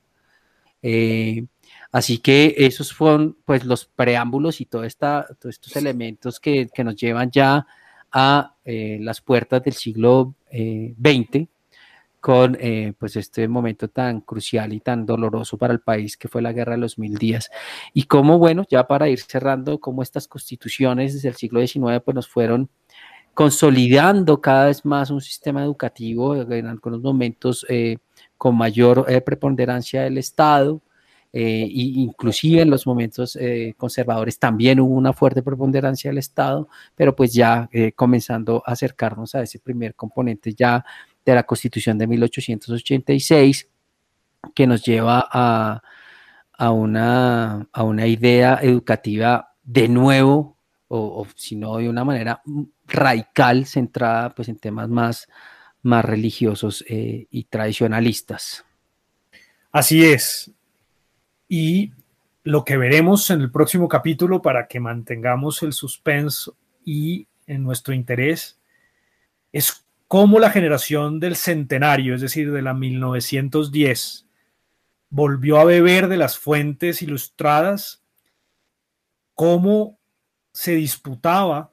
Eh, 0.83 1.47
así 1.93 2.18
que 2.18 2.55
esos 2.59 2.93
fueron 2.93 3.37
pues 3.45 3.64
los 3.64 3.85
preámbulos 3.85 4.61
y 4.61 4.66
todo 4.66 4.85
esta, 4.85 5.26
todos 5.39 5.57
estos 5.57 5.76
elementos 5.76 6.41
que, 6.41 6.68
nos 6.85 6.97
llevan 6.97 7.31
ya 7.31 7.66
a 8.12 8.57
eh, 8.64 8.99
las 9.01 9.20
puertas 9.20 9.62
del 9.62 9.74
siglo 9.74 10.35
XX 10.51 11.49
con 12.21 12.57
eh, 12.61 12.93
pues 12.99 13.16
este 13.16 13.49
momento 13.49 13.89
tan 13.89 14.21
crucial 14.21 14.73
y 14.75 14.81
tan 14.81 15.07
doloroso 15.07 15.57
para 15.57 15.73
el 15.73 15.81
país 15.81 16.16
que 16.18 16.29
fue 16.29 16.43
la 16.43 16.53
guerra 16.53 16.73
de 16.73 16.79
los 16.79 16.99
mil 16.99 17.16
días. 17.16 17.51
Y 17.95 18.05
cómo, 18.05 18.39
bueno, 18.39 18.64
ya 18.71 18.87
para 18.87 19.09
ir 19.09 19.21
cerrando, 19.21 19.81
cómo 19.81 20.03
estas 20.03 20.29
constituciones 20.29 21.14
desde 21.14 21.29
el 21.29 21.37
siglo 21.37 21.66
XIX 21.66 22.01
pues 22.05 22.14
nos 22.14 22.29
fueron 22.29 22.68
consolidando 23.33 24.41
cada 24.41 24.66
vez 24.66 24.85
más 24.85 25.11
un 25.11 25.21
sistema 25.21 25.62
educativo 25.62 26.37
en 26.37 26.66
algunos 26.66 27.01
momentos 27.01 27.64
eh, 27.68 27.97
con 28.37 28.57
mayor 28.57 29.07
eh, 29.09 29.21
preponderancia 29.23 30.03
del 30.03 30.18
Estado, 30.18 30.83
e 31.33 31.68
inclusive 31.71 32.61
en 32.61 32.71
los 32.71 32.89
momentos 32.89 33.39
conservadores 33.77 34.41
también 34.41 34.81
hubo 34.81 34.97
una 34.97 35.12
fuerte 35.12 35.45
preponderancia 35.45 36.11
del 36.11 36.18
Estado, 36.18 36.68
pero 36.97 37.14
pues 37.14 37.33
ya 37.33 37.71
comenzando 37.95 38.64
a 38.66 38.73
acercarnos 38.73 39.37
a 39.37 39.43
ese 39.43 39.61
primer 39.61 39.95
componente 39.95 40.53
ya 40.53 40.85
de 41.31 41.37
la 41.37 41.47
Constitución 41.47 41.99
de 41.99 42.07
1886, 42.07 43.68
que 44.55 44.66
nos 44.66 44.85
lleva 44.85 45.28
a, 45.31 45.83
a, 46.53 46.70
una, 46.70 47.68
a 47.72 47.83
una 47.83 48.07
idea 48.07 48.59
educativa 48.62 49.55
de 49.62 49.89
nuevo, 49.89 50.57
o, 50.89 51.26
si 51.37 51.57
no 51.57 51.76
de 51.76 51.89
una 51.89 52.05
manera 52.05 52.43
radical, 52.87 53.66
centrada 53.66 54.35
pues, 54.35 54.49
en 54.49 54.59
temas 54.59 54.89
más, 54.89 55.28
más 55.83 56.05
religiosos 56.05 56.85
eh, 56.89 57.26
y 57.31 57.45
tradicionalistas. 57.45 58.64
Así 59.72 60.05
es. 60.05 60.51
Y 61.49 61.93
lo 62.43 62.64
que 62.64 62.76
veremos 62.76 63.31
en 63.31 63.41
el 63.41 63.51
próximo 63.51 63.89
capítulo 63.89 64.43
para 64.43 64.66
que 64.66 64.81
mantengamos 64.81 65.62
el 65.62 65.72
suspenso 65.72 66.57
y 66.85 67.28
en 67.47 67.62
nuestro 67.62 67.95
interés 67.95 68.59
es 69.53 69.85
cómo 70.11 70.41
la 70.41 70.51
generación 70.51 71.21
del 71.21 71.37
centenario, 71.37 72.17
es 72.17 72.21
decir, 72.21 72.51
de 72.51 72.63
la 72.63 72.75
1910, 72.75 74.27
volvió 75.09 75.61
a 75.61 75.65
beber 75.65 76.09
de 76.09 76.17
las 76.17 76.37
fuentes 76.37 77.01
ilustradas, 77.01 78.03
cómo 79.37 80.01
se 80.53 80.75
disputaba 80.75 81.73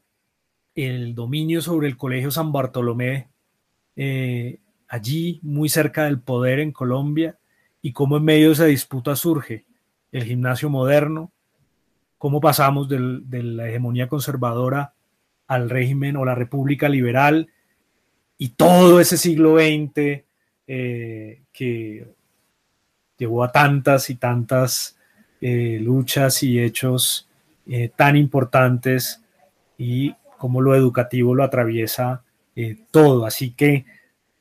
el 0.76 1.16
dominio 1.16 1.64
sobre 1.64 1.88
el 1.88 1.98
Colegio 1.98 2.30
San 2.30 2.52
Bartolomé, 2.52 3.32
eh, 3.96 4.60
allí 4.88 5.40
muy 5.42 5.68
cerca 5.68 6.04
del 6.04 6.20
poder 6.20 6.60
en 6.60 6.72
Colombia, 6.72 7.40
y 7.82 7.92
cómo 7.92 8.18
en 8.18 8.26
medio 8.26 8.50
de 8.50 8.54
esa 8.54 8.66
disputa 8.66 9.16
surge 9.16 9.66
el 10.12 10.26
gimnasio 10.26 10.70
moderno, 10.70 11.32
cómo 12.20 12.40
pasamos 12.40 12.88
de 12.88 13.00
la 13.42 13.68
hegemonía 13.68 14.08
conservadora 14.08 14.94
al 15.48 15.72
régimen 15.72 16.18
o 16.18 16.24
la 16.24 16.36
república 16.36 16.88
liberal, 16.88 17.50
y 18.38 18.50
todo 18.50 19.00
ese 19.00 19.18
siglo 19.18 19.58
XX 19.58 20.24
eh, 20.68 21.42
que 21.52 22.08
llevó 23.18 23.44
a 23.44 23.52
tantas 23.52 24.10
y 24.10 24.16
tantas 24.16 24.98
eh, 25.42 25.80
luchas 25.82 26.44
y 26.44 26.60
hechos 26.60 27.28
eh, 27.66 27.90
tan 27.96 28.16
importantes 28.16 29.24
y 29.78 30.14
como 30.38 30.62
lo 30.62 30.76
educativo 30.76 31.34
lo 31.34 31.44
atraviesa 31.44 32.24
todo. 32.90 33.28
Así 33.28 33.52
que 33.52 33.86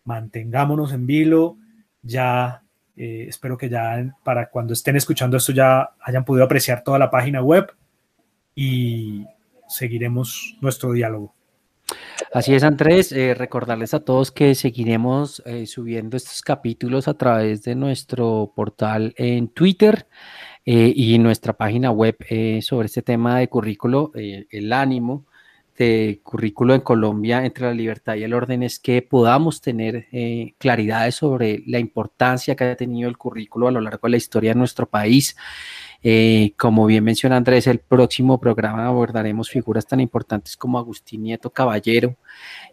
mantengámonos 0.05 0.93
en 0.93 1.07
vilo, 1.07 1.59
ya 2.03 2.63
espero 2.95 3.59
que 3.59 3.69
ya 3.69 4.17
para 4.25 4.49
cuando 4.49 4.73
estén 4.73 4.97
escuchando 4.97 5.37
esto 5.37 5.53
ya 5.53 5.91
hayan 6.01 6.25
podido 6.25 6.47
apreciar 6.47 6.83
toda 6.83 6.99
la 6.99 7.11
página 7.11 7.43
web 7.43 7.71
y 8.55 9.27
seguiremos 9.69 10.57
nuestro 10.63 10.93
diálogo. 10.93 11.35
Así 12.37 12.55
es, 12.55 12.65
Andrés. 12.65 13.13
Eh, 13.13 13.33
recordarles 13.33 13.95
a 13.95 14.01
todos 14.01 14.31
que 14.31 14.55
seguiremos 14.55 15.43
eh, 15.47 15.67
subiendo 15.67 16.19
estos 16.19 16.43
capítulos 16.43 17.09
a 17.09 17.15
través 17.15 17.63
de 17.63 17.75
nuestro 17.75 18.53
portal 18.55 19.15
en 19.17 19.49
Twitter 19.49 20.07
eh, 20.67 20.93
y 20.95 21.19
nuestra 21.19 21.55
página 21.55 21.91
web 21.91 22.19
sobre 22.61 22.87
este 22.89 23.01
tema 23.01 23.39
de 23.39 23.49
currículo, 23.49 24.13
el 24.15 24.71
ánimo 24.75 25.25
de 25.79 26.21
currículo 26.23 26.75
en 26.75 26.83
Colombia 26.83 27.43
entre 27.43 27.69
la 27.69 27.73
libertad 27.73 28.17
y 28.17 28.25
el 28.25 28.35
orden 28.35 28.63
es 28.63 28.81
que 28.81 29.01
podamos 29.01 29.63
tener 29.63 30.07
claridades 30.59 31.15
sobre 31.15 31.63
la 31.67 31.79
importancia 31.79 32.55
que 32.55 32.65
ha 32.65 32.77
tenido 32.77 33.09
el 33.09 33.17
currículo 33.17 33.69
a 33.69 33.71
lo 33.71 33.81
largo 33.81 34.09
de 34.09 34.11
la 34.11 34.17
historia 34.19 34.51
de 34.51 34.59
nuestro 34.59 34.87
país 34.87 35.37
eh, 36.03 36.53
como 36.57 36.87
bien 36.87 37.05
menciona 37.05 37.37
Andrés, 37.37 37.67
el 37.67 37.79
próximo 37.79 38.39
programa 38.39 38.87
abordaremos 38.87 39.51
figuras 39.51 39.87
tan 39.87 40.01
importantes 40.01 40.57
como 40.57 40.79
Agustín 40.79 41.23
Nieto 41.23 41.51
Caballero 41.51 42.17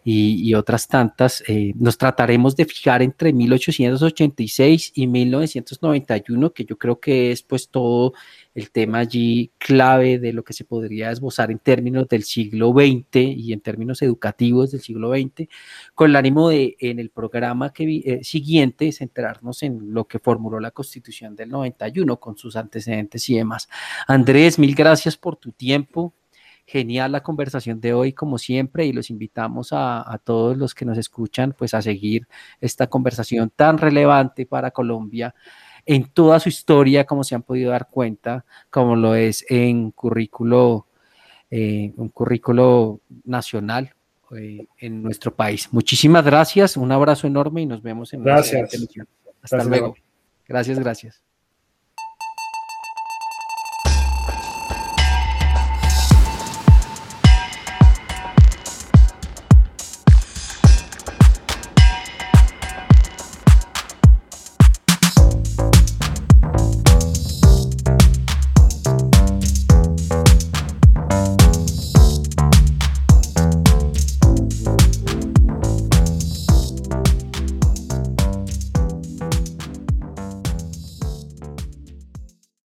y, 0.04 0.54
otras 0.54 0.86
tantas. 0.86 1.42
Eh, 1.48 1.72
nos 1.76 1.98
trataremos 1.98 2.54
de 2.56 2.64
fijar 2.66 3.02
entre 3.02 3.32
1886 3.32 4.92
y 4.94 5.06
1991, 5.06 6.52
que 6.52 6.64
yo 6.64 6.78
creo 6.78 7.00
que 7.00 7.32
es 7.32 7.42
pues 7.42 7.68
todo 7.68 8.12
el 8.54 8.70
tema 8.70 9.00
allí 9.00 9.52
clave 9.58 10.18
de 10.18 10.32
lo 10.32 10.44
que 10.44 10.52
se 10.52 10.64
podría 10.64 11.10
esbozar 11.10 11.50
en 11.50 11.58
términos 11.58 12.06
del 12.08 12.22
siglo 12.22 12.72
XX 12.72 13.16
y 13.16 13.52
en 13.52 13.60
términos 13.60 14.00
educativos 14.02 14.70
del 14.70 14.80
siglo 14.80 15.12
XX, 15.12 15.48
con 15.94 16.10
el 16.10 16.16
ánimo 16.16 16.48
de 16.48 16.76
en 16.78 17.00
el 17.00 17.10
programa 17.10 17.72
que, 17.72 18.02
eh, 18.04 18.24
siguiente 18.24 18.90
centrarnos 18.92 19.62
en 19.62 19.92
lo 19.92 20.06
que 20.06 20.18
formuló 20.20 20.60
la 20.60 20.70
Constitución 20.70 21.34
del 21.34 21.50
91 21.50 22.20
con 22.20 22.36
sus 22.36 22.56
antecedentes 22.56 23.28
y 23.28 23.36
demás. 23.36 23.68
Andrés, 24.06 24.58
mil 24.58 24.74
gracias 24.74 25.16
por 25.16 25.36
tu 25.36 25.52
tiempo. 25.52 26.14
Genial 26.66 27.12
la 27.12 27.22
conversación 27.22 27.80
de 27.80 27.92
hoy, 27.92 28.14
como 28.14 28.38
siempre, 28.38 28.86
y 28.86 28.92
los 28.92 29.10
invitamos 29.10 29.72
a, 29.74 30.10
a 30.10 30.16
todos 30.18 30.56
los 30.56 30.74
que 30.74 30.86
nos 30.86 30.96
escuchan, 30.96 31.54
pues 31.56 31.74
a 31.74 31.82
seguir 31.82 32.26
esta 32.60 32.86
conversación 32.86 33.50
tan 33.54 33.76
relevante 33.76 34.46
para 34.46 34.70
Colombia 34.70 35.34
en 35.86 36.04
toda 36.04 36.40
su 36.40 36.48
historia, 36.48 37.04
como 37.04 37.24
se 37.24 37.34
han 37.34 37.42
podido 37.42 37.70
dar 37.70 37.88
cuenta, 37.88 38.44
como 38.70 38.96
lo 38.96 39.14
es 39.14 39.44
en 39.48 39.90
currículo, 39.90 40.86
eh, 41.50 41.92
un 41.96 42.08
currículo 42.08 43.00
nacional 43.24 43.94
eh, 44.36 44.66
en 44.78 45.02
nuestro 45.02 45.34
país. 45.34 45.68
Muchísimas 45.72 46.24
gracias, 46.24 46.76
un 46.76 46.92
abrazo 46.92 47.26
enorme 47.26 47.62
y 47.62 47.66
nos 47.66 47.82
vemos 47.82 48.12
en 48.12 48.24
la 48.24 48.36
Hasta 49.42 49.64
luego. 49.64 49.94
Gracias, 50.46 50.78
gracias. 50.78 51.23